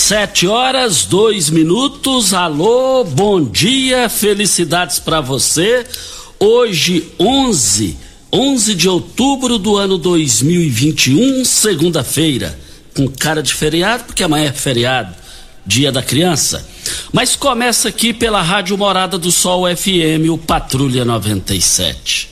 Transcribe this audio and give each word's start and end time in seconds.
Sete 0.00 0.46
horas, 0.46 1.04
dois 1.04 1.50
minutos. 1.50 2.32
Alô, 2.32 3.04
bom 3.04 3.44
dia, 3.44 4.08
felicidades 4.08 4.98
para 4.98 5.20
você. 5.20 5.86
Hoje, 6.38 7.12
11, 7.20 7.98
11 8.32 8.74
de 8.74 8.88
outubro 8.88 9.58
do 9.58 9.76
ano 9.76 9.98
2021, 9.98 11.44
segunda-feira. 11.44 12.58
Com 12.96 13.06
cara 13.06 13.42
de 13.42 13.52
feriado, 13.52 14.04
porque 14.04 14.24
amanhã 14.24 14.48
é 14.48 14.52
feriado, 14.52 15.14
dia 15.66 15.92
da 15.92 16.02
criança. 16.02 16.66
Mas 17.12 17.36
começa 17.36 17.90
aqui 17.90 18.14
pela 18.14 18.40
Rádio 18.40 18.78
Morada 18.78 19.18
do 19.18 19.30
Sol 19.30 19.64
FM, 19.68 20.30
o 20.32 20.38
Patrulha 20.38 21.04
97. 21.04 22.30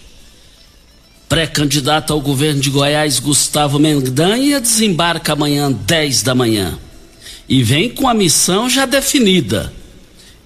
Pré-candidato 1.29 2.15
ao 2.15 2.21
governo 2.21 2.63
de 2.63 2.71
Goiás, 2.71 3.21
Gustavo 3.21 3.79
Mendanha, 3.79 4.59
desembarca 4.59 5.35
amanhã, 5.35 5.71
10 5.71 6.23
da 6.23 6.35
manhã 6.35 6.79
e 7.49 7.63
vem 7.63 7.89
com 7.89 8.09
a 8.09 8.15
missão 8.15 8.69
já 8.69 8.85
definida. 8.85 9.73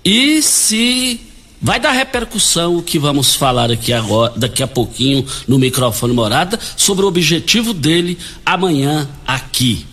E 0.05 0.41
se 0.43 1.21
vai 1.61 1.79
dar 1.79 1.93
repercussão 1.93 2.77
o 2.77 2.83
que 2.83 2.99
vamos 2.99 3.35
falar 3.35 3.71
aqui 3.71 3.93
agora, 3.93 4.33
daqui 4.37 4.63
a 4.63 4.67
pouquinho 4.67 5.25
no 5.47 5.59
microfone 5.59 6.13
morada 6.13 6.59
sobre 6.77 7.05
o 7.05 7.09
objetivo 7.09 7.73
dele 7.73 8.19
amanhã 8.45 9.09
aqui. 9.27 9.87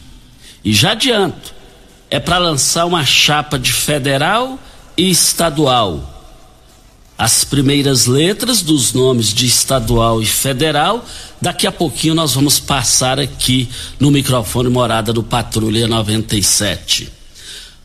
E 0.64 0.74
já 0.74 0.92
adianto, 0.92 1.54
é 2.10 2.20
para 2.20 2.38
lançar 2.38 2.86
uma 2.86 3.06
chapa 3.06 3.58
de 3.58 3.72
federal 3.72 4.60
e 4.98 5.10
estadual. 5.10 6.16
As 7.18 7.44
primeiras 7.44 8.06
letras 8.06 8.62
dos 8.62 8.94
nomes 8.94 9.34
de 9.34 9.46
estadual 9.46 10.22
e 10.22 10.26
federal, 10.26 11.06
daqui 11.42 11.66
a 11.68 11.72
pouquinho 11.72 12.16
nós 12.16 12.34
vamos 12.34 12.60
passar 12.60 13.20
aqui 13.20 13.70
no 14.00 14.12
microfone 14.12 14.70
morada 14.70 15.14
do 15.14 15.24
Patrulha 15.24 15.88
97. 15.88 17.12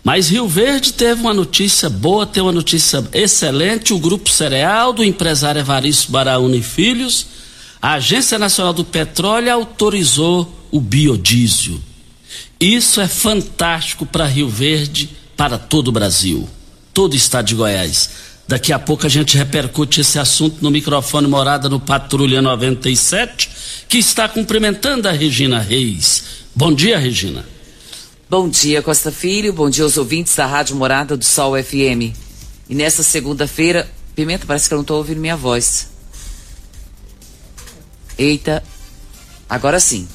Mas 0.04 0.28
Rio 0.28 0.46
Verde 0.46 0.92
teve 0.92 1.22
uma 1.22 1.32
notícia 1.32 1.88
boa, 1.88 2.26
tem 2.26 2.42
uma 2.42 2.52
notícia 2.52 3.02
excelente. 3.14 3.94
O 3.94 3.98
Grupo 3.98 4.28
Cereal 4.28 4.92
do 4.92 5.02
empresário 5.02 5.60
Evaristo 5.60 6.12
Baraúna 6.12 6.56
e 6.56 6.62
Filhos, 6.62 7.26
a 7.80 7.94
Agência 7.94 8.38
Nacional 8.38 8.74
do 8.74 8.84
Petróleo 8.84 9.50
autorizou 9.50 10.66
o 10.70 10.78
biodiesel. 10.78 11.80
Isso 12.60 13.00
é 13.00 13.08
fantástico 13.08 14.04
para 14.04 14.26
Rio 14.26 14.48
Verde, 14.48 15.08
para 15.36 15.56
todo 15.56 15.88
o 15.88 15.92
Brasil, 15.92 16.48
todo 16.92 17.14
o 17.14 17.16
estado 17.16 17.46
de 17.46 17.54
Goiás. 17.54 18.10
Daqui 18.46 18.72
a 18.72 18.78
pouco 18.78 19.06
a 19.06 19.08
gente 19.08 19.38
repercute 19.38 20.02
esse 20.02 20.18
assunto 20.18 20.58
no 20.60 20.70
microfone 20.70 21.26
morada 21.26 21.68
no 21.68 21.80
Patrulha 21.80 22.42
97, 22.42 23.50
que 23.88 23.96
está 23.96 24.28
cumprimentando 24.28 25.08
a 25.08 25.12
Regina 25.12 25.60
Reis. 25.60 26.24
Bom 26.54 26.72
dia, 26.72 26.98
Regina. 26.98 27.44
Bom 28.28 28.48
dia, 28.48 28.82
Costa 28.82 29.10
Filho. 29.10 29.52
Bom 29.52 29.70
dia 29.70 29.84
aos 29.84 29.96
ouvintes 29.96 30.34
da 30.36 30.44
Rádio 30.44 30.76
Morada 30.76 31.16
do 31.16 31.24
Sol 31.24 31.54
FM. 31.62 32.12
E 32.68 32.74
nesta 32.74 33.02
segunda-feira, 33.02 33.88
Pimenta, 34.14 34.46
parece 34.46 34.68
que 34.68 34.74
eu 34.74 34.76
não 34.76 34.82
estou 34.82 34.98
ouvindo 34.98 35.20
minha 35.20 35.36
voz. 35.36 35.88
Eita, 38.18 38.62
agora 39.48 39.80
sim. 39.80 40.06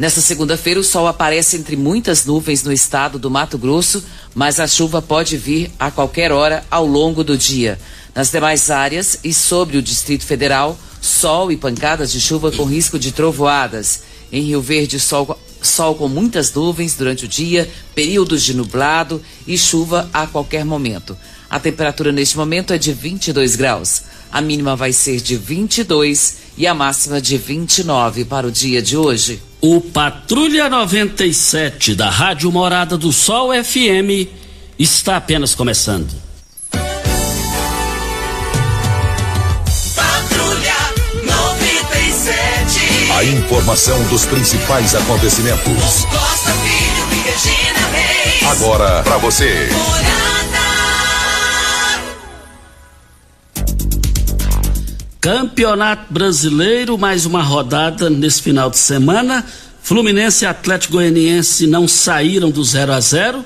Nesta 0.00 0.22
segunda-feira, 0.22 0.80
o 0.80 0.82
sol 0.82 1.06
aparece 1.06 1.58
entre 1.58 1.76
muitas 1.76 2.24
nuvens 2.24 2.62
no 2.62 2.72
estado 2.72 3.18
do 3.18 3.30
Mato 3.30 3.58
Grosso, 3.58 4.02
mas 4.34 4.58
a 4.58 4.66
chuva 4.66 5.02
pode 5.02 5.36
vir 5.36 5.70
a 5.78 5.90
qualquer 5.90 6.32
hora 6.32 6.64
ao 6.70 6.86
longo 6.86 7.22
do 7.22 7.36
dia. 7.36 7.78
Nas 8.14 8.30
demais 8.30 8.70
áreas 8.70 9.18
e 9.22 9.34
sobre 9.34 9.76
o 9.76 9.82
Distrito 9.82 10.24
Federal, 10.24 10.78
sol 11.02 11.52
e 11.52 11.56
pancadas 11.58 12.10
de 12.10 12.18
chuva 12.18 12.50
com 12.50 12.64
risco 12.64 12.98
de 12.98 13.12
trovoadas. 13.12 14.00
Em 14.32 14.40
Rio 14.40 14.62
Verde, 14.62 14.98
sol, 14.98 15.38
sol 15.60 15.94
com 15.94 16.08
muitas 16.08 16.50
nuvens 16.50 16.94
durante 16.94 17.26
o 17.26 17.28
dia, 17.28 17.70
períodos 17.94 18.42
de 18.42 18.54
nublado 18.54 19.20
e 19.46 19.58
chuva 19.58 20.08
a 20.14 20.26
qualquer 20.26 20.64
momento. 20.64 21.14
A 21.50 21.60
temperatura 21.60 22.10
neste 22.10 22.38
momento 22.38 22.72
é 22.72 22.78
de 22.78 22.94
22 22.94 23.54
graus. 23.54 24.04
A 24.32 24.40
mínima 24.40 24.74
vai 24.74 24.94
ser 24.94 25.20
de 25.20 25.36
22 25.36 26.36
e 26.56 26.66
a 26.66 26.72
máxima 26.72 27.20
de 27.20 27.36
29 27.36 28.24
para 28.24 28.46
o 28.46 28.50
dia 28.50 28.80
de 28.80 28.96
hoje. 28.96 29.49
O 29.62 29.78
Patrulha 29.78 30.70
97 30.70 31.94
da 31.94 32.08
Rádio 32.08 32.50
Morada 32.50 32.96
do 32.96 33.12
Sol 33.12 33.50
FM 33.52 34.26
está 34.78 35.18
apenas 35.18 35.54
começando. 35.54 36.10
Patrulha 39.94 40.76
97. 41.22 43.12
A 43.12 43.22
informação 43.22 44.02
dos 44.04 44.24
principais 44.24 44.94
acontecimentos. 44.94 46.06
Costa 46.06 46.52
Filho 46.52 47.06
e 47.12 47.16
Regina 47.28 47.86
Reis. 47.92 48.42
Agora 48.50 49.02
para 49.02 49.18
você. 49.18 49.68
Morada. 49.70 50.39
Campeonato 55.20 56.10
Brasileiro, 56.10 56.96
mais 56.96 57.26
uma 57.26 57.42
rodada 57.42 58.08
nesse 58.08 58.40
final 58.40 58.70
de 58.70 58.78
semana. 58.78 59.44
Fluminense 59.82 60.44
e 60.44 60.48
Atlético 60.48 60.94
Goianiense 60.94 61.66
não 61.66 61.86
saíram 61.86 62.50
do 62.50 62.64
0 62.64 62.90
a 62.90 63.00
0. 63.00 63.44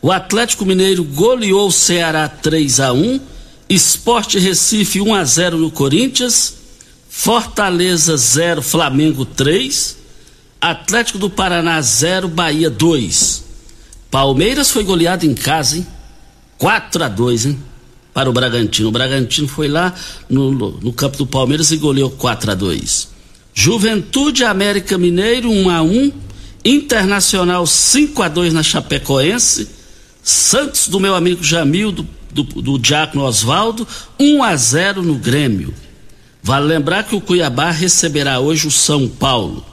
O 0.00 0.10
Atlético 0.10 0.64
Mineiro 0.64 1.04
goleou 1.04 1.68
o 1.68 1.72
Ceará 1.72 2.26
3 2.26 2.80
a 2.80 2.94
1. 2.94 3.20
Esporte 3.68 4.38
Recife 4.38 4.98
1 4.98 5.14
a 5.14 5.22
0 5.22 5.58
no 5.58 5.70
Corinthians. 5.70 6.54
Fortaleza 7.10 8.16
0, 8.16 8.62
Flamengo 8.62 9.26
3. 9.26 9.98
Atlético 10.58 11.18
do 11.18 11.28
Paraná 11.28 11.82
0, 11.82 12.28
Bahia 12.28 12.70
2. 12.70 13.44
Palmeiras 14.10 14.70
foi 14.70 14.84
goleado 14.84 15.26
em 15.26 15.34
casa, 15.34 15.76
hein? 15.76 15.86
4 16.56 17.04
a 17.04 17.08
2, 17.08 17.44
hein? 17.44 17.69
Para 18.20 18.28
o 18.28 18.34
Bragantino. 18.34 18.90
O 18.90 18.92
Bragantino 18.92 19.48
foi 19.48 19.66
lá 19.66 19.94
no, 20.28 20.50
no 20.52 20.92
campo 20.92 21.16
do 21.16 21.26
Palmeiras 21.26 21.72
e 21.72 21.78
goleou 21.78 22.10
4 22.10 22.50
a 22.50 22.54
2. 22.54 23.08
Juventude 23.54 24.44
América 24.44 24.98
Mineiro 24.98 25.50
1 25.50 25.70
a 25.70 25.80
1. 25.80 26.12
Internacional 26.62 27.66
5 27.66 28.22
a 28.22 28.28
2 28.28 28.52
na 28.52 28.62
Chapecoense. 28.62 29.70
Santos 30.22 30.86
do 30.86 31.00
meu 31.00 31.14
amigo 31.14 31.42
Jamil, 31.42 31.90
do, 31.90 32.06
do, 32.30 32.42
do 32.42 32.78
Diácono 32.78 33.24
Oswaldo, 33.24 33.88
1 34.18 34.42
a 34.42 34.54
0 34.54 35.02
no 35.02 35.14
Grêmio. 35.14 35.72
Vale 36.42 36.66
lembrar 36.66 37.04
que 37.04 37.16
o 37.16 37.22
Cuiabá 37.22 37.70
receberá 37.70 38.38
hoje 38.38 38.68
o 38.68 38.70
São 38.70 39.08
Paulo. 39.08 39.64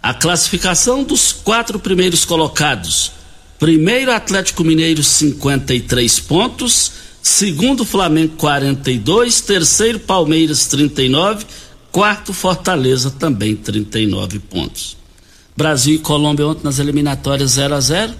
A 0.00 0.14
classificação 0.14 1.02
dos 1.02 1.32
quatro 1.32 1.80
primeiros 1.80 2.24
colocados. 2.24 3.10
Primeiro 3.58 4.12
Atlético 4.12 4.62
Mineiro 4.62 5.02
53 5.02 6.20
pontos, 6.20 7.05
segundo 7.26 7.84
Flamengo 7.84 8.36
42, 8.36 9.40
terceiro 9.40 9.98
Palmeiras 9.98 10.68
39, 10.68 11.44
quarto 11.90 12.32
Fortaleza 12.32 13.10
também 13.10 13.56
39 13.56 14.38
pontos. 14.38 14.96
Brasil 15.56 15.96
e 15.96 15.98
Colômbia 15.98 16.46
ontem 16.46 16.62
nas 16.62 16.78
eliminatórias 16.78 17.50
0 17.50 17.74
a 17.74 17.80
0. 17.80 18.14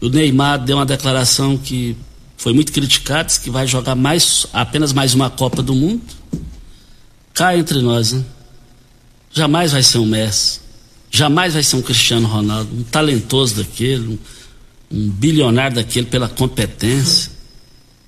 O 0.00 0.08
Neymar 0.08 0.64
deu 0.64 0.76
uma 0.76 0.84
declaração 0.84 1.56
que 1.56 1.96
foi 2.36 2.52
muito 2.52 2.72
criticada, 2.72 3.32
que 3.40 3.50
vai 3.50 3.68
jogar 3.68 3.94
mais 3.94 4.48
apenas 4.52 4.92
mais 4.92 5.14
uma 5.14 5.30
Copa 5.30 5.62
do 5.62 5.74
Mundo. 5.74 6.02
Cá 7.32 7.56
entre 7.56 7.80
nós, 7.80 8.12
né? 8.12 8.24
Jamais 9.32 9.70
vai 9.70 9.82
ser 9.84 9.98
um 9.98 10.06
Messi. 10.06 10.58
Jamais 11.08 11.54
vai 11.54 11.62
ser 11.62 11.76
um 11.76 11.82
Cristiano 11.82 12.26
Ronaldo, 12.26 12.68
um 12.74 12.82
talentoso 12.82 13.54
daquele, 13.54 14.08
um, 14.08 14.18
um 14.90 15.08
bilionário 15.08 15.76
daquele 15.76 16.06
pela 16.06 16.28
competência. 16.28 17.37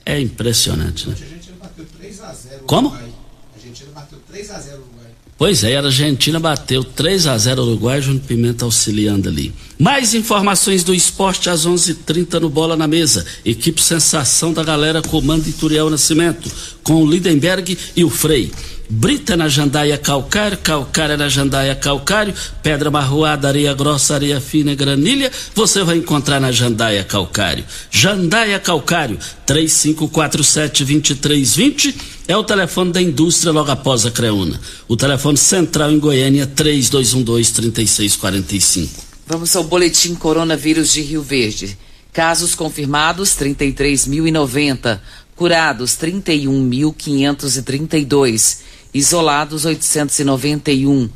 É 0.04 0.20
impressionante, 0.20 1.08
né? 1.08 1.14
A 1.18 1.22
Argentina 1.24 1.56
bateu 1.60 1.86
3 1.98 2.20
a 2.20 2.32
0 2.32 2.62
Como? 2.66 2.88
Uruguai. 2.88 3.10
A 3.52 3.56
Argentina 3.56 3.90
bateu 3.94 4.18
3 4.28 4.50
a 4.50 4.60
0 4.60 4.76
Uruguai. 4.76 4.90
Pois 5.36 5.64
é, 5.64 5.76
a 5.76 5.80
Argentina 5.82 6.38
bateu 6.38 6.84
3 6.84 7.26
a 7.26 7.38
0 7.38 7.62
Uruguai, 7.62 8.02
Júnior 8.02 8.22
Pimenta 8.24 8.64
auxiliando 8.64 9.28
ali. 9.28 9.54
Mais 9.78 10.12
informações 10.14 10.84
do 10.84 10.94
esporte 10.94 11.48
às 11.48 11.66
11:30 11.66 11.90
h 11.92 12.02
30 12.04 12.40
no 12.40 12.50
Bola 12.50 12.76
na 12.76 12.86
Mesa. 12.86 13.24
Equipe 13.44 13.82
Sensação 13.82 14.52
da 14.52 14.62
Galera 14.62 15.00
comando 15.00 15.48
Ituriel 15.48 15.88
Nascimento, 15.88 16.50
com 16.82 17.02
o 17.02 17.10
Lindenberg 17.10 17.78
e 17.96 18.04
o 18.04 18.10
Frei. 18.10 18.52
Brita 18.92 19.36
na 19.36 19.48
jandaia 19.48 19.96
calcário, 19.96 20.58
calcária 20.58 21.16
na 21.16 21.28
jandaia 21.28 21.76
calcário, 21.76 22.34
pedra 22.60 22.90
marroada, 22.90 23.46
areia 23.46 23.72
grossa, 23.72 24.16
areia 24.16 24.40
fina 24.40 24.74
granilha, 24.74 25.30
você 25.54 25.84
vai 25.84 25.96
encontrar 25.96 26.40
na 26.40 26.50
jandaia 26.50 27.04
calcário. 27.04 27.64
Jandaia 27.88 28.58
calcário, 28.58 29.16
3547-2320 29.46 31.94
é 32.26 32.36
o 32.36 32.42
telefone 32.42 32.90
da 32.90 33.00
indústria 33.00 33.52
logo 33.52 33.70
após 33.70 34.04
a 34.04 34.10
Creuna. 34.10 34.60
O 34.88 34.96
telefone 34.96 35.38
central 35.38 35.92
em 35.92 36.00
Goiânia, 36.00 36.48
3212-3645. 36.48 38.88
Vamos 39.24 39.54
ao 39.54 39.62
boletim 39.62 40.16
coronavírus 40.16 40.92
de 40.92 41.02
Rio 41.02 41.22
Verde. 41.22 41.78
Casos 42.12 42.56
confirmados 42.56 43.36
33.090, 43.36 44.98
curados 45.36 45.92
31.532, 45.92 48.68
isolados 48.92 49.64
891, 49.64 51.08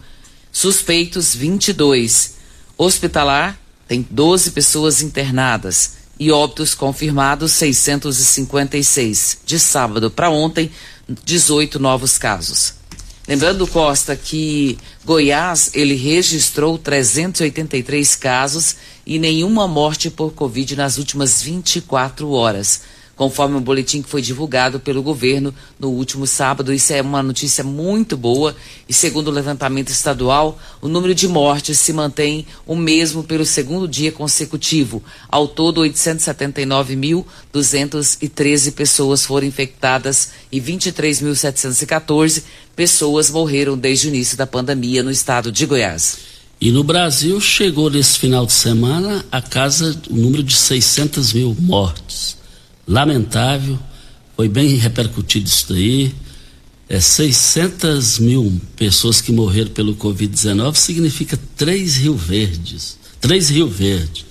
suspeitos 0.53 1.35
22, 1.35 2.35
hospitalar 2.77 3.59
tem 3.87 4.07
12 4.11 4.51
pessoas 4.53 5.03
internadas 5.03 6.05
e 6.19 6.31
óbitos 6.31 6.75
confirmados 6.75 7.53
656. 7.53 9.39
De 9.45 9.59
sábado 9.59 10.11
para 10.11 10.31
ontem, 10.31 10.71
18 11.25 11.79
novos 11.79 12.17
casos. 12.17 12.75
Lembrando, 13.27 13.67
Costa, 13.67 14.15
que 14.15 14.79
Goiás 15.05 15.71
ele 15.75 15.95
registrou 15.95 16.77
383 16.77 18.15
casos 18.17 18.77
e 19.07 19.19
nenhuma 19.19 19.67
morte 19.67 20.11
por 20.11 20.33
Covid 20.33 20.77
nas 20.77 20.99
últimas 20.99 21.43
24 21.43 22.31
horas 22.31 22.83
conforme 23.17 23.57
um 23.57 23.61
boletim 23.61 24.03
que 24.03 24.09
foi 24.09 24.21
divulgado 24.21 24.81
pelo 24.81 25.01
governo 25.03 25.55
no 25.79 25.91
último 25.91 26.27
sábado. 26.27 26.73
Isso 26.73 26.93
é 26.93 27.01
uma 27.01 27.23
notícia 27.23 27.63
muito 27.63 28.17
boa 28.17 28.57
e, 28.89 28.95
segundo 28.95 29.29
o 29.29 29.33
levantamento 29.33 29.91
estadual, 29.91 30.59
o 30.81 30.89
número 30.89 31.15
de 31.15 31.29
mortes 31.29 31.79
se 31.79 31.93
mantém 31.93 32.45
o 32.67 32.75
mesmo 32.75 33.23
pelo 33.23 33.45
segundo 33.45 33.87
dia 33.87 34.11
consecutivo. 34.11 35.01
Ao 35.29 35.47
todo, 35.47 35.83
879.213 35.83 38.73
pessoas 38.73 39.25
foram 39.25 39.47
infectadas 39.47 40.31
e 40.51 40.61
23.714 40.61 42.43
pessoas 42.75 43.31
morreram 43.31 43.79
desde 43.79 44.09
o 44.09 44.11
início 44.11 44.37
da 44.37 44.47
pandemia 44.47 45.03
no 45.03 45.11
estado 45.11 45.51
de 45.53 45.65
Goiás. 45.65 46.35
E 46.61 46.71
no 46.71 46.85
Brasil 46.85 47.41
chegou 47.41 47.91
nesse 47.91 48.19
final 48.19 48.47
de 48.47 48.53
semana 48.53 49.25
a 49.31 49.43
casa 49.43 50.01
o 50.09 50.15
número 50.15 50.43
de 50.43 50.57
600 50.57 51.33
mil 51.33 51.57
mortes 51.61 52.44
lamentável, 52.87 53.79
foi 54.37 54.49
bem 54.49 54.77
repercutido 54.77 55.49
isso 55.49 55.73
daí. 55.73 56.15
É, 56.89 57.01
600 57.01 58.19
mil 58.19 58.61
pessoas 58.77 59.21
que 59.21 59.33
morreram 59.33 59.71
pelo 59.71 59.97
Covid-19 59.97 60.75
significa 60.77 61.39
três 61.57 61.97
Rio 61.97 62.15
Verdes. 62.15 62.99
Três 63.21 63.49
Rio 63.49 63.69
Verdes. 63.69 64.27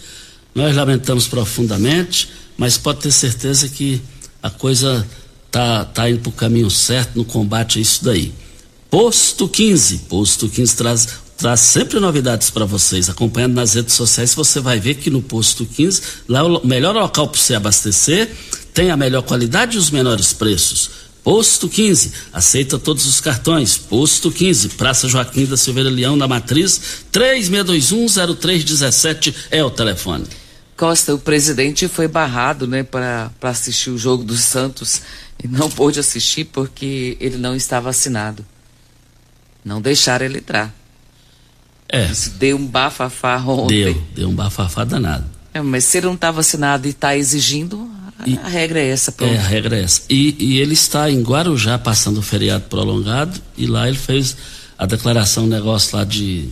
Nós 0.53 0.75
lamentamos 0.75 1.27
profundamente, 1.27 2.29
mas 2.57 2.77
pode 2.77 3.00
ter 3.00 3.12
certeza 3.12 3.67
que 3.67 4.00
a 4.41 4.50
coisa 4.50 5.07
tá, 5.50 5.86
tá 5.86 6.10
indo 6.10 6.19
para 6.19 6.29
o 6.29 6.33
caminho 6.33 6.69
certo 6.69 7.15
no 7.15 7.25
combate 7.25 7.79
a 7.79 7.81
isso 7.81 8.03
daí. 8.03 8.31
Posto 8.89 9.48
15. 9.48 10.00
Posto 10.10 10.48
15 10.48 10.75
traz, 10.75 11.07
traz 11.43 11.59
sempre 11.59 12.00
novidades 12.00 12.50
para 12.50 12.63
vocês. 12.63 13.09
Acompanhando 13.09 13.55
nas 13.55 13.73
redes 13.73 13.95
sociais, 13.95 14.33
você 14.33 14.62
vai 14.62 14.79
ver 14.79 14.95
que 14.95 15.09
no 15.09 15.21
Posto 15.21 15.65
15, 15.65 16.01
lá 16.29 16.39
é 16.39 16.43
o 16.43 16.65
melhor 16.65 16.95
local 16.95 17.27
para 17.27 17.38
você 17.38 17.53
abastecer, 17.53 18.31
tem 18.73 18.89
a 18.89 18.95
melhor 18.95 19.23
qualidade 19.23 19.75
e 19.75 19.77
os 19.77 19.91
menores 19.91 20.31
preços. 20.31 20.89
Posto 21.21 21.67
15, 21.67 22.13
aceita 22.31 22.79
todos 22.79 23.05
os 23.05 23.19
cartões. 23.19 23.77
Posto 23.77 24.31
15, 24.31 24.69
Praça 24.69 25.09
Joaquim 25.09 25.45
da 25.45 25.57
Silveira 25.57 25.89
Leão, 25.89 26.15
na 26.15 26.29
Matriz, 26.29 26.79
36210317 27.12 29.35
é 29.51 29.62
o 29.62 29.69
telefone. 29.69 30.23
Costa, 30.77 31.13
o 31.13 31.19
presidente 31.19 31.89
foi 31.89 32.07
barrado, 32.07 32.65
né, 32.65 32.83
para 32.83 33.29
assistir 33.41 33.89
o 33.89 33.97
jogo 33.97 34.23
do 34.23 34.38
Santos 34.38 35.01
e 35.43 35.47
não 35.50 35.69
pôde 35.69 36.00
assistir 36.00 36.45
porque 36.45 37.17
ele 37.19 37.35
não 37.35 37.53
está 37.53 37.81
vacinado. 37.81 38.45
Não 39.65 39.81
deixaram 39.81 40.25
ele 40.25 40.38
entrar. 40.38 40.73
É, 41.89 42.05
Isso 42.05 42.31
deu 42.31 42.57
um 42.57 42.65
bafafá 42.65 43.37
ontem. 43.37 43.83
deu, 43.93 44.03
deu 44.15 44.29
um 44.29 44.35
bafafá 44.35 44.83
danado. 44.83 45.25
É, 45.53 45.61
mas 45.61 45.83
se 45.85 45.97
ele 45.97 46.07
não 46.07 46.15
está 46.15 46.31
vacinado 46.31 46.87
e 46.87 46.91
está 46.91 47.15
exigindo, 47.15 47.87
a, 48.17 48.27
E- 48.27 48.37
a 48.37 48.47
regra 48.47 48.79
é 48.79 48.89
essa. 48.89 49.11
Pronto. 49.11 49.31
É, 49.31 49.37
a 49.37 49.41
regra 49.43 49.77
é 49.77 49.83
essa. 49.83 50.01
E, 50.09 50.35
e 50.39 50.59
ele 50.59 50.73
está 50.73 51.09
em 51.11 51.21
Guarujá 51.21 51.77
passando 51.77 52.17
o 52.17 52.21
feriado 52.23 52.63
prolongado 52.65 53.39
e 53.55 53.67
lá 53.67 53.87
ele 53.87 53.97
fez 53.97 54.35
a 54.77 54.85
declaração, 54.87 55.43
um 55.43 55.47
negócio 55.47 55.95
lá 55.95 56.03
de, 56.03 56.49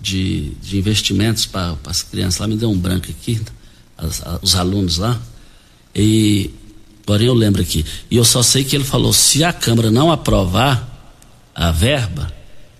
de, 0.00 0.50
de 0.62 0.78
investimentos 0.78 1.44
para 1.44 1.76
as 1.86 2.02
crianças 2.02 2.40
lá, 2.40 2.46
me 2.48 2.56
deu 2.56 2.70
um 2.70 2.78
branco 2.78 3.06
aqui, 3.10 3.40
as- 3.98 4.22
a- 4.22 4.38
os 4.40 4.54
alunos 4.54 4.96
lá. 4.96 5.20
E, 5.94 6.50
porém 7.04 7.26
eu 7.26 7.34
lembro 7.34 7.60
aqui. 7.60 7.84
E 8.10 8.16
eu 8.16 8.24
só 8.24 8.42
sei 8.42 8.64
que 8.64 8.74
ele 8.74 8.84
falou, 8.84 9.12
se 9.12 9.44
a 9.44 9.52
Câmara 9.52 9.90
não 9.90 10.10
aprovar 10.10 10.90
a 11.54 11.70
verba, 11.70 12.32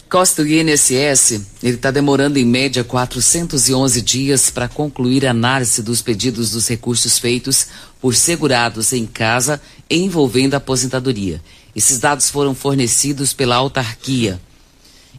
Costa 0.09 0.43
do 0.43 0.49
INSS, 0.49 1.41
ele 1.63 1.75
está 1.75 1.91
demorando 1.91 2.37
em 2.37 2.43
média 2.45 2.83
411 2.83 4.01
dias 4.01 4.49
para 4.51 4.67
concluir 4.67 5.25
a 5.25 5.31
análise 5.31 5.81
dos 5.81 6.01
pedidos 6.01 6.51
dos 6.51 6.67
recursos 6.67 7.17
feitos 7.17 7.67
por 8.01 8.13
segurados 8.13 8.91
em 8.93 9.05
casa 9.05 9.61
envolvendo 9.89 10.53
a 10.53 10.57
aposentadoria. 10.57 11.41
Esses 11.75 11.97
dados 11.99 12.29
foram 12.29 12.53
fornecidos 12.53 13.33
pela 13.33 13.55
autarquia. 13.55 14.39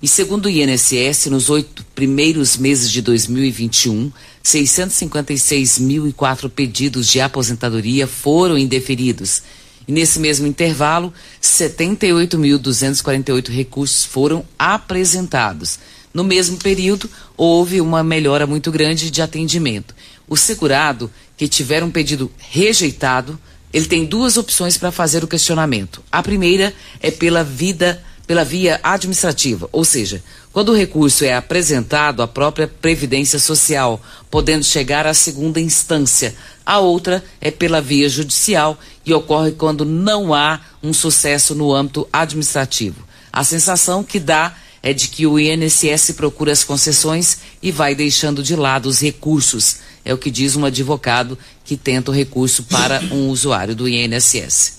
E 0.00 0.08
segundo 0.08 0.46
o 0.46 0.50
INSS, 0.50 1.26
nos 1.26 1.50
oito 1.50 1.84
primeiros 1.94 2.56
meses 2.56 2.90
de 2.90 3.02
2021, 3.02 4.10
656.004 4.44 6.48
pedidos 6.48 7.08
de 7.08 7.20
aposentadoria 7.20 8.06
foram 8.06 8.56
indeferidos 8.56 9.42
e 9.88 9.92
nesse 9.92 10.20
mesmo 10.20 10.46
intervalo, 10.46 11.12
78.248 11.42 13.48
recursos 13.48 14.04
foram 14.04 14.44
apresentados. 14.58 15.78
No 16.12 16.22
mesmo 16.22 16.58
período, 16.58 17.08
houve 17.34 17.80
uma 17.80 18.04
melhora 18.04 18.46
muito 18.46 18.70
grande 18.70 19.10
de 19.10 19.22
atendimento. 19.22 19.94
O 20.28 20.36
segurado 20.36 21.10
que 21.38 21.48
tiver 21.48 21.82
um 21.82 21.90
pedido 21.90 22.30
rejeitado, 22.36 23.40
ele 23.72 23.86
tem 23.86 24.04
duas 24.04 24.36
opções 24.36 24.76
para 24.76 24.92
fazer 24.92 25.24
o 25.24 25.28
questionamento. 25.28 26.04
A 26.12 26.22
primeira 26.22 26.74
é 27.00 27.10
pela 27.10 27.42
vida 27.42 28.04
pela 28.28 28.44
via 28.44 28.78
administrativa, 28.82 29.70
ou 29.72 29.86
seja, 29.86 30.22
quando 30.52 30.68
o 30.68 30.76
recurso 30.76 31.24
é 31.24 31.34
apresentado 31.34 32.22
à 32.22 32.28
própria 32.28 32.68
Previdência 32.68 33.38
Social, 33.38 33.98
podendo 34.30 34.62
chegar 34.62 35.06
à 35.06 35.14
segunda 35.14 35.58
instância. 35.58 36.34
A 36.64 36.78
outra 36.78 37.24
é 37.40 37.50
pela 37.50 37.80
via 37.80 38.06
judicial 38.06 38.78
e 39.06 39.14
ocorre 39.14 39.52
quando 39.52 39.82
não 39.86 40.34
há 40.34 40.60
um 40.82 40.92
sucesso 40.92 41.54
no 41.54 41.74
âmbito 41.74 42.06
administrativo. 42.12 43.02
A 43.32 43.42
sensação 43.42 44.04
que 44.04 44.20
dá 44.20 44.54
é 44.82 44.92
de 44.92 45.08
que 45.08 45.26
o 45.26 45.40
INSS 45.40 46.10
procura 46.14 46.52
as 46.52 46.62
concessões 46.62 47.38
e 47.62 47.72
vai 47.72 47.94
deixando 47.94 48.42
de 48.42 48.54
lado 48.54 48.90
os 48.90 49.00
recursos. 49.00 49.78
É 50.04 50.12
o 50.12 50.18
que 50.18 50.30
diz 50.30 50.54
um 50.54 50.66
advogado 50.66 51.38
que 51.64 51.78
tenta 51.78 52.10
o 52.10 52.14
recurso 52.14 52.62
para 52.64 53.00
um 53.10 53.30
usuário 53.30 53.74
do 53.74 53.88
INSS. 53.88 54.74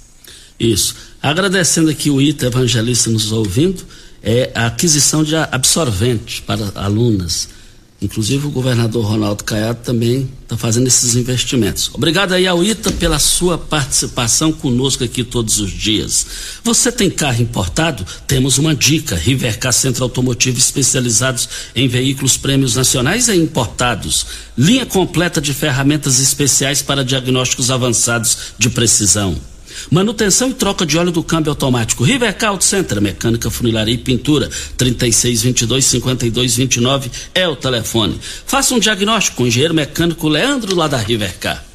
Isso. 0.59 1.08
Agradecendo 1.21 1.89
aqui 1.89 2.09
o 2.09 2.21
Ita 2.21 2.45
Evangelista 2.45 3.09
nos 3.09 3.31
ouvindo, 3.31 3.83
é 4.23 4.51
a 4.55 4.67
aquisição 4.67 5.23
de 5.23 5.35
absorvente 5.35 6.41
para 6.41 6.71
alunas. 6.75 7.49
Inclusive 8.01 8.47
o 8.47 8.49
governador 8.49 9.03
Ronaldo 9.03 9.43
Caiado 9.43 9.79
também 9.83 10.29
está 10.43 10.55
fazendo 10.55 10.87
esses 10.87 11.15
investimentos. 11.15 11.91
Obrigado 11.93 12.31
aí 12.31 12.47
ao 12.47 12.63
ITA 12.63 12.93
pela 12.93 13.19
sua 13.19 13.57
participação 13.57 14.53
conosco 14.53 15.03
aqui 15.03 15.21
todos 15.21 15.59
os 15.59 15.69
dias. 15.69 16.25
Você 16.63 16.93
tem 16.93 17.09
carro 17.09 17.41
importado? 17.41 18.05
Temos 18.25 18.57
uma 18.57 18.73
dica. 18.73 19.17
Rivercar 19.17 19.73
Centro 19.73 20.05
Automotivo 20.05 20.57
especializados 20.57 21.49
em 21.75 21.89
veículos 21.89 22.37
prêmios 22.37 22.75
nacionais 22.75 23.27
e 23.27 23.35
importados. 23.35 24.25
Linha 24.57 24.85
completa 24.85 25.41
de 25.41 25.53
ferramentas 25.53 26.21
especiais 26.21 26.81
para 26.81 27.03
diagnósticos 27.03 27.69
avançados 27.69 28.37
de 28.57 28.69
precisão 28.69 29.37
Manutenção 29.91 30.49
e 30.49 30.53
troca 30.53 30.85
de 30.85 30.97
óleo 30.97 31.11
do 31.11 31.23
câmbio 31.23 31.51
automático. 31.51 32.03
Rivercar 32.03 32.51
Auto 32.51 32.63
Center, 32.63 33.01
mecânica, 33.01 33.49
funilaria 33.49 33.93
e 33.93 33.97
pintura. 33.97 34.49
3622-5229 34.77 37.09
é 37.33 37.47
o 37.47 37.55
telefone. 37.55 38.19
Faça 38.45 38.73
um 38.73 38.79
diagnóstico 38.79 39.37
com 39.37 39.43
o 39.43 39.47
engenheiro 39.47 39.73
mecânico 39.73 40.27
Leandro 40.27 40.75
lá 40.75 40.87
da 40.87 40.97
Rivercar. 40.97 41.65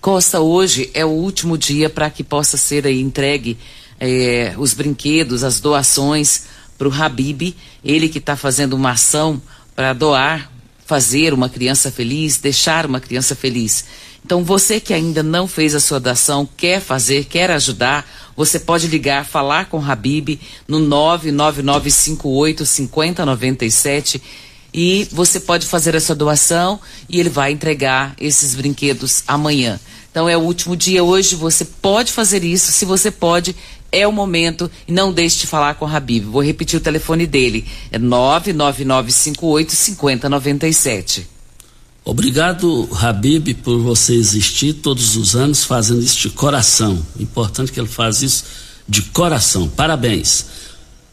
Costa, 0.00 0.40
hoje 0.40 0.90
é 0.94 1.04
o 1.04 1.08
último 1.08 1.58
dia 1.58 1.90
para 1.90 2.08
que 2.10 2.22
possa 2.22 2.56
ser 2.56 2.86
aí 2.86 3.00
entregue 3.00 3.58
eh, 3.98 4.54
os 4.56 4.74
brinquedos, 4.74 5.42
as 5.42 5.60
doações 5.60 6.44
para 6.76 6.88
o 6.88 6.92
Habib, 6.92 7.54
ele 7.84 8.08
que 8.08 8.18
está 8.18 8.36
fazendo 8.36 8.74
uma 8.74 8.92
ação 8.92 9.40
para 9.74 9.92
doar, 9.92 10.50
fazer 10.84 11.32
uma 11.32 11.48
criança 11.48 11.90
feliz, 11.90 12.38
deixar 12.38 12.86
uma 12.86 13.00
criança 13.00 13.34
feliz. 13.34 13.84
Então, 14.26 14.42
você 14.42 14.80
que 14.80 14.92
ainda 14.92 15.22
não 15.22 15.46
fez 15.46 15.72
a 15.72 15.78
sua 15.78 16.00
doação, 16.00 16.48
quer 16.56 16.80
fazer, 16.80 17.26
quer 17.26 17.48
ajudar, 17.52 18.04
você 18.36 18.58
pode 18.58 18.88
ligar, 18.88 19.24
falar 19.24 19.66
com 19.66 19.78
o 19.78 19.84
Habib 19.88 20.40
no 20.66 20.80
99958 20.80 22.66
5097 22.66 24.20
e 24.74 25.06
você 25.12 25.38
pode 25.38 25.64
fazer 25.64 25.94
a 25.94 26.00
sua 26.00 26.16
doação 26.16 26.80
e 27.08 27.20
ele 27.20 27.28
vai 27.28 27.52
entregar 27.52 28.16
esses 28.20 28.56
brinquedos 28.56 29.22
amanhã. 29.28 29.78
Então 30.10 30.28
é 30.28 30.36
o 30.36 30.40
último 30.40 30.76
dia 30.76 31.04
hoje, 31.04 31.36
você 31.36 31.64
pode 31.64 32.10
fazer 32.10 32.42
isso, 32.42 32.72
se 32.72 32.84
você 32.84 33.12
pode, 33.12 33.54
é 33.92 34.08
o 34.08 34.12
momento 34.12 34.68
e 34.88 34.92
não 34.92 35.12
deixe 35.12 35.38
de 35.38 35.46
falar 35.46 35.74
com 35.74 35.84
o 35.84 35.88
Habib. 35.88 36.24
Vou 36.24 36.42
repetir 36.42 36.76
o 36.80 36.82
telefone 36.82 37.28
dele, 37.28 37.64
é 37.92 37.98
99958 37.98 39.70
5097. 39.70 41.35
Obrigado, 42.08 42.88
Habib, 42.92 43.52
por 43.64 43.80
você 43.80 44.14
existir 44.14 44.74
todos 44.74 45.16
os 45.16 45.34
anos 45.34 45.64
fazendo 45.64 46.00
isso 46.00 46.20
de 46.20 46.30
coração. 46.30 47.04
Importante 47.18 47.72
que 47.72 47.80
ele 47.80 47.88
faz 47.88 48.22
isso 48.22 48.44
de 48.88 49.02
coração. 49.02 49.68
Parabéns. 49.68 50.46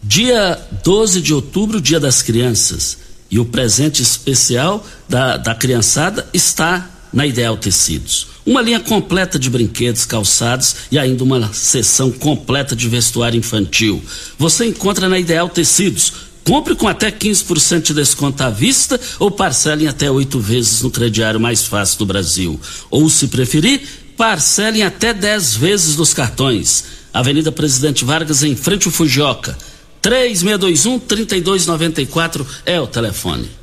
Dia 0.03 0.55
12 0.83 1.19
de 1.19 1.33
outubro, 1.33 1.81
Dia 1.81 2.00
das 2.00 2.21
Crianças. 2.21 3.00
E 3.31 3.39
o 3.39 3.45
presente 3.45 4.03
especial 4.03 4.85
da, 5.09 5.35
da 5.35 5.55
criançada 5.55 6.29
está 6.31 6.88
na 7.12 7.25
Ideal 7.25 7.57
Tecidos. 7.57 8.27
Uma 8.45 8.62
linha 8.62 8.79
completa 8.79 9.39
de 9.39 9.50
brinquedos, 9.50 10.05
calçados 10.05 10.75
e 10.91 11.00
ainda 11.00 11.23
uma 11.23 11.51
seção 11.53 12.12
completa 12.12 12.75
de 12.75 12.88
vestuário 12.88 13.39
infantil. 13.39 14.00
Você 14.38 14.67
encontra 14.67 15.09
na 15.09 15.17
Ideal 15.17 15.50
Tecidos 15.50 16.13
Compre 16.43 16.75
com 16.75 16.88
até 16.88 17.09
15% 17.09 17.83
de 17.83 17.93
desconto 17.93 18.43
à 18.43 18.50
vista 18.50 19.00
ou 19.17 19.31
parcelem 19.31 19.88
até 19.88 20.12
oito 20.12 20.39
vezes 20.39 20.81
no 20.81 20.91
crediário 20.91 21.39
mais 21.39 21.65
fácil 21.65 22.00
do 22.00 22.05
Brasil. 22.05 22.59
Ou, 22.91 23.09
se 23.09 23.27
preferir, 23.27 23.81
parcelem 24.17 24.83
até 24.83 25.13
10 25.13 25.55
vezes 25.55 25.95
nos 25.95 26.13
cartões. 26.13 26.83
Avenida 27.13 27.50
Presidente 27.51 28.03
Vargas, 28.03 28.41
em 28.43 28.55
frente 28.55 28.88
ao 28.88 28.91
Fujioka. 28.91 29.55
3621-3294 30.01 32.43
é 32.65 32.81
o 32.81 32.88
telefone. 32.88 33.62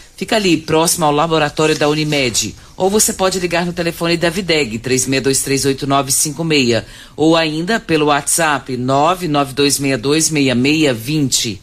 Fica 0.21 0.35
ali, 0.35 0.55
próximo 0.55 1.03
ao 1.03 1.11
laboratório 1.11 1.75
da 1.75 1.89
Unimed. 1.89 2.53
Ou 2.77 2.91
você 2.91 3.11
pode 3.11 3.39
ligar 3.39 3.65
no 3.65 3.73
telefone 3.73 4.15
da 4.15 4.29
Videg, 4.29 4.77
36238956. 4.77 6.83
Ou 7.17 7.35
ainda 7.35 7.79
pelo 7.79 8.05
WhatsApp, 8.05 8.77
992626620. 8.77 11.57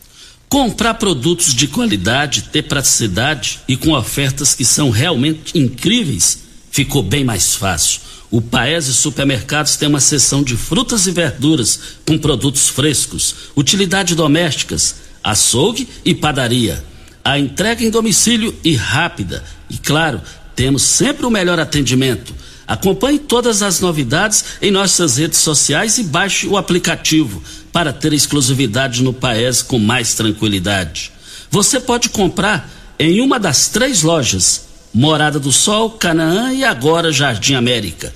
Comprar 0.49 0.95
produtos 0.95 1.55
de 1.55 1.69
qualidade, 1.69 2.49
ter 2.51 2.63
praticidade 2.63 3.61
e 3.69 3.77
com 3.77 3.93
ofertas 3.93 4.57
que 4.57 4.65
são 4.65 4.91
realmente 4.91 5.57
incríveis, 5.57 6.41
ficou 6.69 7.05
bem 7.05 7.23
mais 7.23 7.55
fácil. 7.55 8.01
O 8.29 8.43
Paese 8.43 8.93
Supermercados 8.93 9.77
tem 9.77 9.89
uma 9.89 10.01
seção 10.01 10.43
de 10.43 10.57
frutas 10.57 11.07
e 11.07 11.13
verduras 11.13 11.79
com 12.05 12.19
produtos 12.19 12.69
frescos, 12.69 13.53
utilidade 13.55 14.17
domésticas, 14.17 14.97
açougue 15.23 15.89
e 16.05 16.13
padaria 16.13 16.83
a 17.29 17.39
entrega 17.39 17.85
em 17.85 17.91
domicílio 17.91 18.59
e 18.65 18.75
rápida. 18.75 19.45
E 19.69 19.77
claro, 19.77 20.19
temos 20.57 20.81
sempre 20.81 21.27
o 21.27 21.31
melhor 21.31 21.61
atendimento. 21.61 22.35
Acompanhe 22.67 23.19
todas 23.19 23.61
as 23.61 23.81
novidades 23.81 24.43
em 24.63 24.71
nossas 24.71 25.19
redes 25.19 25.39
sociais 25.39 25.99
e 25.99 26.05
baixe 26.05 26.47
o 26.47 26.57
aplicativo 26.57 27.43
para 27.71 27.93
ter 27.93 28.15
exclusividade 28.15 29.03
no 29.03 29.13
Paes 29.13 29.61
com 29.61 29.79
mais 29.79 30.15
tranquilidade. 30.15 31.13
Você 31.51 31.79
pode 31.79 32.09
comprar 32.09 32.67
em 32.99 33.21
uma 33.21 33.39
das 33.39 33.69
três 33.69 34.01
lojas: 34.01 34.63
Morada 34.95 35.39
do 35.39 35.53
Sol, 35.53 35.91
Canaã 35.91 36.55
e 36.55 36.65
agora 36.65 37.13
Jardim 37.13 37.53
América. 37.53 38.11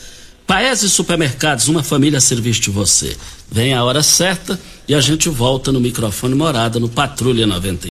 Paes 0.46 0.82
e 0.82 0.88
Supermercados, 0.88 1.68
uma 1.68 1.82
família 1.82 2.16
a 2.16 2.20
serviço 2.22 2.62
de 2.62 2.70
você. 2.70 3.14
Vem 3.50 3.74
a 3.74 3.84
hora 3.84 4.02
certa 4.02 4.58
e 4.88 4.94
a 4.94 5.02
gente 5.02 5.28
volta 5.28 5.70
no 5.70 5.80
microfone 5.80 6.34
Morada 6.34 6.80
no 6.80 6.88
Patrulha 6.88 7.46
90. 7.46 7.91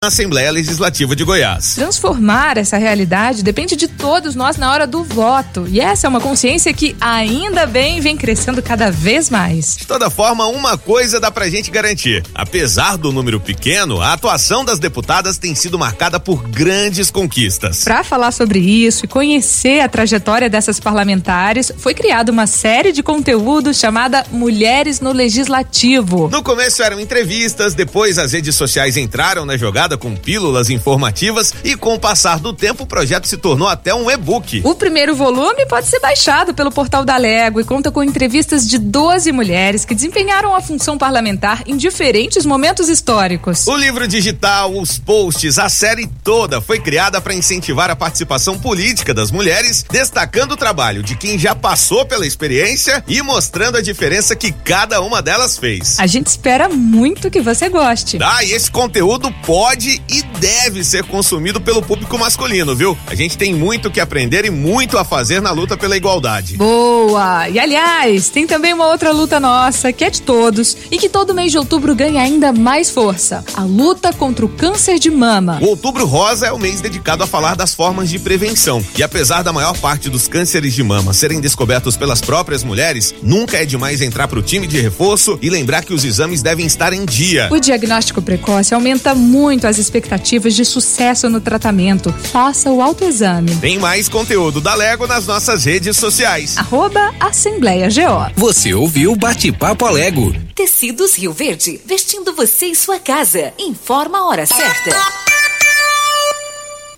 Na 0.00 0.06
Assembleia 0.06 0.52
Legislativa 0.52 1.16
de 1.16 1.24
Goiás. 1.24 1.74
Transformar 1.74 2.56
essa 2.56 2.76
realidade 2.76 3.42
depende 3.42 3.74
de 3.74 3.88
todos 3.88 4.36
nós 4.36 4.56
na 4.56 4.70
hora 4.70 4.86
do 4.86 5.02
voto. 5.02 5.66
E 5.68 5.80
essa 5.80 6.06
é 6.06 6.08
uma 6.08 6.20
consciência 6.20 6.72
que 6.72 6.96
ainda 7.00 7.66
bem 7.66 8.00
vem 8.00 8.16
crescendo 8.16 8.62
cada 8.62 8.92
vez 8.92 9.28
mais. 9.28 9.76
De 9.76 9.88
toda 9.88 10.08
forma, 10.08 10.46
uma 10.46 10.78
coisa 10.78 11.18
dá 11.18 11.32
pra 11.32 11.50
gente 11.50 11.68
garantir. 11.72 12.24
Apesar 12.32 12.96
do 12.96 13.10
número 13.10 13.40
pequeno, 13.40 14.00
a 14.00 14.12
atuação 14.12 14.64
das 14.64 14.78
deputadas 14.78 15.36
tem 15.36 15.52
sido 15.56 15.76
marcada 15.76 16.20
por 16.20 16.46
grandes 16.46 17.10
conquistas. 17.10 17.82
Para 17.82 18.04
falar 18.04 18.30
sobre 18.30 18.60
isso 18.60 19.04
e 19.04 19.08
conhecer 19.08 19.80
a 19.80 19.88
trajetória 19.88 20.48
dessas 20.48 20.78
parlamentares, 20.78 21.72
foi 21.76 21.92
criada 21.92 22.30
uma 22.30 22.46
série 22.46 22.92
de 22.92 23.02
conteúdos 23.02 23.80
chamada 23.80 24.24
Mulheres 24.30 25.00
no 25.00 25.10
Legislativo. 25.10 26.28
No 26.28 26.40
começo 26.40 26.84
eram 26.84 27.00
entrevistas, 27.00 27.74
depois 27.74 28.16
as 28.16 28.30
redes 28.32 28.54
sociais 28.54 28.96
entraram 28.96 29.44
na 29.44 29.56
jogada 29.56 29.87
com 29.96 30.14
pílulas 30.14 30.70
informativas 30.70 31.54
e 31.64 31.76
com 31.76 31.94
o 31.94 31.98
passar 31.98 32.38
do 32.40 32.52
tempo 32.52 32.82
o 32.82 32.86
projeto 32.86 33.26
se 33.26 33.36
tornou 33.36 33.68
até 33.68 33.94
um 33.94 34.10
e-book. 34.10 34.60
O 34.64 34.74
primeiro 34.74 35.14
volume 35.14 35.66
pode 35.66 35.86
ser 35.86 36.00
baixado 36.00 36.52
pelo 36.52 36.70
portal 36.70 37.04
da 37.04 37.16
Lego 37.16 37.60
e 37.60 37.64
conta 37.64 37.90
com 37.90 38.02
entrevistas 38.02 38.66
de 38.66 38.78
12 38.78 39.32
mulheres 39.32 39.84
que 39.84 39.94
desempenharam 39.94 40.54
a 40.54 40.60
função 40.60 40.98
parlamentar 40.98 41.62
em 41.66 41.76
diferentes 41.76 42.44
momentos 42.44 42.88
históricos. 42.88 43.66
O 43.66 43.76
livro 43.76 44.06
digital, 44.08 44.76
os 44.76 44.98
posts, 44.98 45.58
a 45.58 45.68
série 45.68 46.06
toda 46.22 46.60
foi 46.60 46.80
criada 46.80 47.20
para 47.20 47.34
incentivar 47.34 47.90
a 47.90 47.96
participação 47.96 48.58
política 48.58 49.14
das 49.14 49.30
mulheres, 49.30 49.84
destacando 49.90 50.52
o 50.52 50.56
trabalho 50.56 51.02
de 51.02 51.16
quem 51.16 51.38
já 51.38 51.54
passou 51.54 52.04
pela 52.04 52.26
experiência 52.26 53.04
e 53.06 53.22
mostrando 53.22 53.76
a 53.76 53.82
diferença 53.82 54.34
que 54.34 54.50
cada 54.50 55.00
uma 55.00 55.22
delas 55.22 55.56
fez. 55.56 55.98
A 55.98 56.06
gente 56.06 56.26
espera 56.26 56.68
muito 56.68 57.30
que 57.30 57.40
você 57.40 57.68
goste. 57.68 58.18
Ah, 58.22 58.42
e 58.42 58.52
esse 58.52 58.70
conteúdo 58.70 59.32
pode 59.44 59.77
pode 59.78 60.02
e 60.08 60.22
deve 60.40 60.82
ser 60.82 61.04
consumido 61.04 61.60
pelo 61.60 61.80
público 61.80 62.18
masculino, 62.18 62.74
viu? 62.74 62.98
A 63.06 63.14
gente 63.14 63.38
tem 63.38 63.54
muito 63.54 63.90
que 63.90 64.00
aprender 64.00 64.44
e 64.44 64.50
muito 64.50 64.98
a 64.98 65.04
fazer 65.04 65.40
na 65.40 65.52
luta 65.52 65.76
pela 65.76 65.96
igualdade. 65.96 66.56
Boa! 66.56 67.48
E 67.48 67.58
aliás, 67.58 68.28
tem 68.28 68.46
também 68.46 68.74
uma 68.74 68.88
outra 68.88 69.12
luta 69.12 69.38
nossa, 69.38 69.92
que 69.92 70.04
é 70.04 70.10
de 70.10 70.22
todos, 70.22 70.76
e 70.90 70.98
que 70.98 71.08
todo 71.08 71.34
mês 71.34 71.52
de 71.52 71.58
outubro 71.58 71.94
ganha 71.94 72.22
ainda 72.22 72.52
mais 72.52 72.90
força: 72.90 73.44
a 73.54 73.62
luta 73.62 74.12
contra 74.12 74.44
o 74.44 74.48
câncer 74.48 74.98
de 74.98 75.10
mama. 75.10 75.58
O 75.62 75.66
Outubro 75.66 76.04
Rosa 76.06 76.46
é 76.46 76.52
o 76.52 76.58
mês 76.58 76.80
dedicado 76.80 77.22
a 77.22 77.26
falar 77.26 77.54
das 77.54 77.72
formas 77.72 78.10
de 78.10 78.18
prevenção. 78.18 78.84
E 78.96 79.02
apesar 79.02 79.42
da 79.42 79.52
maior 79.52 79.76
parte 79.78 80.10
dos 80.10 80.26
cânceres 80.26 80.74
de 80.74 80.82
mama 80.82 81.12
serem 81.12 81.40
descobertos 81.40 81.96
pelas 81.96 82.20
próprias 82.20 82.64
mulheres, 82.64 83.14
nunca 83.22 83.58
é 83.58 83.64
demais 83.64 84.02
entrar 84.02 84.26
pro 84.26 84.42
time 84.42 84.66
de 84.66 84.80
reforço 84.80 85.38
e 85.40 85.48
lembrar 85.48 85.84
que 85.84 85.94
os 85.94 86.04
exames 86.04 86.42
devem 86.42 86.66
estar 86.66 86.92
em 86.92 87.04
dia. 87.04 87.48
O 87.52 87.60
diagnóstico 87.60 88.20
precoce 88.20 88.74
aumenta 88.74 89.14
muito 89.14 89.67
as 89.68 89.78
expectativas 89.78 90.54
de 90.54 90.64
sucesso 90.64 91.28
no 91.28 91.40
tratamento. 91.40 92.12
Faça 92.12 92.70
o 92.70 92.82
autoexame. 92.82 93.54
Tem 93.56 93.78
mais 93.78 94.08
conteúdo 94.08 94.60
da 94.60 94.74
Lego 94.74 95.06
nas 95.06 95.26
nossas 95.26 95.64
redes 95.64 95.96
sociais. 95.96 96.56
Arroba 96.56 97.14
Assembleia 97.20 97.88
GO. 97.88 98.32
Você 98.34 98.74
ouviu 98.74 99.14
Bate-Papo 99.14 99.84
Alego. 99.84 100.34
Tecidos 100.54 101.16
Rio 101.16 101.32
Verde, 101.32 101.80
vestindo 101.84 102.34
você 102.34 102.66
e 102.66 102.74
sua 102.74 102.98
casa. 102.98 103.52
Informa 103.58 104.18
a 104.18 104.26
hora 104.26 104.46
certa. 104.46 105.27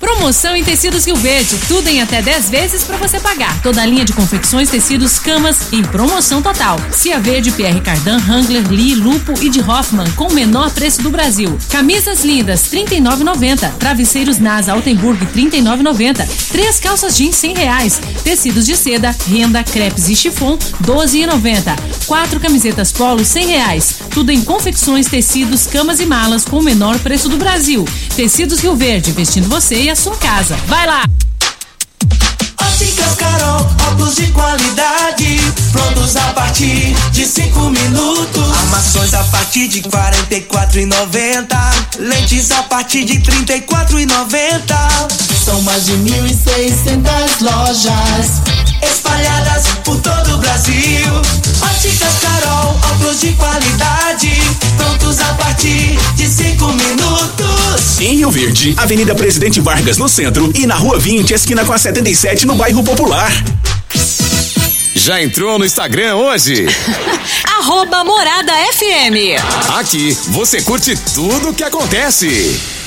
Promoção 0.01 0.57
em 0.57 0.65
tecidos 0.65 1.05
Rio 1.05 1.15
Verde, 1.15 1.59
tudo 1.69 1.87
em 1.87 2.01
até 2.01 2.23
10 2.23 2.49
vezes 2.49 2.85
para 2.85 2.97
você 2.97 3.21
pagar. 3.21 3.61
Toda 3.61 3.83
a 3.83 3.87
linha 3.87 4.03
de 4.03 4.15
confecções, 4.15 4.71
tecidos, 4.71 5.19
camas 5.19 5.71
em 5.75 5.83
promoção 5.83 6.41
total. 6.41 6.81
Cia 6.91 7.21
Verde, 7.21 7.53
Pierre 7.53 7.83
Cardan, 7.83 8.19
Wrangler, 8.27 8.67
Lee, 8.71 8.95
Lupo 8.95 9.35
e 9.43 9.51
de 9.51 9.61
Hoffman 9.61 10.11
com 10.13 10.29
o 10.29 10.33
menor 10.33 10.71
preço 10.71 11.03
do 11.03 11.11
Brasil. 11.11 11.59
Camisas 11.69 12.25
lindas, 12.25 12.63
39,90. 12.63 13.73
Travesseiros 13.75 14.39
Nasa 14.39 14.73
Altenburg, 14.73 15.23
39,90. 15.27 16.27
Três 16.51 16.81
calças 16.81 17.15
jeans, 17.15 17.37
100 17.37 17.55
reais. 17.55 18.01
Tecidos 18.25 18.65
de 18.65 18.77
seda, 18.79 19.15
renda, 19.29 19.63
crepes 19.63 20.09
e 20.09 20.17
chifon, 20.17 20.57
12,90. 20.83 21.77
Quatro 22.07 22.41
camisetas 22.41 22.91
polo, 22.91 23.23
100 23.23 23.47
reais. 23.47 23.97
Tudo 24.11 24.31
em 24.33 24.41
confecções, 24.41 25.07
tecidos, 25.09 25.67
camas 25.67 26.01
e 26.01 26.07
malas 26.07 26.47
com 26.47 26.59
o 26.59 26.63
menor 26.63 26.99
preço 27.01 27.29
do 27.29 27.37
Brasil. 27.37 27.85
Tecidos 28.17 28.61
Rio 28.61 28.75
Verde, 28.75 29.13
vestindo 29.13 29.47
você 29.47 29.77
e 29.77 29.90
a 29.91 29.97
sua 29.97 30.17
casa. 30.17 30.57
Vai 30.67 30.87
lá! 30.87 31.05
Óticas 32.61 33.15
Carol, 33.17 33.67
óculos 33.89 34.15
de 34.15 34.27
qualidade, 34.29 35.41
prontos 35.73 36.17
a 36.17 36.33
partir 36.33 36.95
de 37.11 37.27
cinco 37.27 37.71
minutos. 37.71 38.57
Armações 38.59 39.15
a 39.15 39.25
partir 39.25 39.67
de 39.69 39.83
quarenta 39.83 40.35
e 40.35 40.43
quatro 40.43 40.81
lentes 41.99 42.51
a 42.53 42.63
partir 42.65 43.05
de 43.05 43.19
trinta 43.19 43.57
e 43.57 43.63
quatro. 43.63 43.99
São 45.45 45.61
mais 45.63 45.87
de 45.87 45.93
mil 45.95 46.25
e 46.27 46.35
seiscentas 46.35 47.41
lojas 47.41 48.60
espalhadas 48.83 49.67
por 49.85 50.01
todo 50.01 50.35
o 50.35 50.39
Brasil. 50.39 51.07
Óticas 51.63 52.19
Carol, 52.21 52.79
óculos 52.93 53.21
de 53.21 53.33
qualidade, 53.33 54.31
prontos 54.77 55.21
a 55.21 55.35
partir 55.35 55.99
de 56.15 56.29
cinco 56.29 56.67
minutos. 56.73 58.01
Em 58.01 58.17
Rio 58.17 58.31
Verde, 58.31 58.75
Avenida 58.77 59.15
Presidente 59.15 59.61
Vargas 59.61 59.99
no 59.99 60.09
centro 60.09 60.51
e 60.55 60.67
na 60.67 60.75
Rua 60.75 60.99
20, 60.99 61.33
esquina 61.33 61.65
com 61.65 61.73
a 61.73 61.79
77 61.79 62.47
no 62.47 62.55
bairro 62.55 62.83
Popular. 62.83 63.33
Já 64.95 65.23
entrou 65.23 65.59
no 65.59 65.65
Instagram 65.65 66.17
hoje? 66.17 66.67
Arroba 67.59 68.05
Morada 68.05 68.53
FM. 68.73 69.41
Aqui 69.79 70.17
você 70.29 70.61
curte 70.63 70.97
tudo 71.15 71.51
o 71.51 71.55
que 71.55 71.63
acontece. 71.65 72.80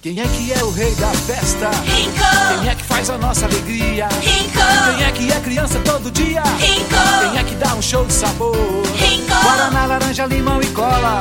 Quem 0.00 0.20
é 0.20 0.24
que 0.28 0.52
é 0.52 0.62
o 0.62 0.70
rei 0.70 0.94
da 0.94 1.08
festa? 1.08 1.70
Rico! 1.84 2.60
Quem 2.60 2.70
é 2.70 2.74
que 2.76 2.84
faz 2.84 3.10
a 3.10 3.18
nossa 3.18 3.46
alegria? 3.46 4.06
Rico! 4.22 4.96
Quem 4.96 5.04
é 5.04 5.10
que 5.10 5.32
é 5.32 5.40
criança 5.40 5.80
todo 5.80 6.08
dia? 6.12 6.40
Rico! 6.60 7.32
Quem 7.32 7.40
é 7.40 7.42
que 7.42 7.56
dá 7.56 7.74
um 7.74 7.82
show 7.82 8.04
de 8.04 8.12
sabor? 8.12 8.54
Rico! 8.94 9.34
Guaraná, 9.42 9.86
laranja, 9.86 10.26
limão 10.26 10.60
e 10.62 10.66
cola. 10.68 11.18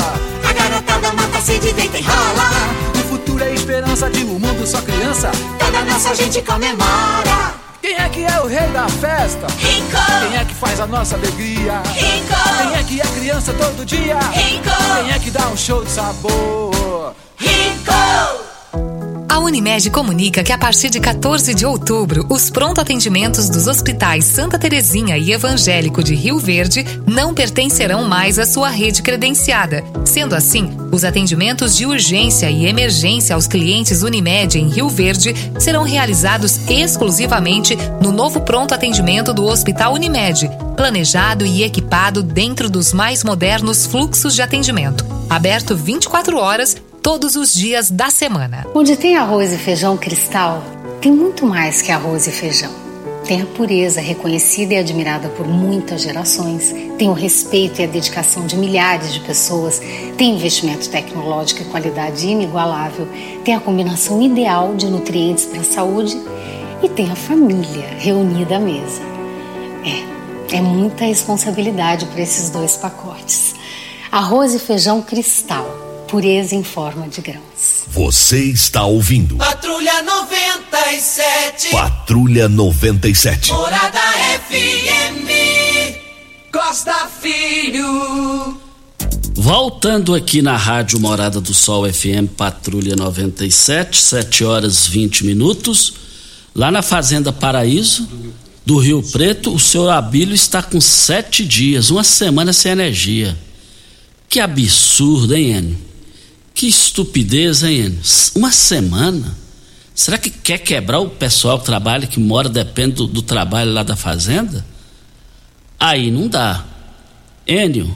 A 0.48 0.54
garotada 0.54 1.12
mata, 1.14 1.42
se 1.42 1.58
divirta 1.58 1.98
e 1.98 2.04
rola. 2.04 2.52
O 2.94 3.10
futuro 3.10 3.44
é 3.44 3.52
esperança 3.56 4.12
de 4.12 4.24
um 4.24 4.38
mundo 4.38 4.68
só 4.68 4.80
criança. 4.84 5.32
Toda 5.58 5.82
nossa 5.84 6.14
gente 6.14 6.40
comemora. 6.44 7.56
Quem 7.82 7.96
é 7.96 8.10
que 8.10 8.26
é 8.26 8.40
o 8.42 8.46
rei 8.46 8.68
da 8.68 8.88
festa? 8.90 9.48
Rico! 9.58 9.98
Quem 10.22 10.38
é 10.38 10.46
que 10.46 10.54
faz 10.54 10.80
a 10.80 10.86
nossa 10.86 11.16
alegria? 11.16 11.82
Rico! 11.96 12.62
Quem 12.62 12.76
é 12.76 12.84
que 12.84 13.02
é 13.02 13.20
criança 13.20 13.54
todo 13.54 13.84
dia? 13.84 14.20
Rico! 14.20 14.70
Quem 15.02 15.12
é 15.14 15.18
que 15.18 15.32
dá 15.32 15.48
um 15.48 15.58
show 15.58 15.84
de 15.84 15.90
sabor? 15.90 17.16
Rico! 17.38 18.47
A 19.30 19.40
Unimed 19.40 19.90
comunica 19.92 20.42
que 20.42 20.54
a 20.54 20.58
partir 20.58 20.90
de 20.90 21.02
14 21.02 21.54
de 21.54 21.66
outubro, 21.66 22.26
os 22.30 22.50
pronto 22.50 22.80
atendimentos 22.80 23.50
dos 23.50 23.68
hospitais 23.68 24.24
Santa 24.24 24.58
Terezinha 24.58 25.18
e 25.18 25.34
Evangélico 25.34 26.02
de 26.02 26.16
Rio 26.16 26.40
Verde 26.40 26.86
não 27.06 27.34
pertencerão 27.34 28.06
mais 28.06 28.40
à 28.40 28.46
sua 28.46 28.70
rede 28.70 29.02
credenciada. 29.02 29.84
Sendo 30.06 30.34
assim, 30.34 30.76
os 30.92 31.04
atendimentos 31.04 31.76
de 31.76 31.86
urgência 31.86 32.50
e 32.50 32.66
emergência 32.66 33.36
aos 33.36 33.48
clientes 33.48 34.02
Unimed 34.02 34.58
em 34.58 34.70
Rio 34.70 34.88
Verde 34.88 35.36
serão 35.60 35.84
realizados 35.84 36.58
exclusivamente 36.70 37.78
no 38.02 38.14
novo 38.14 38.42
pronto 38.42 38.74
atendimento 38.74 39.34
do 39.34 39.46
Hospital 39.46 39.94
Unimed, 39.94 40.50
planejado 40.78 41.46
e 41.46 41.64
equipado 41.64 42.24
dentro 42.24 42.70
dos 42.70 42.94
mais 42.94 43.26
modernos 43.26 43.86
fluxos 43.86 44.34
de 44.34 44.42
atendimento. 44.42 45.06
Aberto 45.30 45.76
24 45.76 46.38
horas 46.38 46.78
todos 47.08 47.38
os 47.38 47.54
dias 47.54 47.90
da 47.90 48.10
semana. 48.10 48.68
Onde 48.76 48.98
tem 48.98 49.16
arroz 49.16 49.54
e 49.54 49.58
feijão 49.58 49.96
cristal, 49.96 50.62
tem 51.00 51.10
muito 51.10 51.46
mais 51.46 51.82
que 51.82 51.90
arroz 51.90 52.28
e 52.28 52.32
feijão. 52.34 52.70
Tem 53.26 53.42
a 53.42 53.46
pureza 53.46 54.02
reconhecida 54.02 54.74
e 54.74 54.78
admirada 54.78 55.30
por 55.30 55.48
muitas 55.48 56.02
gerações, 56.02 56.76
tem 56.98 57.08
o 57.08 57.14
respeito 57.14 57.80
e 57.80 57.86
a 57.86 57.88
dedicação 57.88 58.46
de 58.46 58.58
milhares 58.58 59.14
de 59.14 59.22
pessoas, 59.22 59.82
tem 60.18 60.36
investimento 60.36 60.90
tecnológico 60.90 61.62
e 61.62 61.66
qualidade 61.68 62.28
inigualável, 62.28 63.08
tem 63.46 63.56
a 63.56 63.62
combinação 63.62 64.22
ideal 64.22 64.76
de 64.76 64.88
nutrientes 64.88 65.46
para 65.46 65.62
a 65.62 65.64
saúde 65.64 66.22
e 66.84 66.90
tem 66.90 67.10
a 67.10 67.16
família 67.16 67.88
reunida 68.00 68.58
à 68.58 68.60
mesa. 68.60 69.02
É, 70.52 70.58
é 70.58 70.62
muita 70.62 71.06
responsabilidade 71.06 72.06
para 72.08 72.20
esses 72.20 72.50
dois 72.50 72.76
pacotes. 72.76 73.56
Arroz 74.12 74.54
e 74.54 74.60
feijão 74.60 75.02
cristal 75.02 75.87
pureza 76.08 76.56
em 76.56 76.64
forma 76.64 77.08
de 77.08 77.22
grãos. 77.22 77.86
Você 77.88 78.44
está 78.46 78.86
ouvindo 78.86 79.36
Patrulha 79.36 80.02
97. 80.02 81.70
Patrulha 81.72 82.50
97. 82.50 83.52
Morada 83.52 84.00
FM. 84.48 85.28
Costa 86.52 87.08
Filho. 87.22 88.58
Voltando 89.36 90.16
aqui 90.16 90.42
na 90.42 90.56
Rádio 90.58 91.00
Morada 91.00 91.40
do 91.40 91.54
Sol 91.54 91.92
FM 91.92 92.32
Patrulha 92.36 92.96
97, 92.96 94.02
7 94.02 94.44
horas 94.44 94.88
20 94.88 95.26
minutos. 95.26 95.94
Lá 96.56 96.72
na 96.72 96.82
Fazenda 96.82 97.32
Paraíso, 97.32 98.08
do 98.66 98.78
Rio 98.78 99.04
Preto, 99.04 99.54
o 99.54 99.60
senhor 99.60 99.90
Abílio 99.90 100.34
está 100.34 100.64
com 100.64 100.82
sete 100.82 101.46
dias, 101.46 101.92
uma 101.92 102.04
semana 102.04 102.52
sem 102.52 102.72
energia. 102.72 103.38
Que 104.28 104.40
absurdo, 104.40 105.36
hein, 105.36 105.52
Enio? 105.52 105.87
Que 106.58 106.66
estupidez, 106.66 107.62
hein? 107.62 108.00
Uma 108.34 108.52
semana? 108.52 109.38
Será 109.94 110.18
que 110.18 110.32
quer 110.32 110.58
quebrar 110.58 111.00
o 111.00 111.08
pessoal 111.08 111.60
que 111.60 111.66
trabalha, 111.66 112.08
que 112.08 112.20
mora, 112.20 112.50
depende 112.50 112.96
do, 112.96 113.06
do 113.06 113.22
trabalho 113.22 113.72
lá 113.72 113.84
da 113.84 113.96
fazenda? 113.96 114.66
Aí 115.80 116.10
não 116.10 116.28
dá. 116.28 116.66
Enio, 117.46 117.96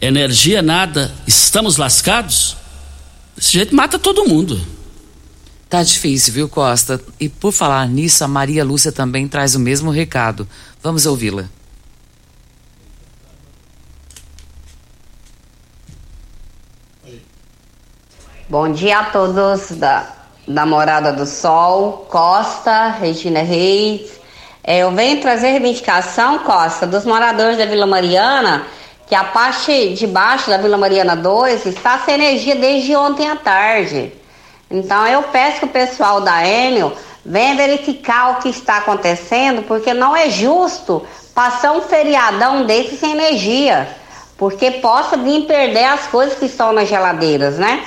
energia 0.00 0.62
nada, 0.62 1.14
estamos 1.26 1.76
lascados? 1.76 2.56
Desse 3.36 3.52
jeito 3.52 3.76
mata 3.76 3.98
todo 3.98 4.26
mundo. 4.26 4.58
Tá 5.68 5.82
difícil, 5.82 6.32
viu, 6.32 6.48
Costa? 6.48 6.98
E 7.20 7.28
por 7.28 7.52
falar 7.52 7.86
nisso, 7.86 8.24
a 8.24 8.28
Maria 8.28 8.64
Lúcia 8.64 8.90
também 8.90 9.28
traz 9.28 9.54
o 9.54 9.60
mesmo 9.60 9.90
recado. 9.90 10.48
Vamos 10.82 11.04
ouvi-la. 11.04 11.46
Bom 18.52 18.70
dia 18.70 18.98
a 18.98 19.04
todos 19.04 19.70
da, 19.70 20.04
da 20.46 20.66
Morada 20.66 21.10
do 21.10 21.24
Sol, 21.24 22.06
Costa, 22.10 22.88
Regina 22.88 23.40
Reis. 23.40 24.20
É, 24.62 24.80
eu 24.80 24.90
venho 24.90 25.22
trazer 25.22 25.52
reivindicação, 25.52 26.40
Costa, 26.40 26.86
dos 26.86 27.06
moradores 27.06 27.56
da 27.56 27.64
Vila 27.64 27.86
Mariana, 27.86 28.66
que 29.06 29.14
a 29.14 29.24
parte 29.24 29.94
de 29.94 30.06
baixo 30.06 30.50
da 30.50 30.58
Vila 30.58 30.76
Mariana 30.76 31.16
2 31.16 31.64
está 31.64 32.00
sem 32.00 32.12
energia 32.12 32.54
desde 32.54 32.94
ontem 32.94 33.26
à 33.26 33.36
tarde. 33.36 34.12
Então 34.70 35.06
eu 35.06 35.22
peço 35.22 35.60
que 35.60 35.64
o 35.64 35.68
pessoal 35.68 36.20
da 36.20 36.46
Enel 36.46 36.92
venha 37.24 37.54
verificar 37.54 38.32
o 38.32 38.42
que 38.42 38.50
está 38.50 38.76
acontecendo, 38.76 39.62
porque 39.62 39.94
não 39.94 40.14
é 40.14 40.28
justo 40.28 41.02
passar 41.34 41.72
um 41.72 41.80
feriadão 41.80 42.66
desse 42.66 42.98
sem 42.98 43.12
energia, 43.12 43.88
porque 44.36 44.72
possa 44.72 45.16
vir 45.16 45.46
perder 45.46 45.84
as 45.84 46.06
coisas 46.08 46.38
que 46.38 46.44
estão 46.44 46.74
nas 46.74 46.86
geladeiras, 46.86 47.56
né? 47.56 47.82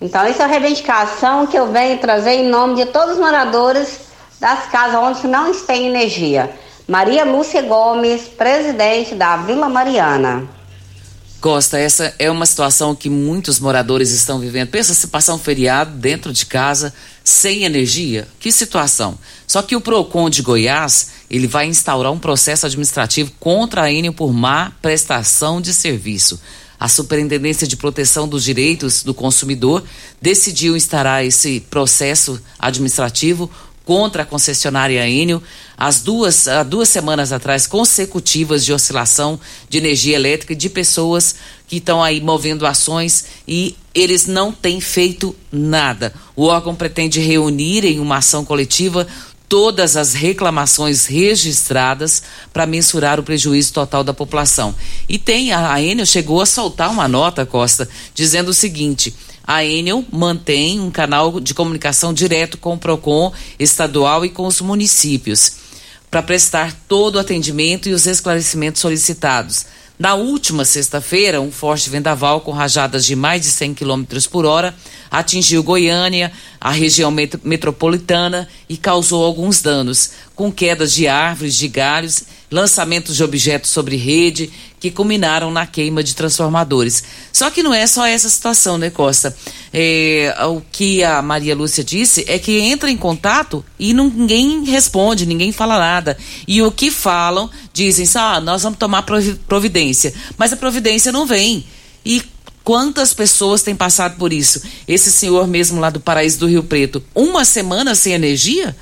Então, 0.00 0.26
isso 0.26 0.40
é 0.40 0.46
uma 0.46 0.52
reivindicação 0.52 1.46
que 1.46 1.58
eu 1.58 1.70
venho 1.70 1.98
trazer 1.98 2.32
em 2.32 2.48
nome 2.48 2.76
de 2.76 2.86
todos 2.86 3.14
os 3.14 3.20
moradores 3.20 4.00
das 4.40 4.66
casas 4.70 4.98
onde 4.98 5.26
não 5.26 5.52
tem 5.52 5.86
energia. 5.86 6.50
Maria 6.88 7.24
Lúcia 7.24 7.62
Gomes, 7.62 8.22
presidente 8.22 9.14
da 9.14 9.36
Vila 9.36 9.68
Mariana. 9.68 10.48
Costa, 11.40 11.78
essa 11.78 12.14
é 12.18 12.30
uma 12.30 12.44
situação 12.44 12.94
que 12.94 13.08
muitos 13.08 13.58
moradores 13.58 14.10
estão 14.10 14.38
vivendo. 14.38 14.68
Pensa 14.68 14.92
se 14.92 15.08
passar 15.08 15.34
um 15.34 15.38
feriado 15.38 15.92
dentro 15.92 16.32
de 16.32 16.44
casa 16.44 16.92
sem 17.24 17.64
energia? 17.64 18.28
Que 18.38 18.52
situação. 18.52 19.18
Só 19.46 19.62
que 19.62 19.74
o 19.74 19.80
Procon 19.80 20.28
de 20.28 20.42
Goiás, 20.42 21.12
ele 21.30 21.46
vai 21.46 21.66
instaurar 21.66 22.12
um 22.12 22.18
processo 22.18 22.66
administrativo 22.66 23.32
contra 23.40 23.82
a 23.82 23.92
Enel 23.92 24.12
por 24.12 24.32
má 24.32 24.72
prestação 24.82 25.60
de 25.62 25.72
serviço. 25.72 26.38
A 26.80 26.88
Superintendência 26.88 27.66
de 27.66 27.76
Proteção 27.76 28.26
dos 28.26 28.42
Direitos 28.42 29.02
do 29.02 29.12
Consumidor 29.12 29.84
decidiu 30.18 30.74
instaurar 30.74 31.22
esse 31.22 31.60
processo 31.60 32.40
administrativo 32.58 33.50
contra 33.84 34.22
a 34.22 34.26
concessionária 34.26 35.06
Enel 35.06 35.42
as 35.76 36.00
duas, 36.00 36.46
há 36.46 36.62
duas 36.62 36.90
semanas 36.90 37.32
atrás 37.32 37.66
consecutivas 37.66 38.64
de 38.64 38.72
oscilação 38.72 39.40
de 39.68 39.78
energia 39.78 40.14
elétrica 40.14 40.54
de 40.54 40.68
pessoas 40.68 41.34
que 41.66 41.78
estão 41.78 42.02
aí 42.02 42.20
movendo 42.20 42.66
ações 42.66 43.24
e 43.48 43.74
eles 43.94 44.26
não 44.26 44.52
têm 44.52 44.80
feito 44.80 45.34
nada. 45.50 46.12
O 46.36 46.44
órgão 46.44 46.74
pretende 46.74 47.18
reunir 47.18 47.84
em 47.84 47.98
uma 47.98 48.18
ação 48.18 48.44
coletiva 48.44 49.06
todas 49.50 49.96
as 49.96 50.14
reclamações 50.14 51.06
registradas 51.06 52.22
para 52.52 52.66
mensurar 52.66 53.18
o 53.18 53.24
prejuízo 53.24 53.72
total 53.72 54.04
da 54.04 54.14
população. 54.14 54.72
E 55.08 55.18
tem, 55.18 55.52
a, 55.52 55.72
a 55.72 55.82
Enel 55.82 56.06
chegou 56.06 56.40
a 56.40 56.46
soltar 56.46 56.88
uma 56.88 57.08
nota, 57.08 57.44
Costa, 57.44 57.88
dizendo 58.14 58.50
o 58.50 58.54
seguinte: 58.54 59.12
a 59.44 59.64
Enel 59.64 60.04
mantém 60.12 60.78
um 60.78 60.88
canal 60.88 61.40
de 61.40 61.52
comunicação 61.52 62.14
direto 62.14 62.56
com 62.56 62.74
o 62.74 62.78
PROCON 62.78 63.32
estadual 63.58 64.24
e 64.24 64.30
com 64.30 64.46
os 64.46 64.60
municípios 64.60 65.56
para 66.08 66.22
prestar 66.22 66.72
todo 66.86 67.16
o 67.16 67.18
atendimento 67.18 67.88
e 67.88 67.92
os 67.92 68.06
esclarecimentos 68.06 68.80
solicitados. 68.80 69.66
Na 70.00 70.14
última 70.14 70.64
sexta-feira, 70.64 71.42
um 71.42 71.52
forte 71.52 71.90
vendaval 71.90 72.40
com 72.40 72.52
rajadas 72.52 73.04
de 73.04 73.14
mais 73.14 73.42
de 73.42 73.48
100 73.48 73.74
km 73.74 74.04
por 74.30 74.46
hora 74.46 74.74
atingiu 75.10 75.62
Goiânia, 75.62 76.32
a 76.58 76.70
região 76.70 77.14
metropolitana 77.44 78.48
e 78.66 78.78
causou 78.78 79.22
alguns 79.22 79.60
danos, 79.60 80.12
com 80.34 80.50
quedas 80.50 80.94
de 80.94 81.06
árvores, 81.06 81.54
de 81.54 81.68
galhos, 81.68 82.24
lançamentos 82.50 83.16
de 83.16 83.22
objetos 83.22 83.70
sobre 83.70 83.96
rede, 83.96 84.50
que 84.80 84.90
culminaram 84.90 85.50
na 85.50 85.66
queima 85.66 86.02
de 86.02 86.14
transformadores. 86.14 87.04
Só 87.32 87.50
que 87.50 87.62
não 87.62 87.72
é 87.72 87.86
só 87.86 88.06
essa 88.06 88.28
situação, 88.28 88.76
né, 88.76 88.90
Costa? 88.90 89.36
É, 89.72 90.34
o 90.48 90.60
que 90.72 91.04
a 91.04 91.22
Maria 91.22 91.54
Lúcia 91.54 91.84
disse 91.84 92.24
é 92.26 92.38
que 92.38 92.58
entra 92.58 92.90
em 92.90 92.96
contato 92.96 93.64
e 93.78 93.94
ninguém 93.94 94.64
responde, 94.64 95.26
ninguém 95.26 95.52
fala 95.52 95.78
nada. 95.78 96.16
E 96.48 96.60
o 96.62 96.72
que 96.72 96.90
falam, 96.90 97.48
dizem, 97.72 98.06
ah, 98.14 98.40
nós 98.40 98.62
vamos 98.62 98.78
tomar 98.78 99.04
providência. 99.46 100.12
Mas 100.36 100.52
a 100.52 100.56
providência 100.56 101.12
não 101.12 101.26
vem. 101.26 101.64
E 102.04 102.22
Quantas 102.62 103.14
pessoas 103.14 103.62
têm 103.62 103.74
passado 103.74 104.16
por 104.16 104.32
isso? 104.32 104.62
Esse 104.86 105.10
senhor 105.10 105.46
mesmo 105.46 105.80
lá 105.80 105.88
do 105.88 105.98
Paraíso 105.98 106.38
do 106.38 106.46
Rio 106.46 106.62
Preto, 106.62 107.02
uma 107.14 107.44
semana 107.44 107.94
sem 107.94 108.12
energia? 108.12 108.76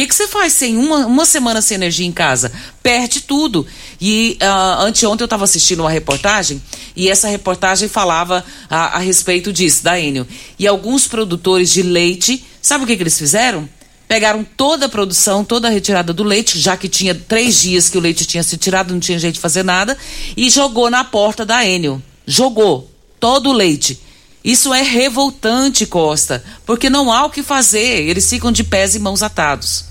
Que, 0.00 0.06
que 0.06 0.14
você 0.14 0.26
faz 0.26 0.54
sem 0.54 0.78
uma, 0.78 1.04
uma 1.04 1.26
semana 1.26 1.60
sem 1.60 1.74
energia 1.74 2.06
em 2.06 2.12
casa? 2.12 2.50
Perde 2.82 3.20
tudo. 3.20 3.66
E 4.00 4.38
uh, 4.40 4.80
anteontem 4.84 5.24
eu 5.24 5.26
estava 5.26 5.44
assistindo 5.44 5.80
uma 5.80 5.90
reportagem 5.90 6.62
e 6.96 7.10
essa 7.10 7.28
reportagem 7.28 7.86
falava 7.86 8.42
a, 8.70 8.96
a 8.96 8.98
respeito 8.98 9.52
disso, 9.52 9.84
da 9.84 10.00
Enel. 10.00 10.26
E 10.58 10.66
alguns 10.66 11.06
produtores 11.06 11.68
de 11.68 11.82
leite, 11.82 12.42
sabe 12.62 12.84
o 12.84 12.86
que, 12.86 12.96
que 12.96 13.02
eles 13.02 13.18
fizeram? 13.18 13.68
Pegaram 14.08 14.42
toda 14.42 14.86
a 14.86 14.88
produção, 14.88 15.44
toda 15.44 15.68
a 15.68 15.70
retirada 15.70 16.14
do 16.14 16.22
leite, 16.22 16.58
já 16.58 16.78
que 16.78 16.88
tinha 16.88 17.14
três 17.14 17.60
dias 17.60 17.90
que 17.90 17.98
o 17.98 18.00
leite 18.00 18.24
tinha 18.24 18.42
se 18.42 18.56
tirado, 18.56 18.94
não 18.94 19.00
tinha 19.00 19.18
jeito 19.18 19.34
de 19.34 19.40
fazer 19.40 19.62
nada, 19.62 19.98
e 20.34 20.48
jogou 20.48 20.88
na 20.88 21.04
porta 21.04 21.44
da 21.44 21.62
Enel. 21.62 22.00
Jogou 22.26 22.90
todo 23.20 23.50
o 23.50 23.52
leite. 23.52 24.00
Isso 24.42 24.72
é 24.72 24.80
revoltante, 24.80 25.84
Costa, 25.84 26.42
porque 26.64 26.88
não 26.88 27.12
há 27.12 27.26
o 27.26 27.30
que 27.30 27.42
fazer, 27.42 28.08
eles 28.08 28.30
ficam 28.30 28.50
de 28.50 28.64
pés 28.64 28.94
e 28.94 28.98
mãos 28.98 29.22
atados. 29.22 29.89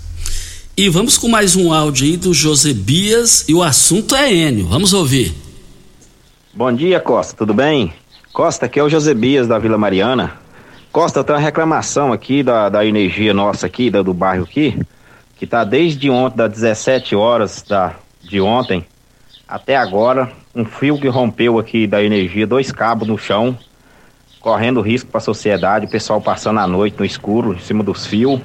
E 0.80 0.88
vamos 0.88 1.18
com 1.18 1.28
mais 1.28 1.58
um 1.58 1.74
áudio 1.74 2.08
aí 2.08 2.16
do 2.16 2.34
Josebias 2.34 3.44
e 3.50 3.54
o 3.54 3.62
assunto 3.62 4.16
é 4.16 4.34
Enio. 4.34 4.66
Vamos 4.66 4.94
ouvir. 4.94 5.36
Bom 6.54 6.72
dia, 6.72 7.02
Costa, 7.02 7.36
tudo 7.36 7.54
bem? 7.54 7.94
Costa, 8.32 8.66
aqui 8.66 8.80
é 8.80 8.84
o 8.84 8.88
Josebias 8.88 9.46
da 9.46 9.60
Vila 9.60 9.78
Mariana. 9.78 10.40
Costa, 10.90 11.22
tem 11.22 11.36
uma 11.36 11.42
reclamação 11.42 12.14
aqui 12.14 12.42
da, 12.42 12.70
da 12.70 12.86
energia 12.86 13.34
nossa 13.34 13.66
aqui, 13.66 13.90
da, 13.90 14.02
do 14.02 14.14
bairro 14.14 14.46
aqui, 14.46 14.80
que 15.36 15.46
tá 15.46 15.66
desde 15.66 16.10
ontem, 16.10 16.38
das 16.38 16.54
17 16.54 17.14
horas 17.14 17.62
da, 17.62 17.96
de 18.24 18.40
ontem, 18.40 18.86
até 19.46 19.76
agora, 19.76 20.32
um 20.56 20.64
fio 20.64 20.98
que 20.98 21.10
rompeu 21.10 21.60
aqui 21.60 21.88
da 21.88 22.02
energia, 22.02 22.48
dois 22.48 22.72
cabos 22.72 23.06
no 23.06 23.18
chão, 23.18 23.60
correndo 24.40 24.80
risco 24.80 25.12
para 25.12 25.18
a 25.18 25.22
sociedade, 25.22 25.88
o 25.88 25.90
pessoal 25.90 26.22
passando 26.22 26.62
a 26.62 26.68
noite 26.68 26.96
no 26.98 27.04
escuro, 27.04 27.54
em 27.54 27.60
cima 27.60 27.84
dos 27.84 28.06
fios. 28.06 28.40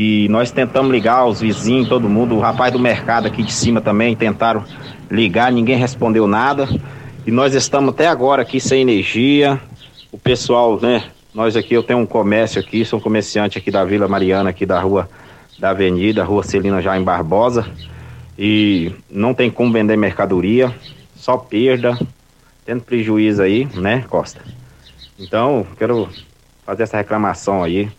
E 0.00 0.28
nós 0.28 0.52
tentamos 0.52 0.92
ligar 0.92 1.26
os 1.26 1.40
vizinhos, 1.40 1.88
todo 1.88 2.08
mundo, 2.08 2.36
o 2.36 2.38
rapaz 2.38 2.72
do 2.72 2.78
mercado 2.78 3.26
aqui 3.26 3.42
de 3.42 3.52
cima 3.52 3.80
também 3.80 4.14
tentaram 4.14 4.62
ligar, 5.10 5.50
ninguém 5.50 5.76
respondeu 5.76 6.24
nada. 6.28 6.68
E 7.26 7.32
nós 7.32 7.52
estamos 7.52 7.92
até 7.92 8.06
agora 8.06 8.42
aqui 8.42 8.60
sem 8.60 8.82
energia. 8.82 9.60
O 10.12 10.16
pessoal, 10.16 10.78
né? 10.80 11.02
Nós 11.34 11.56
aqui, 11.56 11.74
eu 11.74 11.82
tenho 11.82 11.98
um 11.98 12.06
comércio 12.06 12.60
aqui, 12.60 12.84
sou 12.84 13.00
um 13.00 13.02
comerciante 13.02 13.58
aqui 13.58 13.72
da 13.72 13.84
Vila 13.84 14.06
Mariana, 14.06 14.50
aqui 14.50 14.64
da 14.64 14.78
rua 14.80 15.10
da 15.58 15.70
Avenida, 15.70 16.22
Rua 16.22 16.44
Celina 16.44 16.80
em 16.96 17.02
Barbosa 17.02 17.66
e 18.38 18.92
não 19.10 19.34
tem 19.34 19.50
como 19.50 19.72
vender 19.72 19.96
mercadoria, 19.96 20.72
só 21.16 21.36
perda, 21.36 21.98
tendo 22.64 22.82
prejuízo 22.82 23.42
aí, 23.42 23.66
né, 23.74 24.04
Costa? 24.08 24.40
Então, 25.18 25.66
quero 25.76 26.08
fazer 26.64 26.84
essa 26.84 26.98
reclamação 26.98 27.64
aí, 27.64 27.90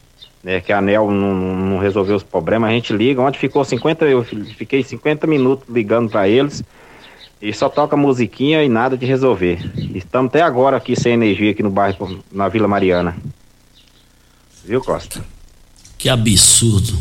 né, 0.43 0.61
que 0.61 0.71
a 0.71 0.77
ANEL 0.79 1.09
não, 1.11 1.33
não 1.33 1.77
resolveu 1.79 2.15
os 2.15 2.23
problemas, 2.23 2.69
a 2.69 2.73
gente 2.73 2.93
liga, 2.93 3.21
ontem 3.21 3.37
ficou 3.37 3.63
50, 3.63 4.05
eu 4.05 4.23
fiquei 4.23 4.83
50 4.83 5.27
minutos 5.27 5.67
ligando 5.69 6.09
para 6.09 6.27
eles, 6.27 6.63
e 7.41 7.53
só 7.53 7.69
toca 7.69 7.95
musiquinha 7.95 8.63
e 8.63 8.69
nada 8.69 8.97
de 8.97 9.05
resolver. 9.05 9.59
Estamos 9.95 10.29
até 10.29 10.41
agora 10.41 10.77
aqui 10.77 10.95
sem 10.95 11.13
energia 11.13 11.51
aqui 11.51 11.63
no 11.63 11.69
bairro, 11.69 12.23
na 12.31 12.49
Vila 12.49 12.67
Mariana. 12.67 13.15
Viu, 14.65 14.81
Costa? 14.81 15.23
Que 15.97 16.09
absurdo. 16.09 16.97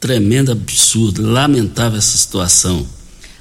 Tremendo 0.00 0.52
absurdo, 0.52 1.22
lamentável 1.22 1.98
essa 1.98 2.16
situação. 2.16 2.86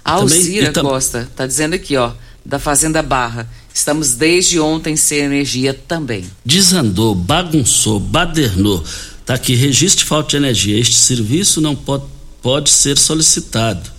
A 0.04 0.14
Alcira 0.14 0.72
tam... 0.72 0.86
Costa 0.86 1.22
está 1.22 1.46
dizendo 1.46 1.76
aqui, 1.76 1.96
ó, 1.96 2.12
da 2.44 2.60
Fazenda 2.60 3.02
Barra. 3.04 3.48
Estamos 3.74 4.16
desde 4.16 4.60
ontem 4.60 4.96
sem 4.96 5.20
energia 5.20 5.74
também. 5.74 6.26
Desandou, 6.44 7.14
bagunçou, 7.14 8.00
badernou. 8.00 8.84
Está 9.28 9.34
aqui, 9.34 9.56
registro 9.56 10.06
de 10.06 10.06
falta 10.06 10.30
de 10.30 10.38
energia. 10.38 10.80
Este 10.80 10.96
serviço 10.96 11.60
não 11.60 11.76
pode, 11.76 12.06
pode 12.42 12.70
ser 12.70 12.98
solicitado. 12.98 13.92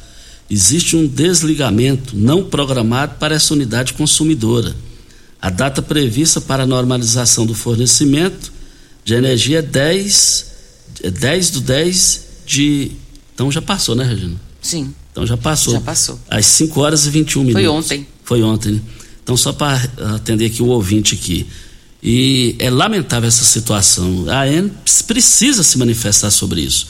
Existe 0.48 0.96
um 0.96 1.06
desligamento 1.06 2.16
não 2.16 2.42
programado 2.42 3.16
para 3.16 3.34
essa 3.34 3.52
unidade 3.52 3.92
consumidora. 3.92 4.74
A 5.38 5.50
data 5.50 5.82
prevista 5.82 6.40
para 6.40 6.62
a 6.62 6.66
normalização 6.66 7.44
do 7.44 7.52
fornecimento 7.52 8.50
de 9.04 9.12
energia 9.12 9.58
é 9.58 9.62
10, 9.62 10.46
é 11.02 11.10
10 11.10 11.50
do 11.50 11.60
10 11.60 12.22
de. 12.46 12.92
Então 13.34 13.52
já 13.52 13.60
passou, 13.60 13.94
né, 13.94 14.04
Regina? 14.04 14.40
Sim. 14.62 14.94
Então 15.12 15.26
já 15.26 15.36
passou. 15.36 15.74
Já 15.74 15.80
passou. 15.82 16.18
Às 16.30 16.46
5 16.46 16.80
horas 16.80 17.04
e 17.04 17.10
21 17.10 17.44
minutos. 17.44 17.66
Foi 17.66 17.68
ontem. 17.68 18.06
Foi 18.24 18.42
ontem, 18.42 18.72
né? 18.72 18.80
Então, 19.22 19.36
só 19.36 19.52
para 19.52 19.76
atender 20.14 20.46
aqui 20.46 20.62
o 20.62 20.68
ouvinte 20.68 21.14
aqui. 21.14 21.46
E 22.02 22.54
é 22.58 22.70
lamentável 22.70 23.28
essa 23.28 23.44
situação. 23.44 24.26
A 24.28 24.42
AN 24.42 24.70
precisa 25.06 25.62
se 25.62 25.78
manifestar 25.78 26.30
sobre 26.30 26.60
isso. 26.60 26.88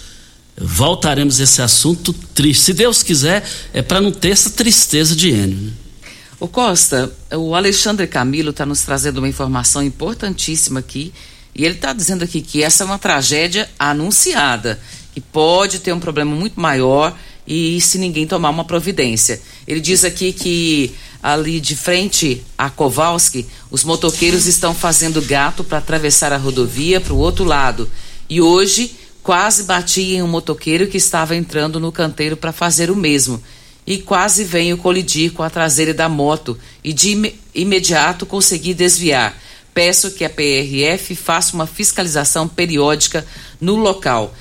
Voltaremos 0.57 1.41
a 1.41 1.45
esse 1.45 1.63
assunto 1.63 2.13
triste. 2.13 2.65
Se 2.65 2.75
Deus 2.75 3.03
quiser, 3.03 3.49
é 3.73 3.81
para 3.81 4.01
não 4.01 4.11
ter 4.11 4.31
essa 4.31 4.51
tristeza 4.51 5.15
de. 5.15 5.33
Né? 5.33 5.73
O 6.41 6.47
Costa, 6.47 7.13
o 7.33 7.55
Alexandre 7.55 8.07
Camilo 8.07 8.51
está 8.51 8.67
nos 8.67 8.83
trazendo 8.83 9.19
uma 9.19 9.29
informação 9.29 9.83
importantíssima 9.83 10.81
aqui. 10.81 11.13
E 11.55 11.65
ele 11.65 11.75
está 11.75 11.93
dizendo 11.93 12.23
aqui 12.23 12.41
que 12.41 12.63
essa 12.63 12.85
é 12.85 12.87
uma 12.87 12.99
tragédia 12.99 13.69
anunciada, 13.79 14.79
que 15.13 15.21
pode 15.21 15.81
ter 15.81 15.93
um 15.93 15.99
problema 15.99 16.35
muito 16.35 16.61
maior 16.61 17.17
e 17.49 17.81
se 17.81 17.97
ninguém 17.97 18.27
tomar 18.27 18.51
uma 18.51 18.65
providência. 18.65 19.41
Ele 19.67 19.81
diz 19.81 20.05
aqui 20.05 20.35
que 20.35 20.95
ali 21.23 21.59
de 21.59 21.75
frente 21.75 22.45
a 22.59 22.69
Kowalski, 22.69 23.47
os 23.71 23.83
motoqueiros 23.83 24.47
estão 24.47 24.75
fazendo 24.75 25.23
gato 25.23 25.65
para 25.65 25.79
atravessar 25.79 26.31
a 26.31 26.37
rodovia 26.37 27.01
para 27.01 27.15
o 27.15 27.19
outro 27.19 27.45
lado. 27.45 27.91
E 28.29 28.43
hoje 28.43 28.95
quase 29.23 29.65
bati 29.65 30.15
em 30.15 30.23
um 30.23 30.29
motoqueiro 30.29 30.87
que 30.87 30.99
estava 30.99 31.35
entrando 31.35 31.81
no 31.81 31.91
canteiro 31.91 32.37
para 32.37 32.53
fazer 32.53 32.91
o 32.91 32.97
mesmo. 32.97 33.43
E 33.87 33.97
quase 33.97 34.45
venho 34.45 34.77
colidir 34.77 35.33
com 35.33 35.43
a 35.43 35.49
traseira 35.49 35.95
da 35.95 36.09
moto 36.09 36.59
e 36.85 36.93
de 36.93 37.13
im 37.13 37.33
imediato 37.55 38.27
consegui 38.27 38.75
desviar. 38.75 39.35
Peço 39.73 40.11
que 40.11 40.25
a 40.25 40.31
PRF 40.31 41.15
faça 41.15 41.55
uma 41.55 41.67
fiscalização 41.67 42.47
periódica 42.47 43.27
no 43.59 43.77
local 43.77 44.35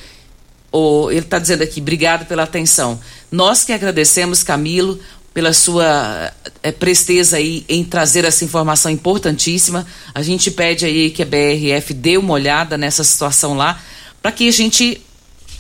o, 0.78 1.12
ele 1.12 1.22
está 1.22 1.40
dizendo 1.40 1.64
aqui, 1.64 1.82
obrigado 1.82 2.26
pela 2.28 2.44
atenção. 2.44 3.00
Nós 3.32 3.64
que 3.64 3.74
agradecemos, 3.74 4.44
Camilo, 4.44 5.00
pela 5.34 5.54
sua 5.54 6.32
é, 6.62 6.72
presteza 6.72 7.38
aí 7.38 7.66
em 7.68 7.84
trazer 7.84 8.26
essa 8.26 8.44
informação 8.44 8.92
importantíssima. 8.92 9.86
A 10.14 10.22
gente 10.22 10.52
pede 10.52 10.86
aí 10.86 11.10
que 11.10 11.24
a 11.24 11.26
BRF 11.26 11.94
dê 11.94 12.18
uma 12.18 12.34
olhada 12.34 12.78
nessa 12.78 13.04
situação 13.04 13.56
lá, 13.56 13.82
para 14.22 14.32
que 14.32 14.48
a 14.48 14.52
gente 14.52 15.02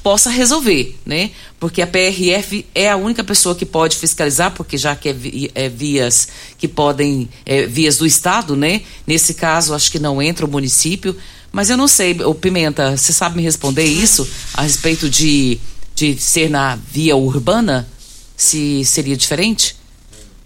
possa 0.04 0.30
resolver, 0.30 0.96
né? 1.06 1.32
Porque 1.60 1.82
a 1.82 1.88
PRF 1.88 2.66
é 2.74 2.90
a 2.90 2.96
única 2.96 3.24
pessoa 3.24 3.56
que 3.56 3.66
pode 3.66 3.98
fiscalizar, 3.98 4.52
porque 4.52 4.78
já 4.78 4.96
que 4.96 5.10
é, 5.10 5.14
vi, 5.14 5.52
é 5.54 5.68
vias 5.68 6.28
que 6.58 6.68
podem, 6.68 7.28
é, 7.46 7.66
vias 7.66 7.98
do 7.98 8.06
Estado, 8.06 8.56
né? 8.56 8.82
Nesse 9.06 9.34
caso, 9.34 9.74
acho 9.74 9.92
que 9.92 10.00
não 10.00 10.22
entra 10.22 10.46
o 10.46 10.50
município, 10.50 11.16
mas 11.58 11.72
eu 11.72 11.76
não 11.76 11.88
sei, 11.88 12.16
o 12.22 12.36
Pimenta, 12.36 12.96
você 12.96 13.12
sabe 13.12 13.38
me 13.38 13.42
responder 13.42 13.84
isso 13.84 14.30
a 14.54 14.62
respeito 14.62 15.10
de, 15.10 15.58
de 15.96 16.16
ser 16.22 16.52
na 16.52 16.76
via 16.76 17.16
urbana? 17.16 17.90
Se 18.36 18.86
seria 18.86 19.18
diferente? 19.18 19.76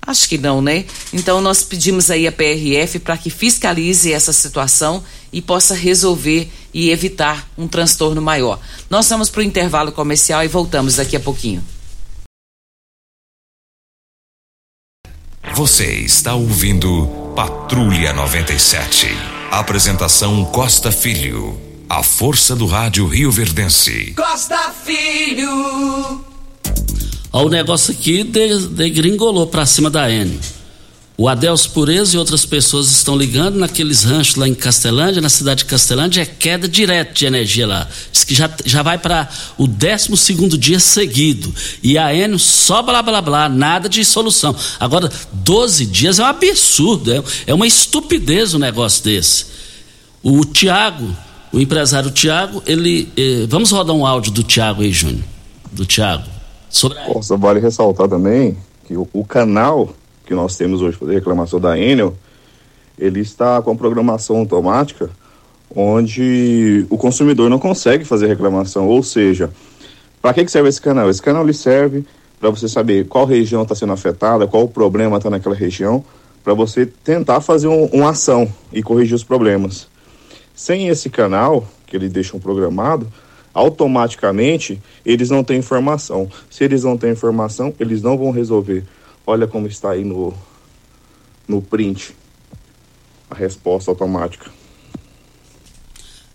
Acho 0.02 0.30
que 0.30 0.38
não, 0.38 0.62
né? 0.62 0.86
Então 1.12 1.42
nós 1.42 1.64
pedimos 1.64 2.10
aí 2.10 2.26
a 2.26 2.32
PRF 2.32 3.00
para 3.00 3.18
que 3.18 3.30
fiscalize 3.30 4.10
essa 4.10 4.32
situação 4.32 5.04
e 5.34 5.42
possa 5.42 5.76
resolver 5.76 6.50
e 6.74 6.92
evitar 6.92 7.46
um 7.58 7.68
transtorno 7.68 8.22
maior. 8.22 8.58
Nós 8.90 9.10
vamos 9.10 9.30
para 9.30 9.42
o 9.42 9.44
intervalo 9.44 9.92
comercial 9.92 10.42
e 10.46 10.48
voltamos 10.48 10.96
daqui 10.96 11.18
a 11.18 11.20
pouquinho. 11.20 11.62
Você 15.56 15.92
está 15.94 16.36
ouvindo 16.36 17.34
Patrulha 17.36 18.14
97. 18.14 19.31
Apresentação 19.52 20.46
Costa 20.46 20.94
Filho. 20.94 21.60
A 21.90 22.02
força 22.02 22.56
do 22.56 22.66
rádio 22.66 23.06
Rio 23.06 23.30
Verdense. 23.30 24.14
Costa 24.16 24.74
Filho. 24.86 26.22
Ó, 27.34 27.46
o 27.46 27.50
negócio 27.50 27.92
aqui 27.92 28.24
degringolou 28.24 29.46
pra 29.48 29.66
cima 29.66 29.90
da 29.90 30.10
N. 30.10 30.40
O 31.22 31.28
Adelso 31.28 31.70
Pureza 31.70 32.16
e 32.16 32.18
outras 32.18 32.48
pessoas 32.48 32.90
estão 32.90 33.16
ligando 33.16 33.56
naqueles 33.56 34.04
ranchos 34.04 34.38
lá 34.38 34.48
em 34.48 34.56
Castelândia, 34.56 35.22
na 35.22 35.30
cidade 35.30 35.60
de 35.60 35.66
Castelândia, 35.66 36.24
é 36.24 36.26
queda 36.26 36.68
direta 36.68 37.14
de 37.14 37.28
energia 37.28 37.68
lá. 37.68 37.88
Diz 38.12 38.24
que 38.24 38.34
já, 38.34 38.50
já 38.66 38.82
vai 38.82 38.98
para 38.98 39.30
o 39.56 39.68
12 39.68 40.18
segundo 40.18 40.58
dia 40.58 40.80
seguido. 40.80 41.54
E 41.84 41.96
a 41.96 42.12
Enio 42.12 42.40
só 42.40 42.82
blá 42.82 43.04
blá 43.04 43.22
blá, 43.22 43.48
nada 43.48 43.88
de 43.88 44.04
solução. 44.04 44.56
Agora, 44.80 45.12
12 45.32 45.86
dias 45.86 46.18
é 46.18 46.24
um 46.24 46.26
absurdo, 46.26 47.14
é, 47.14 47.24
é 47.46 47.54
uma 47.54 47.68
estupidez 47.68 48.56
um 48.56 48.58
negócio 48.58 49.04
desse. 49.04 49.46
O 50.24 50.44
Tiago, 50.44 51.08
o 51.54 51.60
empresário 51.60 52.10
Tiago, 52.10 52.64
ele. 52.66 53.14
Eh, 53.16 53.46
vamos 53.48 53.70
rodar 53.70 53.96
um 53.96 54.08
áudio 54.08 54.32
do 54.32 54.42
Tiago 54.42 54.82
aí, 54.82 54.92
Júnior. 54.92 55.24
Do 55.72 55.86
Tiago. 55.86 56.24
Sobre... 56.68 56.98
Vale 57.38 57.60
ressaltar 57.60 58.10
também 58.10 58.58
que 58.88 58.98
o, 58.98 59.08
o 59.14 59.24
canal 59.24 59.94
que 60.32 60.36
nós 60.36 60.56
temos 60.56 60.82
hoje 60.82 60.98
para 60.98 61.12
reclamação 61.12 61.60
da 61.60 61.78
Enel, 61.78 62.16
ele 62.98 63.20
está 63.20 63.62
com 63.62 63.72
a 63.72 63.76
programação 63.76 64.38
automática, 64.38 65.10
onde 65.76 66.86
o 66.90 66.98
consumidor 66.98 67.50
não 67.50 67.60
consegue 67.60 68.06
fazer 68.06 68.28
reclamação. 68.28 68.88
Ou 68.88 69.04
seja, 69.04 69.50
para 70.22 70.34
que, 70.34 70.46
que 70.46 70.52
serve 70.52 70.70
esse 70.70 70.80
canal? 70.80 71.10
Esse 71.10 71.22
canal 71.22 71.46
lhe 71.46 71.54
serve 71.54 72.06
para 72.40 72.50
você 72.50 72.70
saber 72.70 73.08
qual 73.10 73.26
região 73.26 73.64
está 73.64 73.76
sendo 73.76 73.92
afetada, 73.92 74.48
qual 74.48 74.64
o 74.64 74.70
problema 74.70 75.18
está 75.18 75.30
naquela 75.30 75.54
região, 75.54 76.02
para 76.46 76.54
você 76.54 76.86
tentar 76.86 77.42
fazer 77.42 77.68
um, 77.68 77.88
uma 77.88 78.12
ação 78.12 78.48
e 78.72 78.82
corrigir 78.82 79.16
os 79.16 79.26
problemas. 79.26 79.90
Sem 80.56 80.88
esse 80.88 81.10
canal, 81.10 81.68
que 81.86 81.98
eles 81.98 82.10
deixam 82.10 82.40
programado, 82.40 83.06
automaticamente 83.54 84.82
eles 85.06 85.30
não 85.30 85.44
têm 85.44 85.58
informação. 85.58 86.32
Se 86.50 86.64
eles 86.64 86.86
não 86.86 86.98
têm 86.98 87.12
informação, 87.12 87.74
eles 87.78 88.02
não 88.02 88.18
vão 88.18 88.32
resolver. 88.32 88.86
Olha 89.26 89.48
como 89.48 89.68
está 89.68 89.92
aí 89.92 90.04
no, 90.04 90.34
no 91.48 91.62
print 91.62 92.16
a 93.30 93.36
resposta 93.36 93.90
automática. 93.90 94.52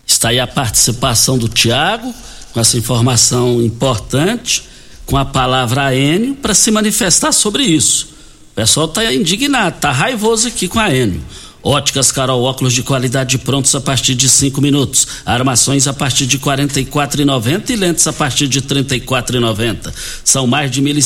Está 0.05 0.29
aí 0.29 0.39
a 0.39 0.47
participação 0.47 1.37
do 1.37 1.47
Tiago, 1.47 2.13
com 2.53 2.59
essa 2.59 2.77
informação 2.77 3.61
importante, 3.61 4.67
com 5.05 5.15
a 5.17 5.25
palavra 5.25 5.93
Enio, 5.95 6.35
para 6.35 6.53
se 6.53 6.71
manifestar 6.71 7.31
sobre 7.31 7.63
isso. 7.63 8.15
O 8.51 8.55
pessoal 8.55 8.87
está 8.87 9.13
indignado, 9.13 9.75
está 9.75 9.91
raivoso 9.91 10.47
aqui 10.47 10.67
com 10.67 10.79
a 10.79 10.93
Enio. 10.93 11.21
Óticas 11.67 12.13
Carol, 12.13 12.43
óculos 12.43 12.71
de 12.71 12.81
qualidade 12.81 13.37
prontos 13.37 13.75
a 13.75 13.81
partir 13.81 14.15
de 14.15 14.29
cinco 14.29 14.61
minutos. 14.61 15.05
Armações 15.25 15.85
a 15.85 15.91
partir 15.91 16.25
de 16.25 16.37
quarenta 16.37 16.79
e 16.79 16.85
quatro 16.85 17.21
e 17.21 17.75
lentes 17.75 18.07
a 18.07 18.13
partir 18.13 18.47
de 18.47 18.61
trinta 18.61 18.95
e 18.95 19.01
quatro. 19.01 19.37
São 20.23 20.47
mais 20.47 20.71
de 20.71 20.81
mil 20.81 20.97
e 20.97 21.01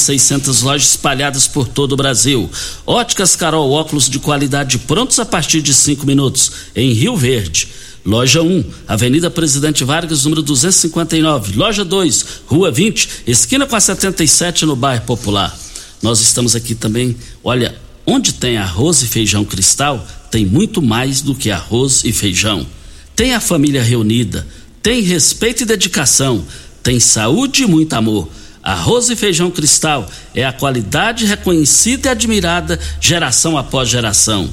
lojas 0.62 0.90
espalhadas 0.90 1.48
por 1.48 1.68
todo 1.68 1.94
o 1.94 1.96
Brasil. 1.96 2.48
Óticas 2.86 3.36
Carol, 3.36 3.72
óculos 3.72 4.08
de 4.08 4.20
qualidade 4.20 4.78
prontos 4.78 5.18
a 5.18 5.26
partir 5.26 5.64
de 5.64 5.74
cinco 5.74 6.06
minutos. 6.06 6.52
Em 6.76 6.94
Rio 6.94 7.18
Verde. 7.18 7.68
Loja 8.06 8.44
1, 8.44 8.64
Avenida 8.88 9.32
Presidente 9.32 9.84
Vargas, 9.84 10.26
número 10.26 10.44
259. 10.44 11.56
Loja 11.56 11.84
2, 11.84 12.26
Rua 12.46 12.70
20, 12.70 13.24
esquina 13.26 13.66
com 13.66 13.76
a 13.76 13.80
77, 13.80 14.68
no 14.68 14.76
bairro 14.76 15.06
Popular. 15.06 15.58
Nós 16.04 16.22
estamos 16.22 16.56
aqui 16.56 16.76
também, 16.76 17.16
olha, 17.44 17.76
onde 18.06 18.34
tem 18.34 18.58
arroz 18.58 19.02
e 19.02 19.08
feijão 19.08 19.44
cristal, 19.46 20.06
tem 20.30 20.46
muito 20.46 20.82
mais 20.82 21.22
do 21.22 21.36
que 21.36 21.52
arroz 21.52 22.04
e 22.04 22.12
feijão. 22.12 22.66
Tem 23.16 23.34
a 23.34 23.40
família 23.40 23.84
reunida, 23.84 24.48
tem 24.82 25.02
respeito 25.02 25.64
e 25.64 25.66
dedicação, 25.66 26.46
tem 26.82 27.00
saúde 27.00 27.64
e 27.64 27.68
muito 27.68 27.94
amor. 27.94 28.30
Arroz 28.64 29.10
e 29.10 29.16
feijão 29.16 29.50
cristal 29.50 30.10
é 30.36 30.46
a 30.46 30.54
qualidade 30.54 31.26
reconhecida 31.26 32.08
e 32.08 32.12
admirada 32.12 32.80
geração 33.00 33.58
após 33.58 33.90
geração. 33.90 34.50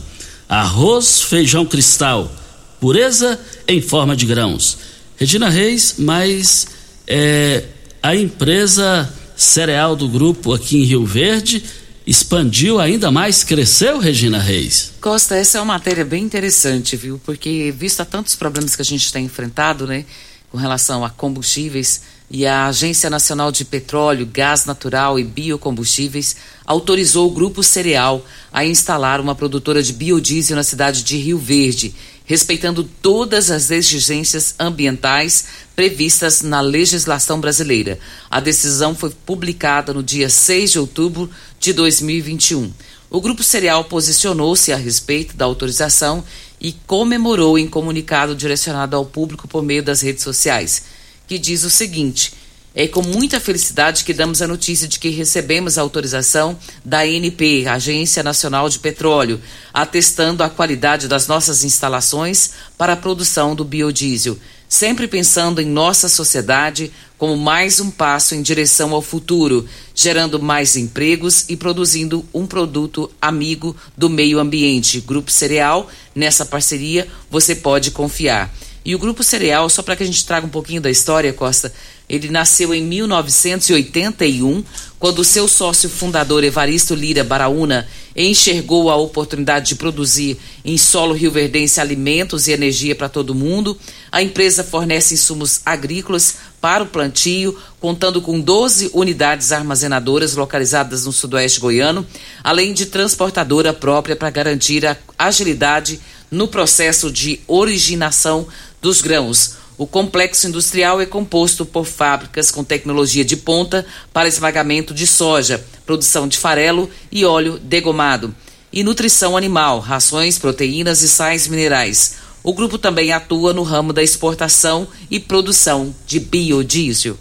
Arroz, 0.48 1.20
feijão 1.22 1.64
cristal, 1.66 2.32
pureza 2.80 3.38
em 3.66 3.82
forma 3.82 4.16
de 4.16 4.24
grãos. 4.24 4.78
Regina 5.16 5.50
Reis, 5.50 5.96
mas 5.98 6.66
é, 7.06 7.64
a 8.02 8.16
empresa 8.16 9.12
cereal 9.37 9.94
do 9.94 10.08
grupo 10.08 10.54
aqui 10.54 10.78
em 10.78 10.84
Rio 10.84 11.04
Verde 11.04 11.62
expandiu 12.09 12.81
ainda 12.81 13.11
mais, 13.11 13.44
cresceu, 13.44 13.99
Regina 13.99 14.38
Reis? 14.38 14.94
Costa, 14.99 15.37
essa 15.37 15.59
é 15.59 15.61
uma 15.61 15.75
matéria 15.75 16.07
bem 16.07 16.25
interessante, 16.25 16.97
viu? 16.97 17.21
Porque, 17.23 17.71
visto 17.77 18.01
a 18.01 18.05
tantos 18.07 18.35
problemas 18.35 18.75
que 18.75 18.81
a 18.81 18.85
gente 18.85 19.12
tem 19.12 19.27
enfrentado, 19.27 19.87
né, 19.87 20.07
com 20.51 20.57
relação 20.57 21.05
a 21.05 21.11
combustíveis, 21.11 22.01
e 22.31 22.47
a 22.47 22.66
Agência 22.66 23.11
Nacional 23.11 23.53
de 23.53 23.62
Petróleo, 23.62 24.29
Gás 24.31 24.64
Natural 24.64 25.18
e 25.18 25.25
Biocombustíveis 25.25 26.37
autorizou 26.64 27.29
o 27.29 27.31
Grupo 27.31 27.62
Cereal 27.62 28.25
a 28.51 28.64
instalar 28.64 29.21
uma 29.21 29.35
produtora 29.35 29.83
de 29.83 29.92
biodiesel 29.92 30.57
na 30.57 30.62
cidade 30.62 31.03
de 31.03 31.16
Rio 31.18 31.38
Verde, 31.38 31.94
respeitando 32.28 32.84
todas 32.84 33.50
as 33.50 33.70
exigências 33.70 34.54
ambientais 34.60 35.46
previstas 35.74 36.42
na 36.42 36.60
legislação 36.60 37.40
brasileira. 37.40 37.98
A 38.30 38.38
decisão 38.38 38.94
foi 38.94 39.10
publicada 39.24 39.94
no 39.94 40.02
dia 40.02 40.28
6 40.28 40.72
de 40.72 40.78
outubro 40.78 41.30
de 41.58 41.72
2021. 41.72 42.70
O 43.08 43.22
Grupo 43.22 43.42
Cereal 43.42 43.84
posicionou-se 43.84 44.70
a 44.70 44.76
respeito 44.76 45.34
da 45.38 45.46
autorização 45.46 46.22
e 46.60 46.72
comemorou 46.86 47.58
em 47.58 47.66
comunicado 47.66 48.36
direcionado 48.36 48.94
ao 48.94 49.06
público 49.06 49.48
por 49.48 49.62
meio 49.62 49.82
das 49.82 50.02
redes 50.02 50.22
sociais, 50.22 50.82
que 51.26 51.38
diz 51.38 51.64
o 51.64 51.70
seguinte: 51.70 52.34
é 52.78 52.86
com 52.86 53.02
muita 53.02 53.40
felicidade 53.40 54.04
que 54.04 54.14
damos 54.14 54.40
a 54.40 54.46
notícia 54.46 54.86
de 54.86 55.00
que 55.00 55.08
recebemos 55.08 55.76
a 55.76 55.82
autorização 55.82 56.56
da 56.84 57.00
ANP, 57.00 57.66
Agência 57.66 58.22
Nacional 58.22 58.68
de 58.68 58.78
Petróleo, 58.78 59.40
atestando 59.74 60.44
a 60.44 60.48
qualidade 60.48 61.08
das 61.08 61.26
nossas 61.26 61.64
instalações 61.64 62.52
para 62.78 62.92
a 62.92 62.96
produção 62.96 63.52
do 63.52 63.64
biodiesel, 63.64 64.38
sempre 64.68 65.08
pensando 65.08 65.60
em 65.60 65.66
nossa 65.66 66.08
sociedade 66.08 66.92
como 67.18 67.36
mais 67.36 67.80
um 67.80 67.90
passo 67.90 68.36
em 68.36 68.42
direção 68.42 68.94
ao 68.94 69.02
futuro, 69.02 69.68
gerando 69.92 70.40
mais 70.40 70.76
empregos 70.76 71.46
e 71.48 71.56
produzindo 71.56 72.24
um 72.32 72.46
produto 72.46 73.10
amigo 73.20 73.74
do 73.96 74.08
meio 74.08 74.38
ambiente. 74.38 75.00
Grupo 75.00 75.32
Cereal, 75.32 75.90
nessa 76.14 76.46
parceria 76.46 77.08
você 77.28 77.56
pode 77.56 77.90
confiar. 77.90 78.54
E 78.84 78.94
o 78.94 78.98
Grupo 78.98 79.22
Cereal, 79.22 79.68
só 79.68 79.82
para 79.82 79.96
que 79.96 80.02
a 80.02 80.06
gente 80.06 80.24
traga 80.24 80.46
um 80.46 80.50
pouquinho 80.50 80.80
da 80.80 80.90
história, 80.90 81.32
Costa, 81.32 81.72
ele 82.09 82.31
nasceu 82.31 82.75
em 82.75 82.83
1981, 82.83 84.64
quando 84.99 85.23
seu 85.23 85.47
sócio 85.47 85.90
fundador 85.90 86.42
Evaristo 86.42 86.94
Lira 86.94 87.23
Baraúna 87.23 87.87
enxergou 88.16 88.90
a 88.90 88.97
oportunidade 88.97 89.68
de 89.68 89.75
produzir 89.77 90.38
em 90.64 90.77
solo 90.77 91.14
rioverdense 91.14 91.81
alimentos 91.81 92.49
e 92.49 92.53
energia 92.53 92.97
para 92.97 93.09
todo 93.09 93.35
mundo. 93.35 93.79
A 94.11 94.23
empresa 94.23 94.64
fornece 94.64 95.14
insumos 95.14 95.61
agrícolas 95.64 96.37
para 96.61 96.83
o 96.83 96.87
plantio, 96.87 97.57
contando 97.79 98.21
com 98.21 98.40
12 98.40 98.90
unidades 98.92 99.53
armazenadoras 99.53 100.35
localizadas 100.35 101.05
no 101.05 101.12
sudoeste 101.12 101.61
goiano, 101.61 102.05
além 102.42 102.73
de 102.73 102.87
transportadora 102.87 103.73
própria 103.73 104.16
para 104.16 104.31
garantir 104.31 104.85
a 104.85 104.97
agilidade 105.16 106.01
no 106.31 106.49
processo 106.49 107.11
de 107.11 107.40
originação 107.47 108.49
dos 108.83 109.01
grãos. 109.01 109.59
O 109.78 109.86
complexo 109.86 110.48
industrial 110.48 111.00
é 111.00 111.06
composto 111.06 111.64
por 111.64 111.86
fábricas 111.86 112.50
com 112.50 112.64
tecnologia 112.64 113.24
de 113.24 113.36
ponta 113.36 113.86
para 114.12 114.26
esmagamento 114.26 114.92
de 114.92 115.06
soja, 115.06 115.64
produção 115.86 116.26
de 116.26 116.36
farelo 116.36 116.90
e 117.12 117.24
óleo 117.24 117.60
degomado, 117.62 118.34
e 118.72 118.82
nutrição 118.82 119.36
animal, 119.36 119.78
rações, 119.78 120.36
proteínas 120.36 121.02
e 121.02 121.08
sais 121.08 121.46
minerais. 121.46 122.16
O 122.42 122.52
grupo 122.52 122.76
também 122.76 123.12
atua 123.12 123.52
no 123.52 123.62
ramo 123.62 123.92
da 123.92 124.02
exportação 124.02 124.88
e 125.08 125.20
produção 125.20 125.94
de 126.08 126.18
biodiesel. 126.18 127.16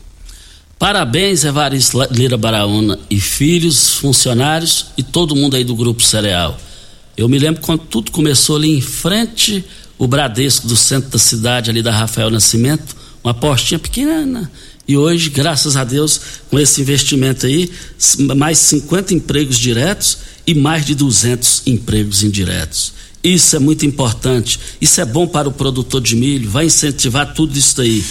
Parabéns, 0.79 1.43
Evaristo 1.43 1.99
Lira 2.09 2.37
Baraúna 2.37 2.97
e 3.07 3.19
filhos, 3.19 3.95
funcionários 3.95 4.87
e 4.97 5.03
todo 5.03 5.35
mundo 5.35 5.55
aí 5.55 5.63
do 5.63 5.75
Grupo 5.75 6.01
Cereal. 6.01 6.57
Eu 7.15 7.29
me 7.29 7.37
lembro 7.37 7.61
quando 7.61 7.83
tudo 7.85 8.11
começou 8.11 8.55
ali 8.55 8.75
em 8.75 8.81
frente 8.81 9.63
o 9.97 10.07
Bradesco 10.07 10.67
do 10.67 10.75
centro 10.75 11.10
da 11.10 11.19
cidade, 11.19 11.69
ali 11.69 11.81
da 11.81 11.91
Rafael 11.91 12.29
Nascimento, 12.29 12.95
uma 13.23 13.33
postinha 13.33 13.79
pequena. 13.79 14.51
E 14.88 14.95
hoje, 14.95 15.29
graças 15.29 15.75
a 15.75 15.83
Deus, 15.83 16.19
com 16.49 16.57
esse 16.57 16.81
investimento 16.81 17.45
aí, 17.45 17.69
mais 18.36 18.57
50 18.60 19.13
empregos 19.13 19.57
diretos 19.57 20.19
e 20.45 20.53
mais 20.53 20.86
de 20.86 20.95
200 20.95 21.63
empregos 21.65 22.23
indiretos. 22.23 22.93
Isso 23.23 23.55
é 23.55 23.60
muito 23.60 23.86
importante. 23.86 24.60
Isso 24.79 25.01
é 25.01 25.05
bom 25.05 25.27
para 25.27 25.49
o 25.49 25.51
produtor 25.51 25.99
de 25.99 26.15
milho, 26.15 26.49
vai 26.49 26.65
incentivar 26.65 27.33
tudo 27.33 27.57
isso 27.57 27.75
daí. 27.75 28.03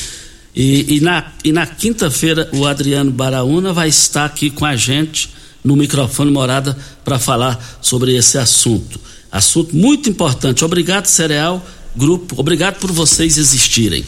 E, 0.54 0.96
e 0.96 1.00
na, 1.00 1.32
e 1.44 1.52
na 1.52 1.66
quinta-feira, 1.66 2.48
o 2.52 2.66
Adriano 2.66 3.10
Baraúna 3.10 3.72
vai 3.72 3.88
estar 3.88 4.24
aqui 4.26 4.50
com 4.50 4.64
a 4.64 4.76
gente 4.76 5.30
no 5.64 5.76
microfone 5.76 6.30
Morada 6.30 6.76
para 7.04 7.18
falar 7.18 7.78
sobre 7.80 8.14
esse 8.14 8.36
assunto. 8.38 9.00
Assunto 9.36 9.76
muito 9.76 10.08
importante. 10.08 10.64
Obrigado, 10.64 11.06
Cereal 11.06 11.64
Grupo, 11.96 12.38
obrigado 12.38 12.78
por 12.78 12.92
vocês 12.92 13.38
existirem. 13.38 14.04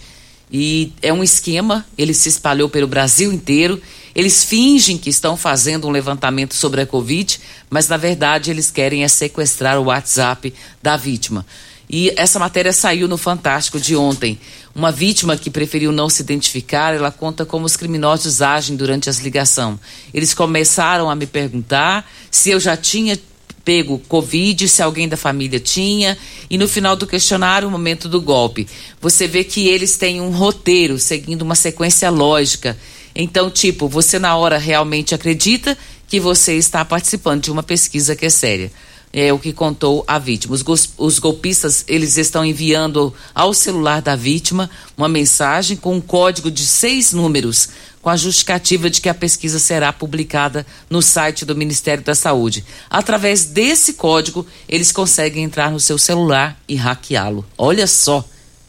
E 0.52 0.92
é 1.00 1.10
um 1.10 1.24
esquema, 1.24 1.86
ele 1.96 2.12
se 2.12 2.28
espalhou 2.28 2.68
pelo 2.68 2.86
Brasil 2.86 3.32
inteiro. 3.32 3.80
Eles 4.14 4.44
fingem 4.44 4.98
que 4.98 5.08
estão 5.08 5.34
fazendo 5.34 5.88
um 5.88 5.90
levantamento 5.90 6.52
sobre 6.52 6.82
a 6.82 6.86
Covid, 6.86 7.40
mas 7.70 7.88
na 7.88 7.96
verdade 7.96 8.50
eles 8.50 8.70
querem 8.70 9.02
é 9.02 9.08
sequestrar 9.08 9.80
o 9.80 9.84
WhatsApp 9.84 10.52
da 10.82 10.98
vítima. 10.98 11.46
E 11.88 12.12
essa 12.18 12.38
matéria 12.38 12.72
saiu 12.72 13.08
no 13.08 13.16
Fantástico 13.16 13.80
de 13.80 13.96
ontem. 13.96 14.38
Uma 14.74 14.92
vítima 14.92 15.38
que 15.38 15.48
preferiu 15.48 15.90
não 15.90 16.10
se 16.10 16.20
identificar, 16.20 16.94
ela 16.94 17.10
conta 17.10 17.46
como 17.46 17.64
os 17.64 17.76
criminosos 17.76 18.42
agem 18.42 18.76
durante 18.76 19.08
as 19.08 19.20
ligações. 19.20 19.78
Eles 20.12 20.34
começaram 20.34 21.08
a 21.08 21.14
me 21.14 21.26
perguntar 21.26 22.06
se 22.30 22.50
eu 22.50 22.60
já 22.60 22.76
tinha 22.76 23.18
pego 23.64 23.98
Covid, 24.08 24.68
se 24.68 24.82
alguém 24.82 25.08
da 25.08 25.16
família 25.16 25.58
tinha, 25.58 26.18
e 26.50 26.58
no 26.58 26.68
final 26.68 26.94
do 26.94 27.06
questionário, 27.06 27.66
o 27.66 27.70
momento 27.70 28.08
do 28.08 28.20
golpe. 28.20 28.68
Você 29.00 29.26
vê 29.26 29.42
que 29.42 29.68
eles 29.68 29.96
têm 29.96 30.20
um 30.20 30.30
roteiro, 30.30 30.98
seguindo 30.98 31.42
uma 31.42 31.54
sequência 31.54 32.10
lógica. 32.10 32.76
Então, 33.14 33.50
tipo, 33.50 33.88
você 33.88 34.18
na 34.18 34.36
hora 34.36 34.58
realmente 34.58 35.14
acredita 35.14 35.78
que 36.06 36.20
você 36.20 36.56
está 36.56 36.84
participando 36.84 37.44
de 37.44 37.50
uma 37.50 37.62
pesquisa 37.62 38.14
que 38.14 38.26
é 38.26 38.30
séria. 38.30 38.70
É 39.16 39.32
o 39.32 39.38
que 39.38 39.52
contou 39.52 40.02
a 40.08 40.18
vítima. 40.18 40.56
Os, 40.56 40.64
os 40.98 41.18
golpistas, 41.20 41.84
eles 41.86 42.18
estão 42.18 42.44
enviando 42.44 43.14
ao 43.32 43.54
celular 43.54 44.02
da 44.02 44.16
vítima 44.16 44.68
uma 44.96 45.08
mensagem 45.08 45.76
com 45.76 45.94
um 45.94 46.00
código 46.00 46.50
de 46.50 46.66
seis 46.66 47.12
números 47.12 47.68
com 48.02 48.10
a 48.10 48.16
justificativa 48.16 48.90
de 48.90 49.00
que 49.00 49.08
a 49.08 49.14
pesquisa 49.14 49.58
será 49.60 49.92
publicada 49.92 50.66
no 50.90 51.00
site 51.00 51.44
do 51.44 51.54
Ministério 51.56 52.02
da 52.04 52.14
Saúde. 52.14 52.62
Através 52.90 53.44
desse 53.44 53.94
código, 53.94 54.44
eles 54.68 54.90
conseguem 54.90 55.44
entrar 55.44 55.70
no 55.70 55.80
seu 55.80 55.96
celular 55.96 56.60
e 56.68 56.74
hackeá-lo. 56.74 57.46
Olha 57.56 57.86
só. 57.86 58.22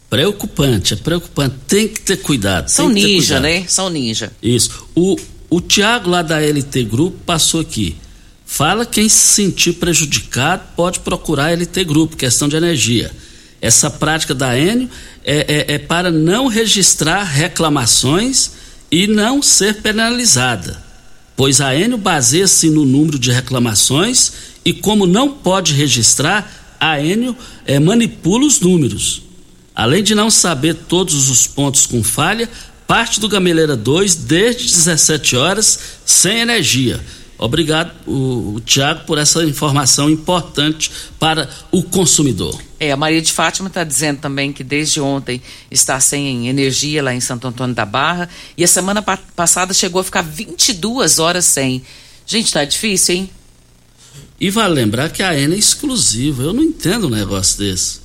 Preocupante, 0.10 0.94
é 0.94 0.98
preocupante. 0.98 1.56
Tem 1.68 1.88
que 1.88 2.02
ter 2.02 2.18
cuidado. 2.18 2.70
São 2.70 2.88
ninja, 2.88 3.40
cuidado. 3.40 3.42
né? 3.42 3.66
São 3.68 3.90
ninja. 3.90 4.32
Isso. 4.42 4.86
O, 4.96 5.18
o 5.50 5.60
Tiago 5.60 6.10
lá 6.10 6.22
da 6.22 6.40
LT 6.40 6.84
Grupo 6.84 7.18
passou 7.26 7.60
aqui. 7.60 7.98
Fala 8.46 8.86
quem 8.86 9.10
se 9.10 9.34
sentir 9.34 9.74
prejudicado 9.74 10.64
pode 10.76 11.00
procurar 11.00 11.52
LT 11.52 11.84
Grupo, 11.84 12.16
questão 12.16 12.48
de 12.48 12.56
energia. 12.56 13.12
Essa 13.62 13.90
prática 13.90 14.36
da 14.36 14.58
Enio 14.58 14.90
é, 15.24 15.66
é, 15.70 15.76
é 15.76 15.80
para 15.80 16.12
não 16.12 16.48
registrar 16.48 17.24
reclamações 17.24 18.52
e 18.92 19.08
não 19.08 19.42
ser 19.42 19.82
penalizada, 19.82 20.82
pois 21.36 21.60
a 21.60 21.76
Enio 21.76 21.98
baseia-se 21.98 22.70
no 22.70 22.86
número 22.86 23.18
de 23.18 23.32
reclamações 23.32 24.32
e 24.64 24.72
como 24.72 25.08
não 25.08 25.30
pode 25.32 25.74
registrar, 25.74 26.78
a 26.80 27.02
Enio 27.02 27.36
é, 27.66 27.80
manipula 27.80 28.46
os 28.46 28.60
números. 28.60 29.24
Além 29.76 30.04
de 30.04 30.14
não 30.14 30.30
saber 30.30 30.76
todos 30.88 31.30
os 31.30 31.48
pontos 31.48 31.86
com 31.86 32.04
falha, 32.04 32.50
parte 32.88 33.20
do 33.20 33.28
Gameleira 33.28 33.76
2 33.76 34.16
desde 34.16 34.64
17 34.64 35.36
horas 35.36 35.80
sem 36.06 36.40
energia. 36.40 37.02
Obrigado, 37.38 37.92
o, 38.08 38.56
o 38.56 38.62
Tiago, 38.62 39.06
por 39.06 39.18
essa 39.18 39.44
informação 39.44 40.10
importante 40.10 40.90
para 41.20 41.50
o 41.70 41.84
consumidor. 41.84 42.62
É, 42.80 42.92
a 42.92 42.98
Maria 42.98 43.22
de 43.22 43.32
Fátima 43.32 43.68
está 43.68 43.84
dizendo 43.84 44.20
também 44.20 44.54
que 44.54 44.64
desde 44.64 45.02
ontem 45.02 45.42
está 45.70 46.00
sem 46.00 46.48
energia 46.48 47.04
lá 47.04 47.14
em 47.14 47.20
Santo 47.20 47.48
Antônio 47.48 47.76
da 47.76 47.86
Barra 47.86 48.30
e 48.58 48.64
a 48.64 48.68
semana 48.68 49.02
pa 49.02 49.18
passada 49.36 49.74
chegou 49.74 50.00
a 50.00 50.04
ficar 50.04 50.22
22 50.22 51.20
horas 51.20 51.46
sem. 51.46 51.84
Gente, 52.26 52.54
tá 52.54 52.64
difícil, 52.64 53.16
hein? 53.16 53.30
E 54.40 54.50
vale 54.50 54.74
lembrar 54.74 55.10
que 55.10 55.24
a 55.24 55.38
ENA 55.38 55.56
é 55.56 55.58
exclusiva. 55.58 56.44
Eu 56.44 56.54
não 56.54 56.64
entendo 56.64 57.08
um 57.08 57.10
negócio 57.10 57.60
desse. 57.60 58.00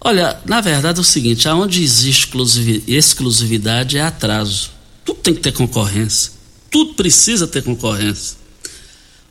Olha, 0.00 0.38
na 0.44 0.60
verdade 0.60 0.98
é 0.98 1.00
o 1.00 1.04
seguinte: 1.04 1.48
aonde 1.48 1.82
existe 1.82 2.30
exclusividade 2.86 3.98
é 3.98 4.02
atraso. 4.02 4.70
Tudo 5.04 5.20
tem 5.20 5.34
que 5.34 5.40
ter 5.40 5.52
concorrência. 5.52 6.32
Tudo 6.72 6.94
precisa 6.94 7.46
ter 7.46 7.62
concorrência. 7.62 8.36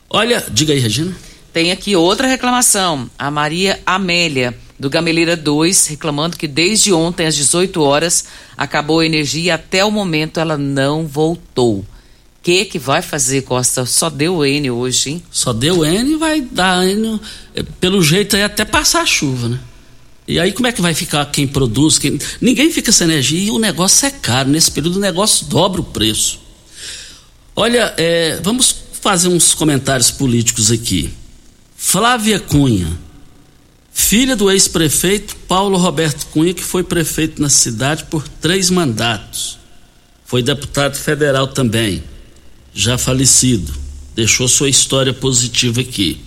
Olha, 0.08 0.44
diga 0.48 0.72
aí, 0.72 0.78
Regina. 0.78 1.14
Tem 1.52 1.72
aqui 1.72 1.96
outra 1.96 2.28
reclamação. 2.28 3.10
A 3.18 3.30
Maria 3.30 3.80
Amélia, 3.84 4.56
do 4.78 4.88
Gameleira 4.88 5.36
2, 5.36 5.88
reclamando 5.88 6.36
que 6.36 6.46
desde 6.46 6.92
ontem, 6.92 7.26
às 7.26 7.34
18 7.34 7.82
horas, 7.82 8.24
acabou 8.56 9.00
a 9.00 9.06
energia 9.06 9.42
e 9.42 9.50
até 9.50 9.84
o 9.84 9.90
momento 9.90 10.38
ela 10.38 10.56
não 10.56 11.06
voltou. 11.06 11.80
O 11.80 11.86
que 12.42 12.64
que 12.64 12.78
vai 12.78 13.02
fazer, 13.02 13.42
Costa? 13.42 13.84
Só 13.86 14.08
deu 14.08 14.44
N 14.46 14.70
hoje, 14.70 15.10
hein? 15.10 15.22
Só 15.30 15.52
deu 15.52 15.84
N 15.84 16.12
e 16.12 16.16
vai 16.16 16.40
dar 16.40 16.86
N. 16.86 17.20
Pelo 17.80 18.02
jeito 18.02 18.36
aí 18.36 18.42
até 18.42 18.64
passar 18.64 19.02
a 19.02 19.06
chuva, 19.06 19.48
né? 19.48 19.60
E 20.26 20.38
aí 20.38 20.52
como 20.52 20.68
é 20.68 20.72
que 20.72 20.80
vai 20.80 20.94
ficar 20.94 21.24
quem 21.26 21.46
produz? 21.46 21.98
Quem... 21.98 22.18
Ninguém 22.40 22.70
fica 22.70 22.92
sem 22.92 23.06
energia 23.08 23.48
e 23.48 23.50
o 23.50 23.58
negócio 23.58 24.06
é 24.06 24.10
caro. 24.10 24.48
Nesse 24.48 24.70
período 24.70 24.96
o 24.96 25.00
negócio 25.00 25.46
dobra 25.46 25.80
o 25.80 25.84
preço. 25.84 26.41
Olha, 27.54 27.94
é, 27.98 28.40
vamos 28.42 28.74
fazer 28.92 29.28
uns 29.28 29.52
comentários 29.52 30.10
políticos 30.10 30.70
aqui. 30.70 31.12
Flávia 31.76 32.40
Cunha, 32.40 32.98
filha 33.92 34.34
do 34.34 34.50
ex-prefeito 34.50 35.36
Paulo 35.48 35.76
Roberto 35.76 36.26
Cunha, 36.28 36.54
que 36.54 36.62
foi 36.62 36.82
prefeito 36.82 37.42
na 37.42 37.48
cidade 37.48 38.04
por 38.04 38.26
três 38.26 38.70
mandatos. 38.70 39.58
Foi 40.24 40.42
deputado 40.42 40.96
federal 40.96 41.46
também, 41.46 42.02
já 42.72 42.96
falecido. 42.96 43.72
Deixou 44.14 44.48
sua 44.48 44.70
história 44.70 45.12
positiva 45.12 45.80
aqui. 45.80 46.20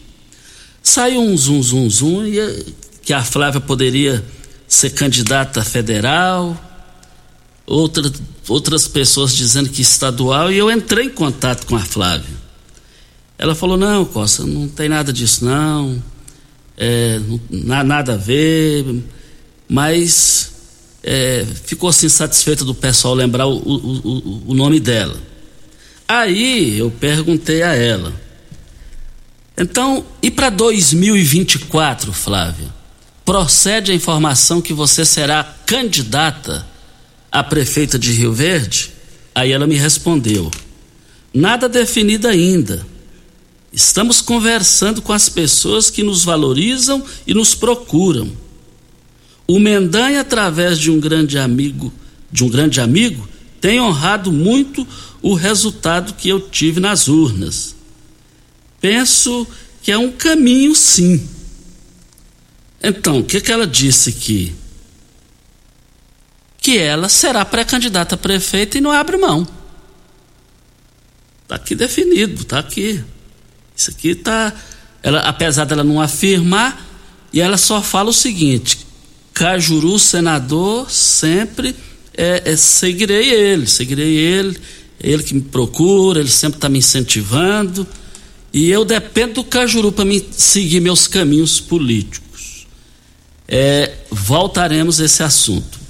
Saiu 0.83 1.21
um 1.21 1.35
zum, 1.35 1.63
zum, 1.63 1.89
zum, 1.89 2.25
e 2.25 2.73
que 3.01 3.13
a 3.13 3.23
Flávia 3.23 3.59
poderia 3.59 4.23
ser 4.67 4.91
candidata 4.91 5.63
federal, 5.63 6.59
outra, 7.65 8.11
outras 8.47 8.87
pessoas 8.87 9.35
dizendo 9.35 9.69
que 9.69 9.81
estadual, 9.81 10.51
e 10.51 10.57
eu 10.57 10.71
entrei 10.71 11.05
em 11.05 11.09
contato 11.09 11.65
com 11.65 11.75
a 11.75 11.79
Flávia. 11.79 12.35
Ela 13.37 13.55
falou: 13.55 13.77
Não, 13.77 14.05
Costa, 14.05 14.45
não 14.45 14.67
tem 14.67 14.87
nada 14.87 15.11
disso, 15.11 15.43
não, 15.43 16.01
é, 16.77 17.19
não 17.49 17.83
nada 17.83 18.13
a 18.13 18.17
ver, 18.17 18.85
mas 19.67 20.51
é, 21.03 21.45
ficou 21.65 21.89
assim 21.89 22.09
satisfeita 22.09 22.63
do 22.63 22.73
pessoal 22.73 23.13
lembrar 23.13 23.47
o, 23.47 23.57
o, 23.57 24.07
o, 24.07 24.43
o 24.51 24.53
nome 24.53 24.79
dela. 24.79 25.17
Aí 26.07 26.77
eu 26.77 26.91
perguntei 26.91 27.63
a 27.63 27.73
ela: 27.73 28.13
Então, 29.57 30.05
e 30.21 30.29
para 30.29 30.49
2024, 30.49 32.13
Flávia? 32.13 32.73
Procede 33.25 33.91
a 33.91 33.95
informação 33.95 34.61
que 34.61 34.71
você 34.71 35.03
será 35.03 35.43
candidata 35.65 36.74
a 37.35 37.43
prefeita 37.43 37.99
de 37.99 38.13
Rio 38.13 38.31
Verde? 38.31 38.91
Aí 39.33 39.51
ela 39.51 39.67
me 39.67 39.75
respondeu: 39.75 40.49
Nada 41.33 41.67
definido 41.67 42.29
ainda. 42.29 42.87
Estamos 43.73 44.21
conversando 44.21 45.01
com 45.01 45.11
as 45.11 45.27
pessoas 45.27 45.89
que 45.89 46.01
nos 46.01 46.23
valorizam 46.23 47.03
e 47.27 47.33
nos 47.33 47.53
procuram. 47.53 48.31
O 49.45 49.59
Mendanha, 49.59 50.21
através 50.21 50.79
de 50.79 50.89
um 50.89 50.97
grande 50.97 51.37
amigo, 51.37 51.91
de 52.31 52.45
um 52.45 52.49
grande 52.49 52.79
amigo, 52.79 53.27
tem 53.59 53.81
honrado 53.81 54.31
muito 54.31 54.87
o 55.21 55.33
resultado 55.33 56.13
que 56.13 56.29
eu 56.29 56.39
tive 56.39 56.79
nas 56.79 57.09
urnas. 57.09 57.75
Penso 58.79 59.45
que 59.83 59.91
é 59.91 59.97
um 59.97 60.09
caminho, 60.09 60.73
sim. 60.73 61.27
Então, 62.81 63.19
o 63.19 63.23
que, 63.25 63.41
que 63.41 63.51
ela 63.51 63.67
disse 63.67 64.11
aqui? 64.11 64.53
Que 66.65 66.79
ela 66.79 67.07
será 67.07 67.45
pré-candidata 67.45 68.15
a 68.15 68.17
prefeita 68.17 68.79
e 68.79 68.81
não 68.81 68.91
abre 68.91 69.17
mão. 69.17 69.47
Está 71.43 71.57
aqui 71.57 71.75
definido, 71.75 72.41
está 72.41 72.57
aqui. 72.57 73.03
Isso 73.77 73.91
aqui 73.91 74.09
está. 74.09 74.51
Ela, 75.03 75.19
apesar 75.19 75.65
dela 75.65 75.83
não 75.83 76.01
afirmar, 76.01 76.83
e 77.31 77.39
ela 77.39 77.55
só 77.55 77.83
fala 77.83 78.09
o 78.09 78.13
seguinte: 78.13 78.79
Cajuru, 79.31 79.99
senador, 79.99 80.89
sempre 80.89 81.75
é, 82.17 82.41
é, 82.43 82.55
seguirei 82.55 83.29
ele, 83.29 83.67
seguirei 83.67 84.15
ele, 84.15 84.57
ele 84.99 85.21
que 85.21 85.35
me 85.35 85.41
procura, 85.41 86.19
ele 86.19 86.31
sempre 86.31 86.57
está 86.57 86.67
me 86.67 86.79
incentivando. 86.79 87.85
E 88.51 88.71
eu 88.71 88.83
dependo 88.83 89.35
do 89.35 89.43
Cajuru 89.43 89.91
para 89.91 90.03
me 90.03 90.27
seguir 90.31 90.79
meus 90.79 91.05
caminhos 91.05 91.59
políticos. 91.59 92.65
É, 93.47 93.97
voltaremos 94.09 94.99
a 94.99 95.05
esse 95.05 95.21
assunto. 95.21 95.84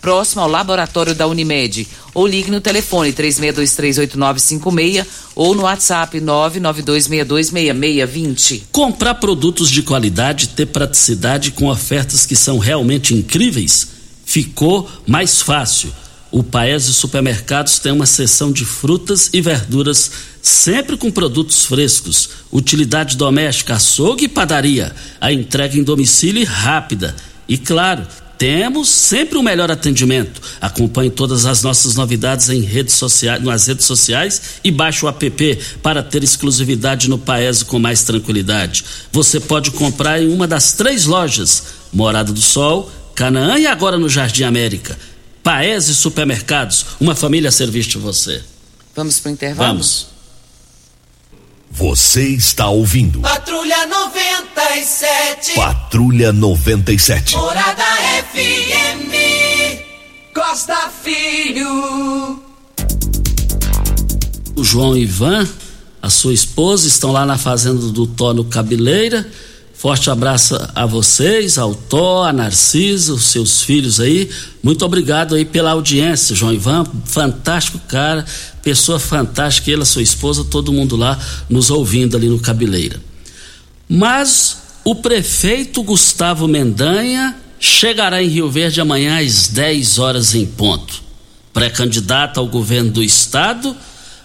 próximo 0.00 0.40
ao 0.42 0.48
laboratório 0.48 1.14
da 1.14 1.26
Unimed. 1.26 1.86
Ou 2.14 2.26
ligue 2.26 2.50
no 2.50 2.60
telefone 2.60 3.12
36238956 3.12 5.06
ou 5.34 5.54
no 5.54 5.62
WhatsApp 5.62 6.20
992626620. 6.20 8.62
Comprar 8.72 9.14
produtos 9.14 9.70
de 9.70 9.82
qualidade, 9.82 10.48
ter 10.48 10.66
praticidade 10.66 11.52
com 11.52 11.68
ofertas 11.68 12.26
que 12.26 12.34
são 12.34 12.58
realmente 12.58 13.14
incríveis, 13.14 13.86
ficou 14.24 14.90
mais 15.06 15.40
fácil. 15.40 15.92
O 16.32 16.44
Paese 16.44 16.92
Supermercados 16.92 17.80
tem 17.80 17.90
uma 17.90 18.06
seção 18.06 18.52
de 18.52 18.64
frutas 18.64 19.30
e 19.32 19.40
verduras 19.40 20.12
sempre 20.40 20.96
com 20.96 21.10
produtos 21.10 21.66
frescos, 21.66 22.30
utilidade 22.52 23.16
doméstica, 23.16 23.74
açougue 23.74 24.24
e 24.24 24.28
padaria, 24.28 24.94
a 25.20 25.32
entrega 25.32 25.76
em 25.76 25.82
domicílio 25.82 26.46
rápida. 26.46 27.16
E 27.48 27.58
claro, 27.58 28.06
temos 28.40 28.88
sempre 28.88 29.36
o 29.36 29.42
melhor 29.42 29.70
atendimento. 29.70 30.40
Acompanhe 30.62 31.10
todas 31.10 31.44
as 31.44 31.62
nossas 31.62 31.94
novidades 31.94 32.48
em 32.48 32.62
redes 32.62 32.94
sociais, 32.94 33.44
nas 33.44 33.66
redes 33.66 33.84
sociais 33.84 34.40
e 34.64 34.70
baixe 34.70 35.04
o 35.04 35.08
app 35.10 35.58
para 35.82 36.02
ter 36.02 36.24
exclusividade 36.24 37.10
no 37.10 37.18
Paese 37.18 37.66
com 37.66 37.78
mais 37.78 38.02
tranquilidade. 38.02 38.82
Você 39.12 39.38
pode 39.38 39.70
comprar 39.72 40.22
em 40.22 40.32
uma 40.32 40.48
das 40.48 40.72
três 40.72 41.04
lojas: 41.04 41.64
Morada 41.92 42.32
do 42.32 42.40
Sol, 42.40 42.90
Canaã 43.14 43.58
e 43.58 43.66
agora 43.66 43.98
no 43.98 44.08
Jardim 44.08 44.44
América. 44.44 44.98
Paese 45.42 45.94
Supermercados, 45.94 46.86
uma 46.98 47.14
família 47.14 47.50
a 47.50 47.52
serviço 47.52 47.90
de 47.90 47.98
você. 47.98 48.40
Vamos 48.96 49.20
para 49.20 49.28
o 49.28 49.32
intervalo? 49.32 49.72
Vamos. 49.72 50.09
Você 51.70 52.28
está 52.28 52.68
ouvindo. 52.68 53.20
Patrulha 53.20 53.86
97. 53.86 55.54
Patrulha 55.54 56.32
97. 56.32 57.36
Morada 57.36 57.84
FM. 58.32 59.10
Costa 60.34 60.90
Filho. 61.02 62.42
O 64.56 64.64
João 64.64 64.96
Ivan, 64.96 65.48
a 66.02 66.10
sua 66.10 66.34
esposa, 66.34 66.86
estão 66.86 67.12
lá 67.12 67.24
na 67.24 67.38
fazenda 67.38 67.80
do 67.86 68.06
Tó 68.06 68.34
no 68.34 68.44
Cabeleira. 68.44 69.26
Forte 69.80 70.10
abraço 70.10 70.58
a 70.74 70.84
vocês, 70.84 71.56
ao 71.56 71.74
Tó, 71.74 72.22
a 72.22 72.34
Narcisa, 72.34 73.14
os 73.14 73.24
seus 73.24 73.62
filhos 73.62 73.98
aí. 73.98 74.28
Muito 74.62 74.84
obrigado 74.84 75.34
aí 75.34 75.42
pela 75.42 75.70
audiência, 75.70 76.36
João 76.36 76.52
Ivan. 76.52 76.84
Fantástico 77.06 77.80
cara, 77.88 78.26
pessoa 78.62 79.00
fantástica, 79.00 79.70
ele, 79.70 79.80
a 79.80 79.86
sua 79.86 80.02
esposa, 80.02 80.44
todo 80.44 80.70
mundo 80.70 80.96
lá 80.96 81.18
nos 81.48 81.70
ouvindo 81.70 82.14
ali 82.14 82.28
no 82.28 82.38
Cabeleira. 82.38 83.00
Mas 83.88 84.58
o 84.84 84.96
prefeito 84.96 85.82
Gustavo 85.82 86.46
Mendanha 86.46 87.34
chegará 87.58 88.22
em 88.22 88.28
Rio 88.28 88.50
Verde 88.50 88.82
amanhã 88.82 89.18
às 89.18 89.48
10 89.48 89.98
horas 89.98 90.34
em 90.34 90.44
ponto. 90.44 91.02
Pré-candidato 91.54 92.38
ao 92.38 92.46
governo 92.46 92.90
do 92.90 93.02
estado, 93.02 93.74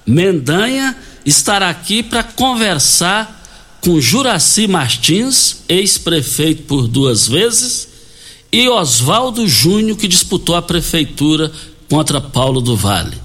Mendanha 0.06 0.98
estará 1.26 1.70
aqui 1.70 2.04
para 2.04 2.24
conversar 2.24 3.45
com 3.86 4.02
Juraci 4.02 4.68
Martins, 4.68 5.58
ex-prefeito 5.70 6.64
por 6.64 6.88
duas 6.88 7.28
vezes, 7.28 7.88
e 8.52 8.68
Oswaldo 8.68 9.48
Júnior, 9.48 9.96
que 9.96 10.08
disputou 10.08 10.56
a 10.56 10.62
prefeitura 10.62 11.52
contra 11.88 12.20
Paulo 12.20 12.62
do 12.62 12.76
Vale. 12.76 13.16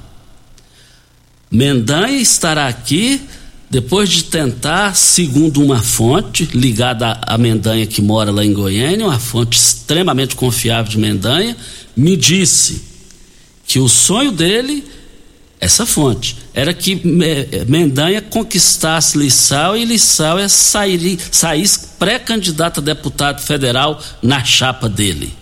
Mendanha 1.51 2.21
estará 2.21 2.69
aqui 2.69 3.23
depois 3.71 4.11
de 4.11 4.25
tentar, 4.25 4.95
segundo 4.95 5.65
uma 5.65 5.81
fonte 5.81 6.45
ligada 6.53 7.19
a 7.23 7.39
Mendanha 7.39 7.87
que 7.87 8.03
mora 8.03 8.31
lá 8.31 8.45
em 8.45 8.53
Goiânia, 8.53 9.07
uma 9.07 9.19
fonte 9.19 9.57
extremamente 9.57 10.37
confiável 10.37 10.91
de 10.91 10.99
Mendanha, 10.99 11.57
me 11.97 12.17
disse 12.17 12.83
que 13.67 13.79
o 13.79 13.89
sonho 13.89 14.31
dele, 14.31 14.85
essa 15.61 15.85
fonte, 15.85 16.37
era 16.55 16.73
que 16.73 17.01
Mendanha 17.69 18.23
conquistasse 18.23 19.19
Lissau 19.19 19.77
e 19.77 19.85
Lissau 19.85 20.37
sair, 20.49 21.19
saísse 21.31 21.89
pré-candidato 21.99 22.81
a 22.81 22.83
deputado 22.83 23.43
federal 23.43 24.03
na 24.23 24.43
chapa 24.43 24.89
dele. 24.89 25.35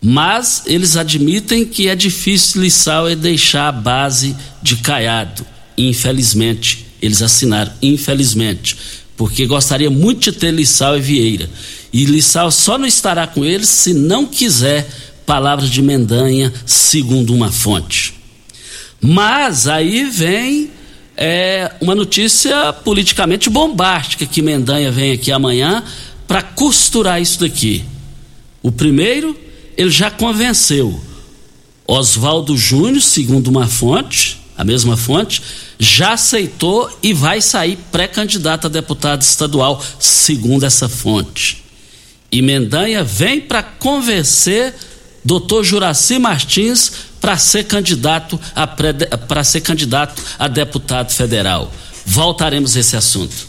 Mas 0.00 0.62
eles 0.66 0.96
admitem 0.96 1.64
que 1.64 1.88
é 1.88 1.96
difícil 1.96 2.62
Lissau 2.62 3.14
deixar 3.16 3.68
a 3.68 3.72
base 3.72 4.36
de 4.62 4.76
Caiado, 4.76 5.44
infelizmente 5.76 6.86
eles 7.00 7.22
assinaram, 7.22 7.72
infelizmente, 7.80 8.76
porque 9.16 9.46
gostaria 9.46 9.90
muito 9.90 10.30
de 10.30 10.38
ter 10.38 10.52
Lissau 10.52 10.96
e 10.96 11.00
Vieira. 11.00 11.48
E 11.92 12.04
Lissau 12.04 12.50
só 12.50 12.76
não 12.76 12.86
estará 12.86 13.26
com 13.26 13.44
eles 13.44 13.68
se 13.68 13.94
não 13.94 14.26
quiser 14.26 14.88
palavras 15.24 15.70
de 15.70 15.80
Mendanha, 15.80 16.52
segundo 16.66 17.34
uma 17.34 17.50
fonte. 17.50 18.17
Mas 19.00 19.66
aí 19.66 20.04
vem 20.04 20.70
é, 21.16 21.72
uma 21.80 21.94
notícia 21.94 22.72
politicamente 22.72 23.50
bombástica 23.50 24.26
que 24.26 24.42
Mendanha 24.42 24.90
vem 24.90 25.12
aqui 25.12 25.32
amanhã 25.32 25.82
para 26.26 26.42
costurar 26.42 27.20
isso 27.20 27.40
daqui. 27.40 27.84
O 28.62 28.70
primeiro, 28.70 29.36
ele 29.76 29.90
já 29.90 30.10
convenceu 30.10 31.00
Oswaldo 31.86 32.56
Júnior, 32.56 33.00
segundo 33.00 33.48
uma 33.48 33.66
fonte, 33.66 34.38
a 34.56 34.62
mesma 34.62 34.96
fonte, 34.96 35.42
já 35.78 36.12
aceitou 36.12 36.90
e 37.02 37.14
vai 37.14 37.40
sair 37.40 37.78
pré-candidato 37.90 38.66
a 38.66 38.70
deputado 38.70 39.22
estadual, 39.22 39.82
segundo 39.98 40.66
essa 40.66 40.88
fonte. 40.88 41.64
E 42.30 42.42
Mendanha 42.42 43.02
vem 43.02 43.40
para 43.40 43.62
convencer 43.62 44.74
doutor 45.24 45.64
Juraci 45.64 46.18
Martins 46.18 46.92
para 47.20 47.36
ser 47.38 47.64
candidato 47.64 48.40
a 48.54 48.66
para 48.66 49.44
ser 49.44 49.60
candidato 49.60 50.22
a 50.38 50.48
deputado 50.48 51.10
federal. 51.12 51.70
Voltaremos 52.06 52.76
a 52.76 52.80
esse 52.80 52.96
assunto. 52.96 53.47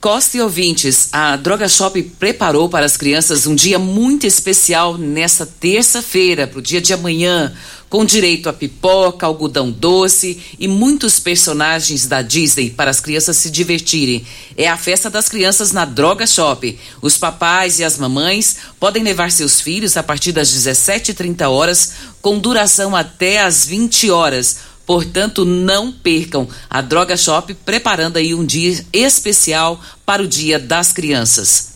Costa 0.00 0.38
e 0.38 0.40
ouvintes, 0.40 1.10
a 1.12 1.36
Droga 1.36 1.68
Shop 1.68 2.02
preparou 2.18 2.70
para 2.70 2.86
as 2.86 2.96
crianças 2.96 3.46
um 3.46 3.54
dia 3.54 3.78
muito 3.78 4.26
especial 4.26 4.96
nesta 4.96 5.44
terça-feira, 5.44 6.46
para 6.46 6.58
o 6.58 6.62
dia 6.62 6.80
de 6.80 6.94
amanhã, 6.94 7.52
com 7.90 8.02
direito 8.02 8.48
a 8.48 8.52
pipoca, 8.54 9.26
algodão 9.26 9.70
doce 9.70 10.40
e 10.58 10.66
muitos 10.66 11.20
personagens 11.20 12.06
da 12.06 12.22
Disney 12.22 12.70
para 12.70 12.90
as 12.90 12.98
crianças 12.98 13.36
se 13.36 13.50
divertirem. 13.50 14.24
É 14.56 14.66
a 14.66 14.76
festa 14.78 15.10
das 15.10 15.28
crianças 15.28 15.70
na 15.70 15.84
Droga 15.84 16.26
Shop. 16.26 16.78
Os 17.02 17.18
papais 17.18 17.78
e 17.78 17.84
as 17.84 17.98
mamães 17.98 18.56
podem 18.78 19.02
levar 19.02 19.30
seus 19.30 19.60
filhos 19.60 19.98
a 19.98 20.02
partir 20.02 20.32
das 20.32 20.48
17h30 20.50 21.46
horas, 21.46 21.92
com 22.22 22.38
duração 22.38 22.96
até 22.96 23.42
às 23.42 23.66
20 23.66 24.10
horas 24.10 24.69
Portanto, 24.90 25.44
não 25.44 25.92
percam 25.92 26.48
a 26.68 26.80
Droga 26.80 27.16
Shop 27.16 27.54
preparando 27.64 28.16
aí 28.16 28.34
um 28.34 28.44
dia 28.44 28.84
especial 28.92 29.80
para 30.04 30.20
o 30.20 30.26
Dia 30.26 30.58
das 30.58 30.92
Crianças. 30.92 31.74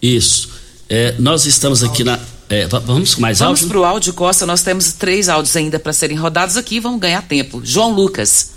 Isso. 0.00 0.48
É, 0.88 1.14
nós 1.18 1.44
estamos 1.44 1.84
aqui 1.84 2.02
na. 2.02 2.18
É, 2.48 2.66
vamos 2.66 3.14
com 3.14 3.20
mais 3.20 3.40
vamos 3.40 3.60
áudio? 3.60 3.68
Vamos 3.68 3.68
para 3.68 3.78
o 3.78 3.84
áudio, 3.84 4.14
Costa. 4.14 4.46
Nós 4.46 4.62
temos 4.62 4.94
três 4.94 5.28
áudios 5.28 5.54
ainda 5.56 5.78
para 5.78 5.92
serem 5.92 6.16
rodados 6.16 6.56
aqui. 6.56 6.80
Vamos 6.80 7.00
ganhar 7.00 7.20
tempo. 7.20 7.60
João 7.62 7.92
Lucas. 7.92 8.52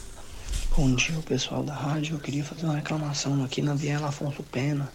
Bom 0.78 0.96
dia, 0.96 1.18
pessoal 1.28 1.62
da 1.62 1.74
rádio. 1.74 2.16
Eu 2.16 2.20
queria 2.20 2.46
fazer 2.46 2.64
uma 2.64 2.76
reclamação 2.76 3.44
aqui 3.44 3.62
na 3.62 3.74
Viela 3.74 4.08
Afonso 4.08 4.42
Pena, 4.42 4.90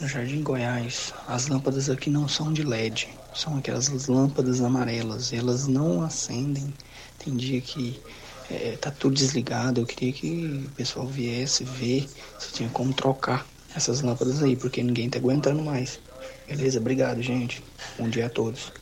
no 0.00 0.06
Jardim 0.06 0.42
Goiás. 0.42 1.12
As 1.26 1.48
lâmpadas 1.48 1.90
aqui 1.90 2.10
não 2.10 2.28
são 2.28 2.52
de 2.52 2.62
LED, 2.62 3.08
são 3.34 3.56
aquelas 3.56 4.06
lâmpadas 4.06 4.60
amarelas. 4.60 5.32
Elas 5.32 5.66
não 5.66 6.02
acendem 6.02 6.72
tem 7.18 7.36
dia 7.36 7.60
que 7.60 8.00
é, 8.50 8.76
tá 8.80 8.90
tudo 8.90 9.14
desligado. 9.14 9.80
Eu 9.80 9.86
queria 9.86 10.12
que 10.12 10.64
o 10.66 10.70
pessoal 10.70 11.06
viesse 11.06 11.64
ver 11.64 12.08
se 12.38 12.52
tinha 12.52 12.68
como 12.70 12.94
trocar 12.94 13.46
essas 13.74 14.00
lâmpadas 14.00 14.42
aí, 14.42 14.56
porque 14.56 14.82
ninguém 14.82 15.10
tá 15.10 15.18
aguentando 15.18 15.62
mais. 15.62 16.00
Beleza? 16.46 16.78
Obrigado, 16.78 17.20
gente. 17.20 17.62
Bom 17.98 18.08
dia 18.08 18.26
a 18.26 18.30
todos. 18.30 18.72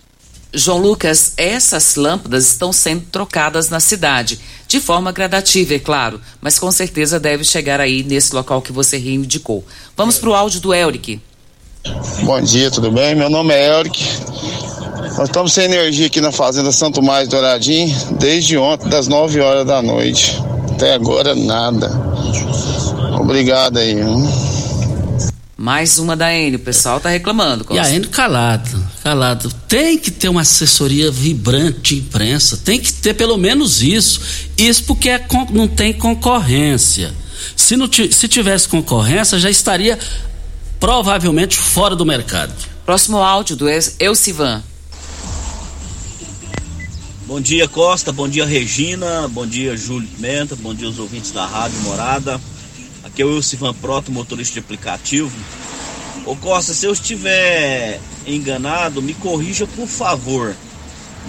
João 0.52 0.78
Lucas, 0.78 1.32
essas 1.36 1.96
lâmpadas 1.96 2.46
estão 2.46 2.72
sendo 2.72 3.04
trocadas 3.10 3.68
na 3.68 3.80
cidade, 3.80 4.40
de 4.66 4.80
forma 4.80 5.12
gradativa, 5.12 5.74
é 5.74 5.78
claro, 5.78 6.20
mas 6.40 6.58
com 6.58 6.70
certeza 6.70 7.20
deve 7.20 7.44
chegar 7.44 7.80
aí 7.80 8.02
nesse 8.02 8.34
local 8.34 8.62
que 8.62 8.72
você 8.72 8.96
reivindicou. 8.96 9.64
Vamos 9.96 10.18
para 10.18 10.30
o 10.30 10.34
áudio 10.34 10.60
do 10.60 10.74
Elric. 10.74 11.20
Bom 12.22 12.40
dia, 12.40 12.70
tudo 12.70 12.90
bem? 12.90 13.14
Meu 13.14 13.30
nome 13.30 13.54
é 13.54 13.68
Elric. 13.68 14.02
Nós 15.16 15.28
estamos 15.28 15.52
sem 15.52 15.64
energia 15.64 16.06
aqui 16.06 16.20
na 16.20 16.32
Fazenda 16.32 16.72
Santo 16.72 17.02
Mais 17.02 17.28
Douradinho 17.28 17.94
desde 18.18 18.58
ontem, 18.58 18.88
das 18.88 19.08
9 19.08 19.40
horas 19.40 19.66
da 19.66 19.80
noite. 19.80 20.36
Até 20.72 20.94
agora, 20.94 21.34
nada. 21.34 21.90
Obrigado 23.18 23.78
aí. 23.78 23.92
Hein? 23.92 24.28
Mais 25.56 25.98
uma 25.98 26.16
da 26.16 26.34
Enio, 26.34 26.58
o 26.58 26.62
pessoal 26.62 27.00
tá 27.00 27.08
reclamando. 27.08 27.64
Costa. 27.64 27.82
E 27.82 27.86
a 27.86 27.94
Enio 27.94 28.10
calado, 28.10 28.68
calado. 29.06 29.52
Tem 29.68 29.96
que 29.96 30.10
ter 30.10 30.28
uma 30.28 30.40
assessoria 30.40 31.12
vibrante 31.12 31.94
de 31.94 32.00
imprensa, 32.00 32.56
tem 32.56 32.80
que 32.80 32.92
ter 32.92 33.14
pelo 33.14 33.38
menos 33.38 33.80
isso. 33.80 34.20
Isso 34.58 34.82
porque 34.82 35.08
é, 35.08 35.24
não 35.52 35.68
tem 35.68 35.92
concorrência. 35.92 37.14
Se, 37.54 37.76
não, 37.76 37.88
se 37.92 38.26
tivesse 38.26 38.66
concorrência, 38.66 39.38
já 39.38 39.48
estaria 39.48 39.96
provavelmente 40.80 41.56
fora 41.56 41.94
do 41.94 42.04
mercado. 42.04 42.52
Próximo 42.84 43.18
áudio 43.18 43.54
do 43.54 43.66
Elcivan. 43.68 44.64
Bom 47.28 47.40
dia 47.40 47.68
Costa, 47.68 48.12
bom 48.12 48.28
dia 48.28 48.44
Regina, 48.44 49.28
bom 49.28 49.46
dia 49.46 49.76
Júlio 49.76 50.08
Pimenta, 50.08 50.56
bom 50.56 50.74
dia 50.74 50.88
os 50.88 50.98
ouvintes 50.98 51.30
da 51.30 51.46
Rádio 51.46 51.78
Morada. 51.82 52.40
Aqui 53.04 53.22
é 53.22 53.24
o 53.24 53.36
Elcivan 53.36 53.72
Proto, 53.72 54.10
motorista 54.10 54.54
de 54.54 54.60
aplicativo. 54.60 55.30
Ô 56.26 56.34
Costa, 56.34 56.74
se 56.74 56.84
eu 56.84 56.92
estiver 56.92 58.00
enganado, 58.26 59.00
me 59.00 59.14
corrija 59.14 59.64
por 59.64 59.86
favor. 59.86 60.56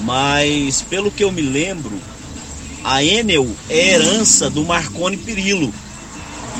Mas 0.04 0.82
pelo 0.82 1.12
que 1.12 1.24
eu 1.24 1.32
me 1.32 1.42
lembro, 1.44 2.02
a 2.84 3.04
Enel 3.04 3.48
é 3.70 3.92
herança 3.94 4.50
do 4.50 4.66
Marconi 4.66 5.16
Perillo. 5.16 5.72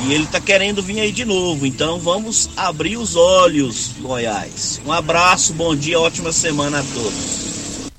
E 0.06 0.12
ele 0.12 0.26
tá 0.26 0.40
querendo 0.40 0.80
vir 0.80 1.00
aí 1.00 1.10
de 1.10 1.24
novo. 1.24 1.66
Então 1.66 1.98
vamos 1.98 2.48
abrir 2.56 2.96
os 2.96 3.16
olhos, 3.16 3.90
Goiás. 3.98 4.80
Um 4.86 4.92
abraço, 4.92 5.52
bom 5.52 5.74
dia, 5.74 5.98
ótima 5.98 6.32
semana 6.32 6.78
a 6.78 6.82
todos. 6.94 7.48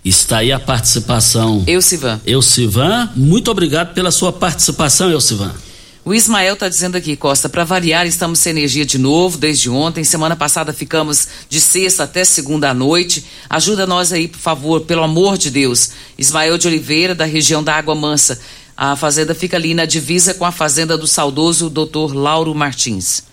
Está 0.05 0.37
aí 0.37 0.53
a 0.53 0.59
participação. 0.59 1.65
Elcivan. 1.67 2.21
Elcivan, 2.25 3.11
muito 3.13 3.51
obrigado 3.51 3.93
pela 3.93 4.11
sua 4.11 4.31
participação, 4.31 5.11
Elcivan. 5.11 5.53
O 6.10 6.14
Ismael 6.16 6.55
está 6.55 6.68
dizendo 6.68 6.95
aqui, 6.95 7.16
Costa, 7.16 7.47
para 7.47 7.64
variar, 7.64 8.07
estamos 8.07 8.39
sem 8.39 8.49
energia 8.49 8.84
de 8.84 8.97
novo 8.97 9.38
desde 9.38 9.70
ontem. 9.70 10.03
Semana 10.03 10.36
passada 10.36 10.74
ficamos 10.74 11.28
de 11.47 11.62
sexta 11.62 12.05
até 12.05 12.26
segunda 12.26 12.68
à 12.68 12.74
noite. 12.74 13.24
Ajuda 13.47 13.86
nós 13.86 14.12
aí, 14.12 14.28
por 14.28 14.39
favor, 14.39 14.82
pelo 14.82 15.03
amor 15.03 15.38
de 15.38 15.51
Deus. 15.51 15.91
Ismael 16.18 16.57
de 16.57 16.68
Oliveira, 16.68 17.14
da 17.14 17.26
região 17.26 17.64
da 17.64 17.76
Água 17.76 17.93
Mansa. 17.93 18.41
A 18.76 18.95
fazenda 18.95 19.36
fica 19.36 19.55
ali 19.55 19.76
na 19.76 19.86
divisa 19.86 20.34
com 20.34 20.45
a 20.45 20.51
fazenda 20.51 20.97
do 20.97 21.05
saudoso 21.05 21.70
Dr. 21.70 22.16
Lauro 22.16 22.55
Martins. 22.55 23.28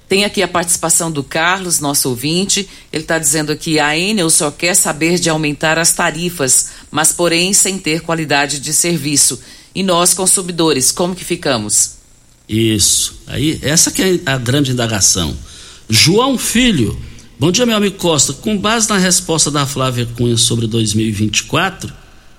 Tem 0.08 0.24
aqui 0.24 0.42
a 0.42 0.48
participação 0.48 1.10
do 1.10 1.24
Carlos, 1.24 1.80
nosso 1.80 2.08
ouvinte. 2.08 2.68
Ele 2.92 3.02
está 3.02 3.18
dizendo 3.18 3.50
aqui: 3.50 3.80
a 3.80 3.98
Enel 3.98 4.30
só 4.30 4.50
quer 4.50 4.74
saber 4.74 5.18
de 5.18 5.30
aumentar 5.30 5.78
as 5.78 5.92
tarifas, 5.92 6.68
mas 6.90 7.10
porém 7.10 7.52
sem 7.52 7.78
ter 7.78 8.00
qualidade 8.00 8.60
de 8.60 8.72
serviço. 8.72 9.40
E 9.74 9.82
nós, 9.82 10.14
consumidores, 10.14 10.92
como 10.92 11.16
que 11.16 11.24
ficamos? 11.24 11.96
Isso. 12.48 13.22
Aí, 13.26 13.58
essa 13.62 13.90
que 13.90 14.02
é 14.02 14.20
a 14.26 14.38
grande 14.38 14.70
indagação. 14.70 15.36
João 15.88 16.38
Filho. 16.38 16.96
Bom 17.38 17.50
dia, 17.50 17.66
meu 17.66 17.76
amigo 17.76 17.96
Costa. 17.96 18.32
Com 18.32 18.56
base 18.56 18.88
na 18.88 18.98
resposta 18.98 19.50
da 19.50 19.66
Flávia 19.66 20.06
Cunha 20.16 20.36
sobre 20.36 20.66
2024, 20.66 21.92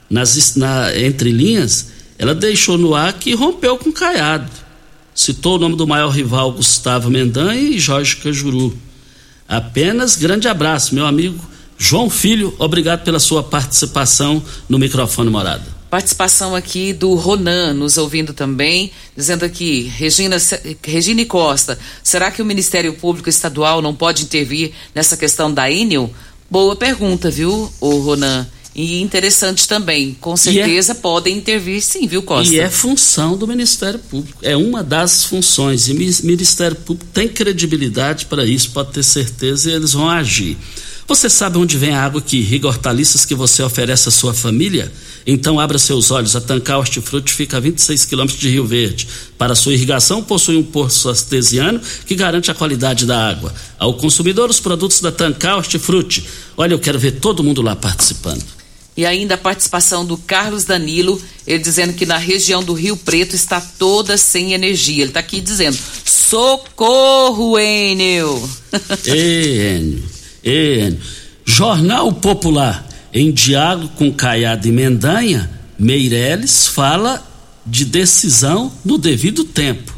nas 0.09 0.55
na, 0.55 0.95
entre 0.97 1.31
linhas, 1.31 1.87
ela 2.17 2.33
deixou 2.33 2.77
no 2.77 2.95
ar 2.95 3.13
que 3.13 3.33
rompeu 3.33 3.77
com 3.77 3.91
Caiado. 3.91 4.51
Citou 5.13 5.55
o 5.55 5.59
nome 5.59 5.75
do 5.75 5.87
maior 5.87 6.09
rival 6.09 6.51
Gustavo 6.51 7.09
Mendanha 7.09 7.61
e 7.61 7.79
Jorge 7.79 8.17
Cajuru. 8.17 8.77
Apenas 9.47 10.15
grande 10.15 10.47
abraço, 10.47 10.93
meu 10.93 11.05
amigo 11.05 11.39
João 11.77 12.09
Filho. 12.09 12.53
Obrigado 12.57 13.03
pela 13.03 13.19
sua 13.19 13.43
participação 13.43 14.43
no 14.67 14.79
microfone 14.79 15.29
Morada. 15.29 15.75
Participação 15.89 16.55
aqui 16.55 16.91
do 16.91 17.13
Ronan, 17.13 17.73
nos 17.73 17.97
ouvindo 17.97 18.33
também, 18.33 18.91
dizendo 19.15 19.45
aqui, 19.45 19.83
Regina, 19.95 20.35
Regina 20.83 21.23
Costa, 21.25 21.77
será 22.03 22.31
que 22.31 22.41
o 22.41 22.45
Ministério 22.45 22.93
Público 22.93 23.29
Estadual 23.29 23.81
não 23.81 23.95
pode 23.95 24.23
intervir 24.23 24.71
nessa 24.93 25.15
questão 25.15 25.53
da 25.53 25.71
Enel? 25.71 26.11
Boa 26.49 26.75
pergunta, 26.75 27.29
viu, 27.31 27.71
o 27.79 27.99
Ronan? 27.99 28.45
E 28.75 29.01
interessante 29.01 29.65
também, 29.69 30.13
com 30.19 30.35
certeza 30.35 30.91
é, 30.91 30.95
podem 30.95 31.37
intervir 31.37 31.81
sim, 31.81 32.05
viu, 32.07 32.21
Costa? 32.21 32.53
E 32.53 32.59
é 32.59 32.69
função 32.69 33.37
do 33.37 33.47
Ministério 33.47 33.97
Público, 33.97 34.37
é 34.41 34.57
uma 34.57 34.83
das 34.83 35.23
funções. 35.23 35.87
E 35.87 35.93
o 35.93 35.95
Ministério 35.95 36.75
Público 36.75 37.09
tem 37.13 37.29
credibilidade 37.29 38.25
para 38.25 38.45
isso, 38.45 38.71
pode 38.71 38.91
ter 38.91 39.03
certeza, 39.03 39.71
e 39.71 39.73
eles 39.73 39.93
vão 39.93 40.09
agir. 40.09 40.57
Você 41.07 41.29
sabe 41.29 41.57
onde 41.59 41.77
vem 41.77 41.93
a 41.93 42.03
água 42.03 42.19
que 42.19 42.37
irriga 42.37 42.67
hortaliças 42.67 43.23
que 43.23 43.35
você 43.35 43.63
oferece 43.63 44.09
à 44.09 44.11
sua 44.11 44.33
família? 44.33 44.91
Então 45.25 45.59
abra 45.59 45.77
seus 45.77 46.09
olhos. 46.09 46.35
A 46.35 46.41
Tancar 46.41 46.79
Hortifruti 46.79 47.31
fica 47.31 47.57
a 47.57 47.59
26 47.59 48.05
quilômetros 48.05 48.41
de 48.41 48.49
Rio 48.49 48.65
Verde. 48.65 49.07
Para 49.37 49.53
sua 49.53 49.73
irrigação, 49.73 50.23
possui 50.23 50.57
um 50.57 50.63
poço 50.63 51.07
artesiano 51.07 51.79
que 52.07 52.15
garante 52.15 52.49
a 52.49 52.55
qualidade 52.55 53.05
da 53.05 53.29
água. 53.29 53.53
Ao 53.77 53.93
consumidor, 53.93 54.49
os 54.49 54.59
produtos 54.59 54.99
da 54.99 55.11
Tancar 55.11 55.57
Hortifruti. 55.57 56.25
Olha, 56.57 56.73
eu 56.73 56.79
quero 56.79 56.97
ver 56.97 57.11
todo 57.19 57.43
mundo 57.43 57.61
lá 57.61 57.75
participando. 57.75 58.43
E 58.97 59.05
ainda 59.05 59.35
a 59.35 59.37
participação 59.37 60.05
do 60.05 60.17
Carlos 60.17 60.63
Danilo, 60.63 61.21
ele 61.45 61.61
dizendo 61.61 61.93
que 61.93 62.05
na 62.05 62.17
região 62.17 62.63
do 62.63 62.73
Rio 62.73 62.95
Preto 62.95 63.35
está 63.35 63.59
toda 63.59 64.17
sem 64.17 64.53
energia. 64.53 65.03
Ele 65.03 65.09
está 65.09 65.19
aqui 65.19 65.41
dizendo: 65.41 65.77
socorro, 66.05 67.59
Enio! 67.59 68.49
Enio, 69.05 70.03
Enio. 70.43 70.99
Jornal 71.43 72.11
Popular, 72.13 72.87
em 73.13 73.31
diálogo 73.31 73.89
com 73.95 74.11
Caiado 74.11 74.67
e 74.67 74.71
Mendanha, 74.71 75.49
Meirelles 75.77 76.67
fala 76.67 77.21
de 77.65 77.83
decisão 77.83 78.71
no 78.83 78.97
devido 78.97 79.43
tempo. 79.43 79.93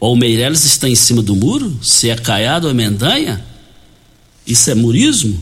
Ou 0.00 0.16
Meirelles 0.16 0.64
está 0.64 0.88
em 0.88 0.94
cima 0.94 1.22
do 1.22 1.36
muro? 1.36 1.78
Se 1.82 2.08
é 2.08 2.16
Caiado 2.16 2.66
ou 2.66 2.70
é 2.70 2.74
Mendanha? 2.74 3.44
Isso 4.46 4.70
é 4.70 4.74
murismo? 4.74 5.38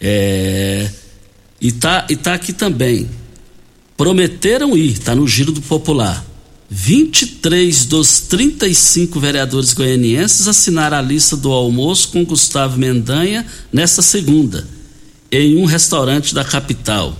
É 0.00 0.88
e 1.60 1.72
tá, 1.72 2.06
e 2.08 2.16
tá 2.16 2.34
aqui 2.34 2.52
também. 2.52 3.08
Prometeram 3.96 4.76
ir, 4.76 4.92
está 4.92 5.14
no 5.14 5.26
giro 5.26 5.52
do 5.52 5.60
popular. 5.60 6.24
23 6.70 7.86
dos 7.86 8.20
35 8.20 9.18
vereadores 9.18 9.72
goianienses 9.72 10.46
assinaram 10.46 10.98
a 10.98 11.02
lista 11.02 11.36
do 11.36 11.50
almoço 11.50 12.08
com 12.08 12.24
Gustavo 12.24 12.78
Mendanha 12.78 13.46
nesta 13.72 14.02
segunda, 14.02 14.68
em 15.32 15.56
um 15.56 15.64
restaurante 15.64 16.34
da 16.34 16.44
capital. 16.44 17.18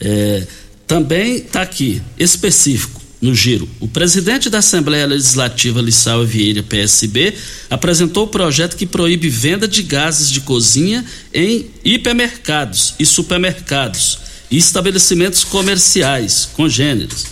É, 0.00 0.46
também 0.86 1.36
está 1.36 1.62
aqui, 1.62 2.02
específico, 2.18 2.99
no 3.20 3.34
giro. 3.34 3.68
O 3.78 3.86
presidente 3.86 4.48
da 4.48 4.58
Assembleia 4.58 5.06
Legislativa, 5.06 5.80
Lissau 5.80 6.24
Vieira, 6.24 6.62
PSB, 6.62 7.34
apresentou 7.68 8.24
o 8.24 8.28
projeto 8.28 8.76
que 8.76 8.86
proíbe 8.86 9.28
venda 9.28 9.68
de 9.68 9.82
gases 9.82 10.30
de 10.30 10.40
cozinha 10.40 11.04
em 11.32 11.66
hipermercados 11.84 12.94
e 12.98 13.04
supermercados 13.04 14.18
e 14.50 14.56
estabelecimentos 14.56 15.44
comerciais 15.44 16.48
congêneres. 16.54 17.26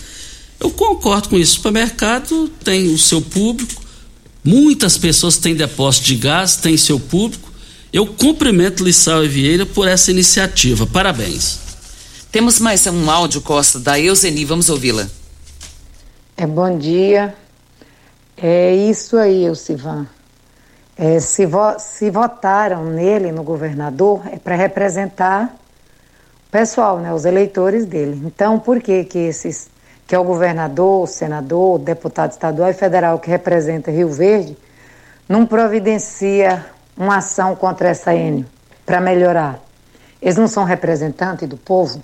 Eu 0.59 0.69
concordo 0.69 1.29
com 1.29 1.39
isso. 1.39 1.53
O 1.53 1.55
supermercado 1.55 2.49
tem 2.63 2.93
o 2.93 2.97
seu 2.97 3.21
público, 3.21 3.81
muitas 4.43 4.97
pessoas 4.97 5.37
têm 5.37 5.55
depósito 5.55 6.05
de 6.05 6.15
gás, 6.15 6.55
tem 6.55 6.77
seu 6.77 6.99
público. 6.99 7.49
Eu 7.91 8.05
cumprimento 8.05 8.83
Lissau 8.83 9.23
Vieira 9.23 9.65
por 9.65 9.87
essa 9.87 10.11
iniciativa. 10.11 10.85
Parabéns. 10.85 11.57
Temos 12.31 12.59
mais 12.59 12.85
um 12.85 13.09
áudio, 13.09 13.41
Costa, 13.41 13.79
da 13.79 13.99
Euseni. 13.99 14.45
Vamos 14.45 14.69
ouvi-la. 14.69 15.09
É, 16.41 16.47
bom 16.47 16.77
dia. 16.77 17.35
É 18.41 18.73
isso 18.73 19.17
aí, 19.17 19.43
Elcivan. 19.43 20.07
É, 20.97 21.19
se, 21.19 21.45
vo 21.45 21.77
se 21.77 22.09
votaram 22.09 22.85
nele, 22.85 23.29
no 23.33 23.43
governador, 23.43 24.21
é 24.31 24.37
para 24.37 24.55
representar 24.55 25.53
o 26.47 26.49
pessoal, 26.49 26.99
né, 26.99 27.13
os 27.13 27.25
eleitores 27.25 27.85
dele. 27.85 28.21
Então, 28.25 28.57
por 28.57 28.81
que 28.81 29.03
que 29.03 29.19
esses, 29.19 29.69
que 30.07 30.15
é 30.15 30.19
o 30.19 30.23
governador, 30.23 31.03
o 31.03 31.07
senador, 31.07 31.75
o 31.75 31.77
deputado 31.77 32.31
estadual 32.31 32.69
e 32.69 32.73
federal 32.73 33.19
que 33.19 33.29
representa 33.29 33.91
Rio 33.91 34.07
Verde, 34.07 34.57
não 35.27 35.45
providencia 35.45 36.65
uma 36.95 37.17
ação 37.17 37.53
contra 37.53 37.89
essa 37.89 38.15
Enio 38.15 38.45
para 38.85 39.01
melhorar? 39.01 39.59
Eles 40.21 40.37
não 40.37 40.47
são 40.47 40.63
representantes 40.63 41.49
do 41.49 41.57
povo? 41.57 42.01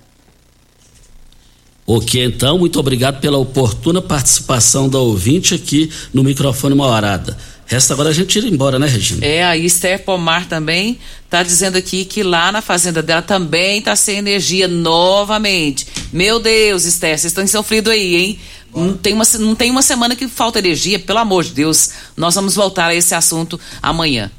Ok, 1.87 2.23
então, 2.23 2.57
muito 2.57 2.79
obrigado 2.79 3.21
pela 3.21 3.37
oportuna 3.37 4.01
participação 4.01 4.89
da 4.89 4.97
ouvinte 4.97 5.53
aqui 5.53 5.91
no 6.11 6.23
microfone 6.23 6.73
uma 6.73 6.87
horada. 6.87 7.37
Resta 7.67 7.93
agora 7.93 8.09
a 8.09 8.13
gente 8.13 8.39
ir 8.39 8.45
embora, 8.45 8.79
né, 8.79 8.87
Regina? 8.87 9.23
É, 9.25 9.43
a 9.43 9.55
Esther 9.55 10.03
Pomar 10.03 10.47
também 10.47 10.99
tá 11.29 11.43
dizendo 11.43 11.77
aqui 11.77 12.03
que 12.03 12.23
lá 12.23 12.51
na 12.51 12.61
fazenda 12.61 13.03
dela 13.03 13.21
também 13.21 13.81
tá 13.81 13.95
sem 13.95 14.17
energia 14.17 14.67
novamente. 14.67 15.87
Meu 16.11 16.39
Deus, 16.39 16.85
Esther, 16.85 17.17
vocês 17.17 17.25
estão 17.31 17.45
sofridos 17.47 17.93
aí, 17.93 18.15
hein? 18.15 18.39
Não 18.73 18.97
tem, 18.97 19.13
uma, 19.13 19.23
não 19.39 19.55
tem 19.55 19.71
uma 19.71 19.81
semana 19.81 20.15
que 20.15 20.27
falta 20.27 20.59
energia, 20.59 20.99
pelo 20.99 21.19
amor 21.19 21.43
de 21.43 21.51
Deus. 21.51 21.91
Nós 22.17 22.35
vamos 22.35 22.55
voltar 22.55 22.87
a 22.87 22.95
esse 22.95 23.13
assunto 23.15 23.59
amanhã. 23.81 24.31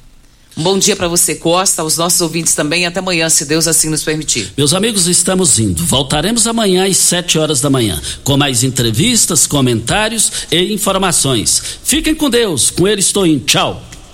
Bom 0.59 0.79
dia 0.79 0.97
para 0.97 1.07
você, 1.07 1.35
Costa, 1.35 1.83
aos 1.83 1.99
nossos 1.99 2.19
ouvintes 2.23 2.55
também. 2.55 2.87
Até 2.87 3.01
amanhã, 3.01 3.29
se 3.29 3.45
Deus 3.45 3.67
assim 3.67 3.91
nos 3.91 4.03
permitir. 4.03 4.51
Meus 4.57 4.73
amigos, 4.73 5.07
estamos 5.07 5.59
indo. 5.59 5.85
Voltaremos 5.85 6.47
amanhã 6.47 6.89
às 6.89 6.97
7 6.97 7.39
horas 7.39 7.61
da 7.61 7.69
manhã, 7.69 8.01
com 8.25 8.39
mais 8.39 8.65
entrevistas, 8.65 9.47
comentários 9.47 10.33
e 10.51 10.73
informações. 10.73 11.63
Fiquem 11.85 12.15
com 12.15 12.31
Deus. 12.31 12.71
Com 12.71 12.89
ele 12.89 13.01
estou 13.01 13.27
indo. 13.27 13.45
Tchau. 13.45 13.83